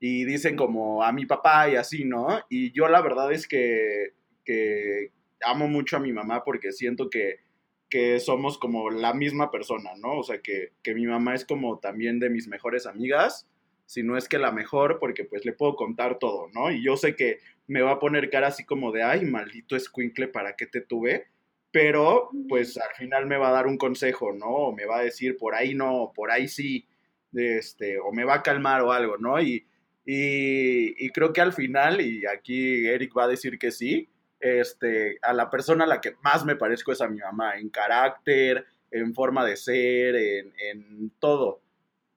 y 0.00 0.24
dicen 0.24 0.56
como 0.56 1.02
a 1.02 1.12
mi 1.12 1.26
papá 1.26 1.68
y 1.68 1.76
así, 1.76 2.04
¿no? 2.04 2.40
Y 2.48 2.72
yo 2.72 2.88
la 2.88 3.00
verdad 3.00 3.32
es 3.32 3.48
que, 3.48 4.14
que 4.44 5.12
amo 5.44 5.68
mucho 5.68 5.96
a 5.96 6.00
mi 6.00 6.12
mamá 6.12 6.44
porque 6.44 6.72
siento 6.72 7.10
que, 7.10 7.40
que 7.88 8.20
somos 8.20 8.58
como 8.58 8.90
la 8.90 9.14
misma 9.14 9.50
persona, 9.50 9.90
¿no? 9.96 10.18
O 10.18 10.22
sea, 10.22 10.40
que, 10.40 10.72
que 10.82 10.94
mi 10.94 11.06
mamá 11.06 11.34
es 11.34 11.44
como 11.44 11.78
también 11.78 12.18
de 12.18 12.30
mis 12.30 12.48
mejores 12.48 12.86
amigas, 12.86 13.48
si 13.88 14.02
no 14.02 14.18
es 14.18 14.28
que 14.28 14.38
la 14.38 14.52
mejor, 14.52 14.98
porque 15.00 15.24
pues 15.24 15.46
le 15.46 15.54
puedo 15.54 15.74
contar 15.74 16.18
todo, 16.18 16.50
¿no? 16.52 16.70
Y 16.70 16.84
yo 16.84 16.98
sé 16.98 17.16
que 17.16 17.38
me 17.66 17.80
va 17.80 17.92
a 17.92 17.98
poner 17.98 18.28
cara 18.28 18.48
así 18.48 18.66
como 18.66 18.92
de, 18.92 19.02
ay, 19.02 19.24
maldito 19.24 19.76
escuincle, 19.76 20.28
¿para 20.28 20.56
qué 20.56 20.66
te 20.66 20.82
tuve? 20.82 21.28
Pero 21.70 22.28
pues 22.50 22.76
al 22.76 22.94
final 22.98 23.24
me 23.24 23.38
va 23.38 23.48
a 23.48 23.52
dar 23.52 23.66
un 23.66 23.78
consejo, 23.78 24.34
¿no? 24.34 24.46
O 24.46 24.72
me 24.74 24.84
va 24.84 24.98
a 24.98 25.02
decir, 25.02 25.38
por 25.38 25.54
ahí 25.54 25.74
no, 25.74 26.12
por 26.14 26.30
ahí 26.30 26.48
sí, 26.48 26.86
este, 27.32 27.98
o 27.98 28.12
me 28.12 28.24
va 28.24 28.34
a 28.34 28.42
calmar 28.42 28.82
o 28.82 28.92
algo, 28.92 29.16
¿no? 29.16 29.40
Y, 29.40 29.66
y, 30.04 30.94
y 31.02 31.08
creo 31.08 31.32
que 31.32 31.40
al 31.40 31.54
final, 31.54 32.02
y 32.02 32.26
aquí 32.26 32.86
Eric 32.86 33.16
va 33.16 33.24
a 33.24 33.28
decir 33.28 33.58
que 33.58 33.70
sí, 33.70 34.10
este, 34.38 35.16
a 35.22 35.32
la 35.32 35.48
persona 35.48 35.84
a 35.84 35.88
la 35.88 36.02
que 36.02 36.12
más 36.22 36.44
me 36.44 36.56
parezco 36.56 36.92
es 36.92 37.00
a 37.00 37.08
mi 37.08 37.20
mamá, 37.20 37.56
en 37.56 37.70
carácter, 37.70 38.66
en 38.90 39.14
forma 39.14 39.46
de 39.46 39.56
ser, 39.56 40.14
en, 40.14 40.52
en 40.58 41.10
todo. 41.18 41.62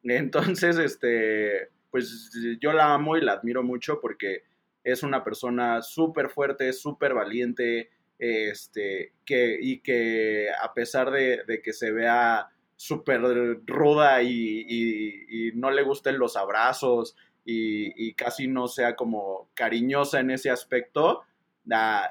Entonces, 0.04 0.78
este, 0.78 1.70
pues 1.90 2.32
yo 2.60 2.74
la 2.74 2.94
amo 2.94 3.18
y 3.18 3.22
la 3.22 3.34
admiro 3.34 3.64
mucho 3.64 4.00
porque 4.02 4.44
es 4.84 5.04
una 5.04 5.24
persona 5.24 5.82
súper 5.82 6.30
fuerte, 6.30 6.74
súper 6.74 7.14
valiente, 7.14 7.90
este, 8.18 9.14
que, 9.26 9.58
y 9.60 9.80
que 9.80 10.48
a 10.62 10.74
pesar 10.74 11.12
de, 11.12 11.62
que 11.64 11.74
se 11.74 11.92
vea 11.92 12.50
súper 12.76 13.22
ruda 13.66 14.24
y, 14.24 15.52
no 15.56 15.72
le 15.72 15.84
gusten 15.84 16.18
los 16.18 16.36
abrazos 16.36 17.16
y, 17.46 18.14
casi 18.14 18.48
no 18.48 18.68
sea 18.68 18.96
como 18.96 19.50
cariñosa 19.54 20.20
en 20.20 20.32
ese 20.32 20.50
aspecto, 20.50 21.22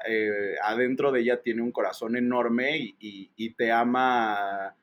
eh, 0.07 0.55
adentro 0.63 1.11
de 1.11 1.21
ella 1.21 1.41
tiene 1.41 1.61
un 1.61 1.71
corazón 1.71 2.15
enorme 2.15 2.95
y, 2.99 3.49
te 3.55 3.71
ama 3.71 4.75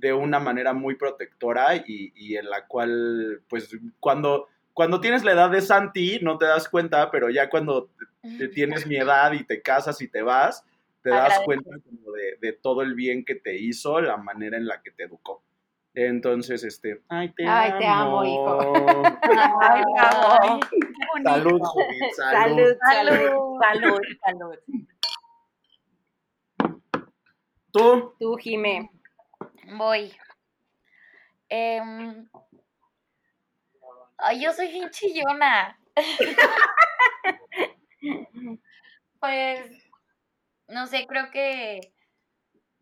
de 0.00 0.12
una 0.12 0.38
manera 0.38 0.72
muy 0.72 0.96
protectora 0.96 1.76
y, 1.76 2.36
en 2.36 2.48
la 2.48 2.66
cual, 2.66 3.42
pues, 3.48 3.76
cuando, 4.00 4.48
cuando 4.72 5.00
tienes 5.00 5.24
la 5.24 5.32
edad 5.32 5.50
de 5.50 5.60
Santi, 5.60 6.18
no 6.22 6.38
te 6.38 6.46
das 6.46 6.68
cuenta, 6.68 7.10
pero 7.10 7.30
ya 7.30 7.48
cuando 7.48 7.90
tienes 8.54 8.86
mi 8.86 8.96
edad 8.96 9.32
y 9.32 9.44
te 9.44 9.62
casas 9.62 10.00
y 10.00 10.08
te 10.08 10.22
vas, 10.22 10.64
te 11.02 11.10
das 11.10 11.40
cuenta 11.44 11.70
de, 12.40 12.52
todo 12.52 12.82
el 12.82 12.94
bien 12.94 13.24
que 13.24 13.36
te 13.36 13.56
hizo, 13.56 14.00
la 14.00 14.16
manera 14.16 14.56
en 14.56 14.66
la 14.66 14.82
que 14.82 14.90
te 14.90 15.04
educó. 15.04 15.42
Entonces, 15.94 16.62
este, 16.62 17.00
ay, 17.08 17.32
te 17.34 17.46
amo. 17.46 17.78
te 17.78 17.86
amo, 17.86 18.24
hijo. 18.24 19.02
Ay, 19.60 19.82
te 19.82 20.00
amo. 20.00 20.60
Salud, 21.24 21.60
salud, 22.14 22.76
salud, 22.82 23.58
salud, 23.62 24.00
salud, 24.22 24.86
¿Tú? 27.72 28.14
Tú, 28.18 28.36
Jime. 28.36 28.90
Voy. 29.74 30.16
Eh, 31.48 31.80
ay, 34.18 34.42
yo 34.42 34.52
soy 34.52 34.68
bien 34.68 34.90
chillona. 34.90 35.78
pues 39.20 39.70
no 40.68 40.86
sé, 40.86 41.06
creo 41.06 41.30
que 41.30 41.92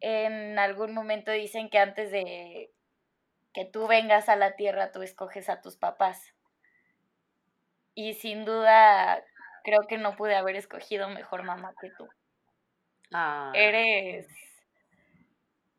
en 0.01 0.59
algún 0.59 0.93
momento 0.93 1.33
dicen 1.33 1.71
que 1.71 1.79
antes 1.79 2.11
de 2.11 2.71
que 3.53 3.65
tú 3.65 3.87
vengas 3.87 4.29
a 4.29 4.37
la 4.37 4.57
tierra, 4.57 4.93
tú 4.93 5.03
escoges 5.03 5.49
a 5.49 5.61
tus 5.61 5.77
papás. 5.77 6.35
Y 7.95 8.15
sin 8.15 8.45
duda, 8.45 9.23
creo 9.63 9.87
que 9.87 9.97
no 9.97 10.17
pude 10.17 10.35
haber 10.35 10.57
escogido 10.57 11.09
mejor 11.09 11.45
mamá 11.45 11.73
que 11.81 11.91
tú. 11.97 12.09
Ah. 13.13 13.53
Eres 13.55 14.27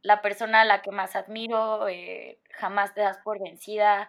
la 0.05 0.21
persona 0.21 0.61
a 0.61 0.65
la 0.65 0.83
que 0.83 0.91
más 0.91 1.15
admiro, 1.15 1.87
eh, 1.89 2.39
jamás 2.51 2.93
te 2.93 3.01
das 3.01 3.17
por 3.17 3.41
vencida, 3.41 4.07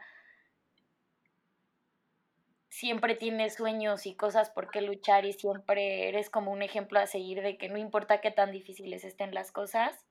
siempre 2.69 3.15
tienes 3.15 3.55
sueños 3.55 4.05
y 4.05 4.15
cosas 4.15 4.51
por 4.51 4.71
qué 4.71 4.83
luchar 4.83 5.25
y 5.25 5.33
siempre 5.33 6.09
eres 6.09 6.29
como 6.29 6.53
un 6.53 6.61
ejemplo 6.61 6.99
a 7.01 7.07
seguir 7.07 7.41
de 7.41 7.57
que 7.57 7.71
no 7.71 7.79
importa 7.79 8.21
qué 8.21 8.31
tan 8.31 8.53
difíciles 8.53 9.05
estén 9.05 9.33
las 9.33 9.53
cosas, 9.53 10.07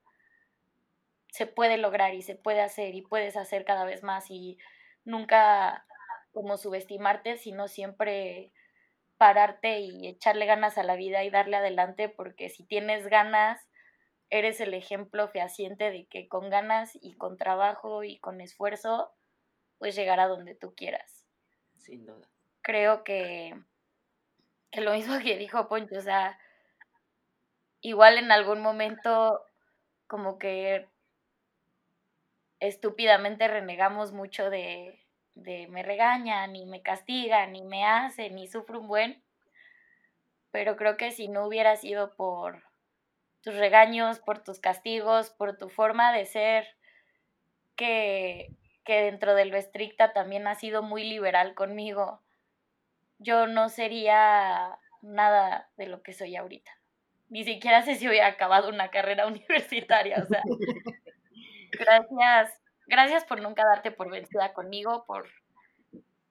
se 1.29 1.45
puede 1.45 1.77
lograr 1.77 2.15
y 2.15 2.23
se 2.23 2.33
puede 2.33 2.61
hacer 2.61 2.95
y 2.95 3.03
puedes 3.03 3.37
hacer 3.37 3.63
cada 3.63 3.85
vez 3.85 4.01
más 4.01 4.31
y 4.31 4.57
nunca 5.03 5.85
como 6.33 6.57
subestimarte, 6.57 7.37
sino 7.37 7.67
siempre 7.67 8.51
pararte 9.17 9.81
y 9.81 10.07
echarle 10.07 10.47
ganas 10.47 10.79
a 10.79 10.83
la 10.83 10.95
vida 10.95 11.23
y 11.23 11.29
darle 11.29 11.57
adelante 11.57 12.09
porque 12.09 12.49
si 12.49 12.63
tienes 12.63 13.05
ganas, 13.05 13.67
eres 14.29 14.59
el 14.59 14.73
ejemplo 14.73 15.27
fehaciente 15.27 15.91
de 15.91 16.05
que 16.05 16.27
con 16.27 16.49
ganas 16.49 16.97
y 17.01 17.13
con 17.13 17.37
trabajo 17.37 18.03
y 18.03 18.19
con 18.19 18.41
esfuerzo, 18.41 19.11
puedes 19.77 19.95
llegar 19.95 20.19
a 20.19 20.27
donde 20.27 20.55
tú 20.55 20.73
quieras. 20.75 21.25
Sin 21.77 22.05
duda 22.05 22.27
creo 22.65 23.03
que, 23.03 23.55
que 24.71 24.81
lo 24.81 24.93
mismo 24.93 25.19
que 25.19 25.37
dijo 25.37 25.67
Poncho, 25.67 25.99
o 25.99 26.01
sea, 26.01 26.39
igual 27.79 28.17
en 28.17 28.31
algún 28.31 28.59
momento 28.61 29.45
como 30.07 30.39
que 30.39 30.87
estúpidamente 32.59 33.47
renegamos 33.47 34.13
mucho 34.13 34.49
de, 34.49 34.99
de 35.35 35.67
me 35.67 35.83
regañan 35.83 36.55
y 36.55 36.65
me 36.65 36.81
castigan 36.81 37.55
y 37.55 37.61
me 37.61 37.85
hacen 37.85 38.39
y 38.39 38.47
sufro 38.47 38.79
un 38.79 38.87
buen, 38.87 39.23
pero 40.49 40.75
creo 40.75 40.97
que 40.97 41.11
si 41.11 41.27
no 41.27 41.45
hubiera 41.45 41.75
sido 41.75 42.15
por 42.15 42.63
tus 43.45 43.55
regaños, 43.55 44.19
por 44.19 44.43
tus 44.43 44.59
castigos, 44.59 45.29
por 45.29 45.57
tu 45.57 45.69
forma 45.69 46.11
de 46.11 46.25
ser, 46.25 46.67
que, 47.77 48.49
que 48.83 49.03
dentro 49.03 49.35
de 49.35 49.45
lo 49.45 49.55
estricta 49.55 50.11
también 50.11 50.47
ha 50.47 50.55
sido 50.55 50.83
muy 50.83 51.05
liberal 51.05 51.55
conmigo 51.55 52.21
yo 53.19 53.47
no 53.47 53.69
sería 53.69 54.77
nada 55.01 55.69
de 55.77 55.87
lo 55.87 56.01
que 56.01 56.13
soy 56.13 56.35
ahorita. 56.35 56.71
Ni 57.29 57.43
siquiera 57.43 57.81
sé 57.81 57.95
si 57.95 58.07
hubiera 58.07 58.27
acabado 58.27 58.69
una 58.69 58.89
carrera 58.89 59.27
universitaria. 59.27 60.27
Gracias, 61.71 62.61
gracias 62.87 63.25
por 63.25 63.41
nunca 63.41 63.65
darte 63.65 63.91
por 63.91 64.09
vencida 64.09 64.53
conmigo, 64.53 65.05
por, 65.05 65.29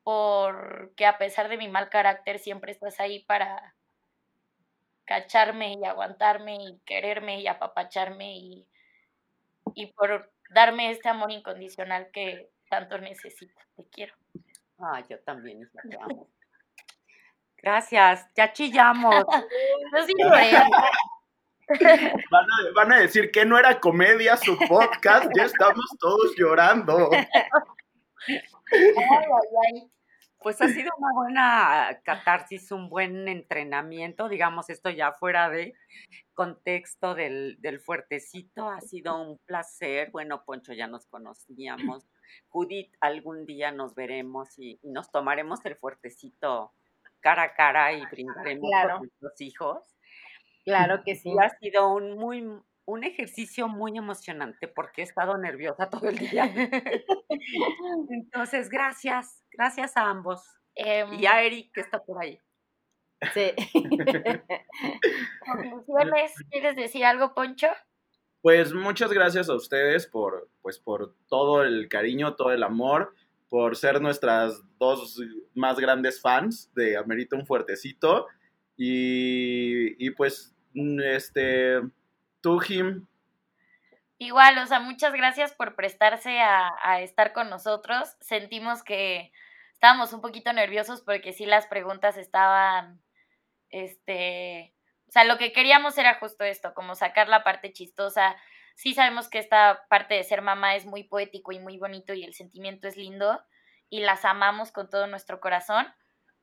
por 0.02 0.94
que 0.96 1.06
a 1.06 1.18
pesar 1.18 1.48
de 1.48 1.56
mi 1.56 1.68
mal 1.68 1.88
carácter 1.88 2.38
siempre 2.38 2.72
estás 2.72 3.00
ahí 3.00 3.24
para 3.24 3.74
cacharme 5.04 5.74
y 5.74 5.84
aguantarme 5.84 6.56
y 6.56 6.80
quererme 6.84 7.40
y 7.40 7.46
apapacharme 7.46 8.36
y, 8.36 8.66
y 9.74 9.92
por 9.92 10.32
darme 10.50 10.90
este 10.90 11.08
amor 11.08 11.30
incondicional 11.30 12.10
que 12.12 12.50
tanto 12.68 12.98
necesito. 12.98 13.54
Te 13.76 13.86
quiero. 13.88 14.14
Ah, 14.78 15.02
yo 15.08 15.18
también, 15.20 15.70
te 15.88 15.96
amo. 15.96 16.28
Gracias, 17.56 18.26
ya 18.36 18.52
chillamos. 18.52 19.24
van, 22.30 22.44
a, 22.44 22.72
van 22.74 22.92
a 22.92 22.98
decir 22.98 23.30
que 23.30 23.44
no 23.44 23.58
era 23.58 23.80
comedia 23.80 24.36
su 24.36 24.58
podcast, 24.68 25.30
ya 25.34 25.44
estamos 25.44 25.86
todos 25.98 26.34
llorando. 26.36 27.10
Pues 30.44 30.60
ha 30.60 30.68
sido 30.68 30.90
una 30.98 31.12
buena 31.14 32.00
catarsis, 32.04 32.70
un 32.70 32.90
buen 32.90 33.26
entrenamiento, 33.28 34.28
digamos, 34.28 34.68
esto 34.68 34.90
ya 34.90 35.12
fuera 35.12 35.48
de 35.48 35.74
contexto 36.34 37.14
del, 37.14 37.56
del, 37.60 37.80
fuertecito, 37.80 38.68
ha 38.68 38.82
sido 38.82 39.20
un 39.20 39.38
placer. 39.38 40.10
Bueno, 40.10 40.44
Poncho, 40.44 40.74
ya 40.74 40.86
nos 40.86 41.06
conocíamos. 41.06 42.06
Judith, 42.50 42.94
algún 43.00 43.46
día 43.46 43.72
nos 43.72 43.94
veremos 43.94 44.58
y 44.58 44.78
nos 44.82 45.10
tomaremos 45.10 45.64
el 45.64 45.76
fuertecito 45.76 46.72
cara 47.20 47.44
a 47.44 47.54
cara 47.54 47.92
y 47.94 48.04
brindaremos 48.04 48.68
claro. 48.68 48.98
nuestros 48.98 49.40
hijos. 49.40 49.96
Claro 50.64 51.02
que 51.04 51.16
sí. 51.16 51.34
ha 51.40 51.48
sido 51.58 51.92
un 51.92 52.18
muy 52.18 52.46
un 52.86 53.04
ejercicio 53.04 53.68
muy 53.68 53.96
emocionante 53.96 54.68
porque 54.68 55.00
he 55.00 55.04
estado 55.04 55.38
nerviosa 55.38 55.88
todo 55.88 56.08
el 56.08 56.18
día. 56.18 56.44
Entonces, 58.10 58.68
gracias, 58.68 59.43
gracias 59.56 59.96
a 59.96 60.08
ambos. 60.08 60.44
y 60.76 61.26
a 61.26 61.40
em, 61.40 61.46
Eric 61.46 61.72
que 61.72 61.80
está 61.80 62.02
por 62.02 62.22
ahí. 62.22 62.40
Sí. 63.32 63.52
Conclusiones, 65.46 66.32
¿quieres 66.50 66.76
decir 66.76 67.04
algo, 67.04 67.34
Poncho? 67.34 67.68
Pues 68.42 68.74
muchas 68.74 69.10
gracias 69.12 69.48
a 69.48 69.54
ustedes 69.54 70.06
por, 70.06 70.50
pues, 70.60 70.78
por 70.78 71.14
todo 71.28 71.62
el 71.62 71.88
cariño, 71.88 72.34
todo 72.34 72.52
el 72.52 72.62
amor 72.62 73.14
por 73.54 73.76
ser 73.76 74.00
nuestras 74.00 74.60
dos 74.78 75.20
más 75.54 75.78
grandes 75.78 76.20
fans 76.20 76.72
de 76.74 76.96
Amerita 76.96 77.36
un 77.36 77.46
Fuertecito. 77.46 78.26
Y, 78.76 80.10
pues, 80.10 80.52
este, 80.74 81.80
tú, 82.40 82.58
Jim. 82.58 83.06
Igual, 84.18 84.58
o 84.58 84.66
sea, 84.66 84.80
muchas 84.80 85.12
gracias 85.12 85.52
por 85.54 85.76
prestarse 85.76 86.40
a, 86.40 86.72
a 86.82 87.00
estar 87.02 87.32
con 87.32 87.48
nosotros. 87.48 88.16
Sentimos 88.18 88.82
que 88.82 89.30
estábamos 89.84 90.14
un 90.14 90.22
poquito 90.22 90.50
nerviosos 90.50 91.02
porque 91.02 91.34
sí 91.34 91.44
las 91.44 91.66
preguntas 91.66 92.16
estaban, 92.16 93.02
este, 93.68 94.74
o 95.06 95.12
sea, 95.12 95.24
lo 95.24 95.36
que 95.36 95.52
queríamos 95.52 95.98
era 95.98 96.18
justo 96.18 96.42
esto, 96.42 96.72
como 96.72 96.94
sacar 96.94 97.28
la 97.28 97.44
parte 97.44 97.70
chistosa. 97.70 98.34
Sí 98.76 98.94
sabemos 98.94 99.28
que 99.28 99.38
esta 99.38 99.84
parte 99.90 100.14
de 100.14 100.24
ser 100.24 100.40
mamá 100.40 100.74
es 100.74 100.86
muy 100.86 101.04
poético 101.04 101.52
y 101.52 101.58
muy 101.58 101.76
bonito 101.76 102.14
y 102.14 102.24
el 102.24 102.32
sentimiento 102.32 102.88
es 102.88 102.96
lindo 102.96 103.42
y 103.90 104.00
las 104.00 104.24
amamos 104.24 104.72
con 104.72 104.88
todo 104.88 105.06
nuestro 105.06 105.38
corazón, 105.38 105.86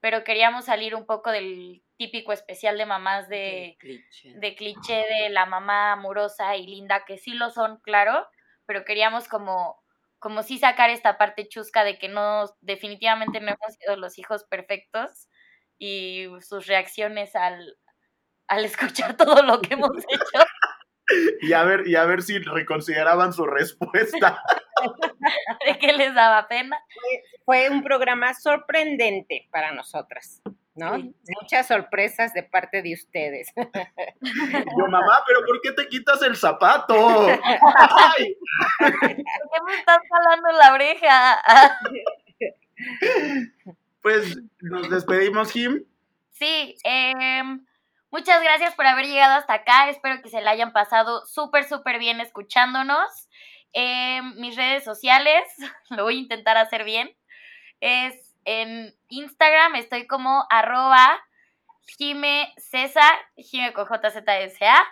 pero 0.02 0.24
queríamos 0.24 0.66
salir 0.66 0.94
un 0.94 1.08
poco 1.08 1.32
del 1.32 1.84
típico 1.98 2.34
especial 2.34 2.78
de 2.78 2.86
mamás 2.86 3.28
de, 3.28 3.76
de 4.36 4.56
cliché 4.56 5.04
de 5.10 5.30
la 5.32 5.48
mamá 5.48 5.94
amorosa 5.94 6.56
y 6.58 6.68
linda, 6.68 7.06
que 7.06 7.18
sí 7.18 7.34
lo 7.34 7.50
son, 7.50 7.80
claro, 7.80 8.28
pero 8.68 8.86
queríamos 8.86 9.28
como 9.28 9.81
como 10.22 10.44
sí 10.44 10.60
sacar 10.60 10.92
esta 10.92 11.18
parte 11.18 11.48
chusca 11.48 11.84
de 11.84 11.98
que 11.98 12.08
no, 12.08 12.46
definitivamente 12.62 13.42
no 13.42 13.48
hemos 13.48 13.76
sido 13.80 13.98
los 13.98 14.20
hijos 14.20 14.44
perfectos 14.44 15.28
y 15.80 16.28
sus 16.42 16.68
reacciones 16.68 17.36
al, 17.36 17.76
al 18.48 18.64
escuchar 18.66 19.18
todo 19.18 19.42
lo 19.42 19.60
que 19.60 19.74
hemos 19.74 19.98
hecho. 19.98 20.46
y 21.42 21.54
a 21.54 21.64
ver, 21.64 21.88
y 21.88 21.96
a 21.96 22.06
ver 22.06 22.22
si 22.22 22.38
reconsideraban 22.38 23.34
su 23.34 23.46
respuesta. 23.48 24.42
de 25.66 25.80
que 25.80 25.92
les 25.94 26.14
daba 26.14 26.48
pena. 26.48 26.78
Fue, 27.44 27.72
un 27.72 27.82
programa 27.84 28.36
sorprendente 28.36 29.50
para 29.52 29.72
nosotras. 29.72 30.44
¿No? 30.76 30.98
Muchas 31.42 31.68
sorpresas 31.68 32.34
de 32.34 32.44
parte 32.44 32.82
de 32.82 32.94
ustedes. 32.94 33.52
Yo, 33.56 34.88
mamá, 34.88 35.24
pero 35.28 35.46
¿por 35.46 35.62
qué 35.62 35.72
te 35.74 35.88
quitas 35.88 36.22
el 36.22 36.36
zapato? 36.36 37.28
Ay. 37.28 38.38
¿Por 38.80 39.00
qué 39.00 39.24
me 39.66 39.76
estás 39.76 40.00
jalando 40.10 40.52
la 40.58 40.74
oreja? 40.74 41.42
pues 44.02 44.38
nos 44.62 44.90
despedimos, 44.90 45.52
Jim. 45.52 45.84
Sí, 46.32 46.76
eh, 46.84 47.44
muchas 48.10 48.42
gracias 48.42 48.74
por 48.76 48.88
haber 48.88 49.06
llegado 49.06 49.36
hasta 49.36 49.54
acá. 49.54 49.90
Espero 49.90 50.22
que 50.22 50.30
se 50.30 50.42
la 50.42 50.52
hayan 50.52 50.74
pasado 50.74 51.26
súper, 51.26 51.66
súper 51.66 52.00
bien 52.00 52.20
escuchándonos. 52.22 53.30
Eh, 53.74 54.22
mis 54.36 54.56
redes 54.56 54.84
sociales, 54.84 55.44
lo 55.90 56.04
voy 56.04 56.18
a 56.18 56.20
intentar 56.20 56.58
hacer 56.58 56.84
bien, 56.84 57.16
es 57.80 58.31
en 58.46 58.94
Instagram 59.10 59.76
estoy 59.76 60.08
como 60.08 60.46
arroba 60.50 61.20
Jime 61.98 62.54
César, 62.58 63.14
Jime 63.36 63.74
con 63.74 63.86
JZSA. 63.86 64.86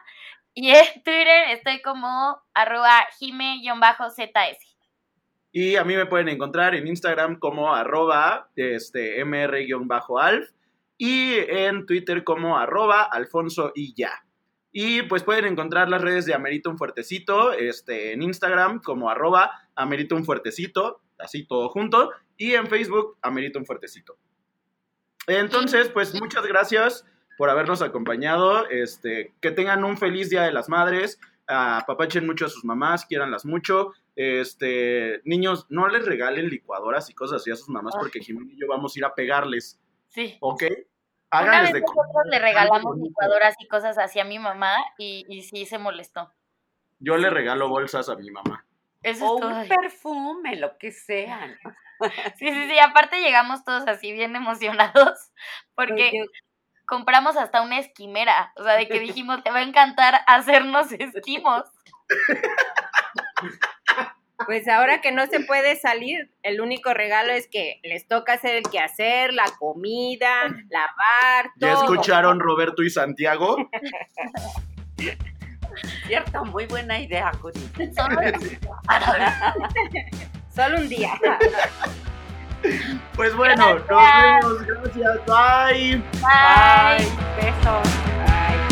Y 0.54 0.72
en 0.72 0.86
Twitter 1.04 1.50
estoy 1.52 1.82
como 1.82 2.42
arroba 2.54 3.08
Jime-ZS. 3.20 4.78
Y 5.52 5.76
a 5.78 5.84
mí 5.84 5.96
me 5.96 6.06
pueden 6.06 6.30
encontrar 6.30 6.76
en 6.76 6.88
Instagram 6.88 7.40
como 7.40 7.74
arroba 7.74 8.50
este, 8.56 9.24
mr-alf 9.26 10.50
y 10.98 11.38
en 11.38 11.86
Twitter 11.86 12.24
como 12.24 12.58
arroba 12.58 13.04
alfonso 13.04 13.72
y 13.74 13.96
ya. 13.96 14.24
Y 14.72 15.04
pues 15.04 15.24
pueden 15.24 15.46
encontrar 15.46 15.90
las 15.90 16.02
redes 16.02 16.26
de 16.26 16.36
Amerito 16.36 16.70
un 16.70 16.78
Fuertecito 16.78 17.54
este, 17.54 18.14
en 18.14 18.22
Instagram 18.22 18.82
como 18.82 19.10
arroba 19.10 19.50
Amerito 19.76 20.16
un 20.16 20.28
así 21.18 21.48
todo 21.48 21.70
junto, 21.70 22.12
y 22.40 22.56
en 22.56 22.68
Facebook 22.68 23.18
Amerito 23.22 23.60
un 23.60 23.66
Fuertecito. 23.66 24.18
Entonces, 25.28 25.90
pues 25.90 26.20
muchas 26.20 26.48
gracias 26.48 27.06
por 27.38 27.50
habernos 27.50 27.84
acompañado. 27.84 28.68
Este, 28.70 29.36
que 29.42 29.52
tengan 29.52 29.84
un 29.84 29.98
feliz 29.98 30.30
Día 30.32 30.44
de 30.44 30.52
las 30.52 30.70
Madres. 30.70 31.20
Apapachen 31.48 32.26
mucho 32.26 32.46
a 32.46 32.50
sus 32.50 32.64
mamás, 32.64 33.06
quieranlas 33.06 33.46
mucho. 33.46 33.92
Este, 34.16 35.22
niños, 35.26 35.68
no 35.70 35.88
les 35.90 36.06
regalen 36.06 36.50
licuadoras 36.50 37.10
y 37.10 37.14
cosas 37.14 37.42
así 37.42 37.52
a 37.52 37.56
sus 37.56 37.70
mamás 37.70 37.94
porque 38.00 38.22
Jimmy 38.22 38.54
y 38.54 38.60
yo 38.60 38.68
vamos 38.68 38.96
a 38.96 39.00
ir 39.00 39.06
a 39.06 39.14
pegarles. 39.14 39.80
Sí. 40.08 40.38
¿Ok? 40.40 40.64
Una 41.32 41.62
vez 41.62 41.74
nosotros 41.74 42.26
le 42.26 42.40
regalamos 42.40 42.98
licuadoras 42.98 43.56
y 43.60 43.68
cosas 43.68 43.98
así 43.98 44.20
a 44.20 44.26
mi 44.26 44.40
mamá 44.40 44.74
y, 44.98 45.26
y 45.28 45.44
sí 45.44 45.66
se 45.66 45.78
molestó. 45.78 46.34
Yo 47.00 47.18
le 47.18 47.30
regalo 47.30 47.68
bolsas 47.70 48.10
a 48.10 48.16
mi 48.16 48.32
mamá. 48.32 48.66
O 49.22 49.36
un 49.36 49.68
perfume, 49.68 50.56
lo 50.56 50.78
que 50.78 50.92
sea. 50.92 51.58
Sí, 52.38 52.48
sí, 52.48 52.70
sí. 52.70 52.80
Aparte 52.80 53.20
llegamos 53.20 53.66
todos 53.66 53.86
así 53.86 54.14
bien 54.14 54.34
emocionados 54.34 55.20
porque 55.76 56.14
compramos 56.86 57.36
hasta 57.36 57.62
una 57.62 57.78
esquimera. 57.78 58.54
O 58.56 58.64
sea, 58.64 58.76
de 58.76 58.88
que 58.88 59.00
dijimos, 59.02 59.44
te 59.44 59.52
va 59.52 59.58
a 59.58 59.64
encantar 59.64 60.22
hacernos 60.26 60.94
esquimos. 60.94 61.66
Pues 64.46 64.66
ahora 64.70 65.02
que 65.02 65.12
no 65.12 65.28
se 65.28 65.42
puede 65.42 65.76
salir, 65.76 66.32
el 66.42 66.62
único 66.62 66.94
regalo 66.94 67.34
es 67.34 67.50
que 67.50 67.82
les 67.84 68.08
toca 68.08 68.32
hacer 68.34 68.56
el 68.56 68.64
quehacer, 68.64 69.34
la 69.34 69.52
comida, 69.60 70.44
lavar, 70.70 71.52
todo. 71.60 71.70
¿Ya 71.70 71.74
escucharon 71.74 72.40
Roberto 72.40 72.82
y 72.82 72.90
Santiago? 72.90 73.58
Cierto, 76.08 76.46
muy 76.46 76.66
buena 76.66 77.00
idea, 77.00 77.32
Curi. 77.42 77.60
Solo 80.56 80.78
un 80.78 80.90
día. 80.90 81.18
Pues 83.16 83.36
bueno, 83.36 83.76
nos 83.76 83.88
vemos. 83.88 84.66
Gracias. 84.68 85.26
Bye. 85.26 86.04
Bye. 86.22 87.08
Besos. 87.38 88.69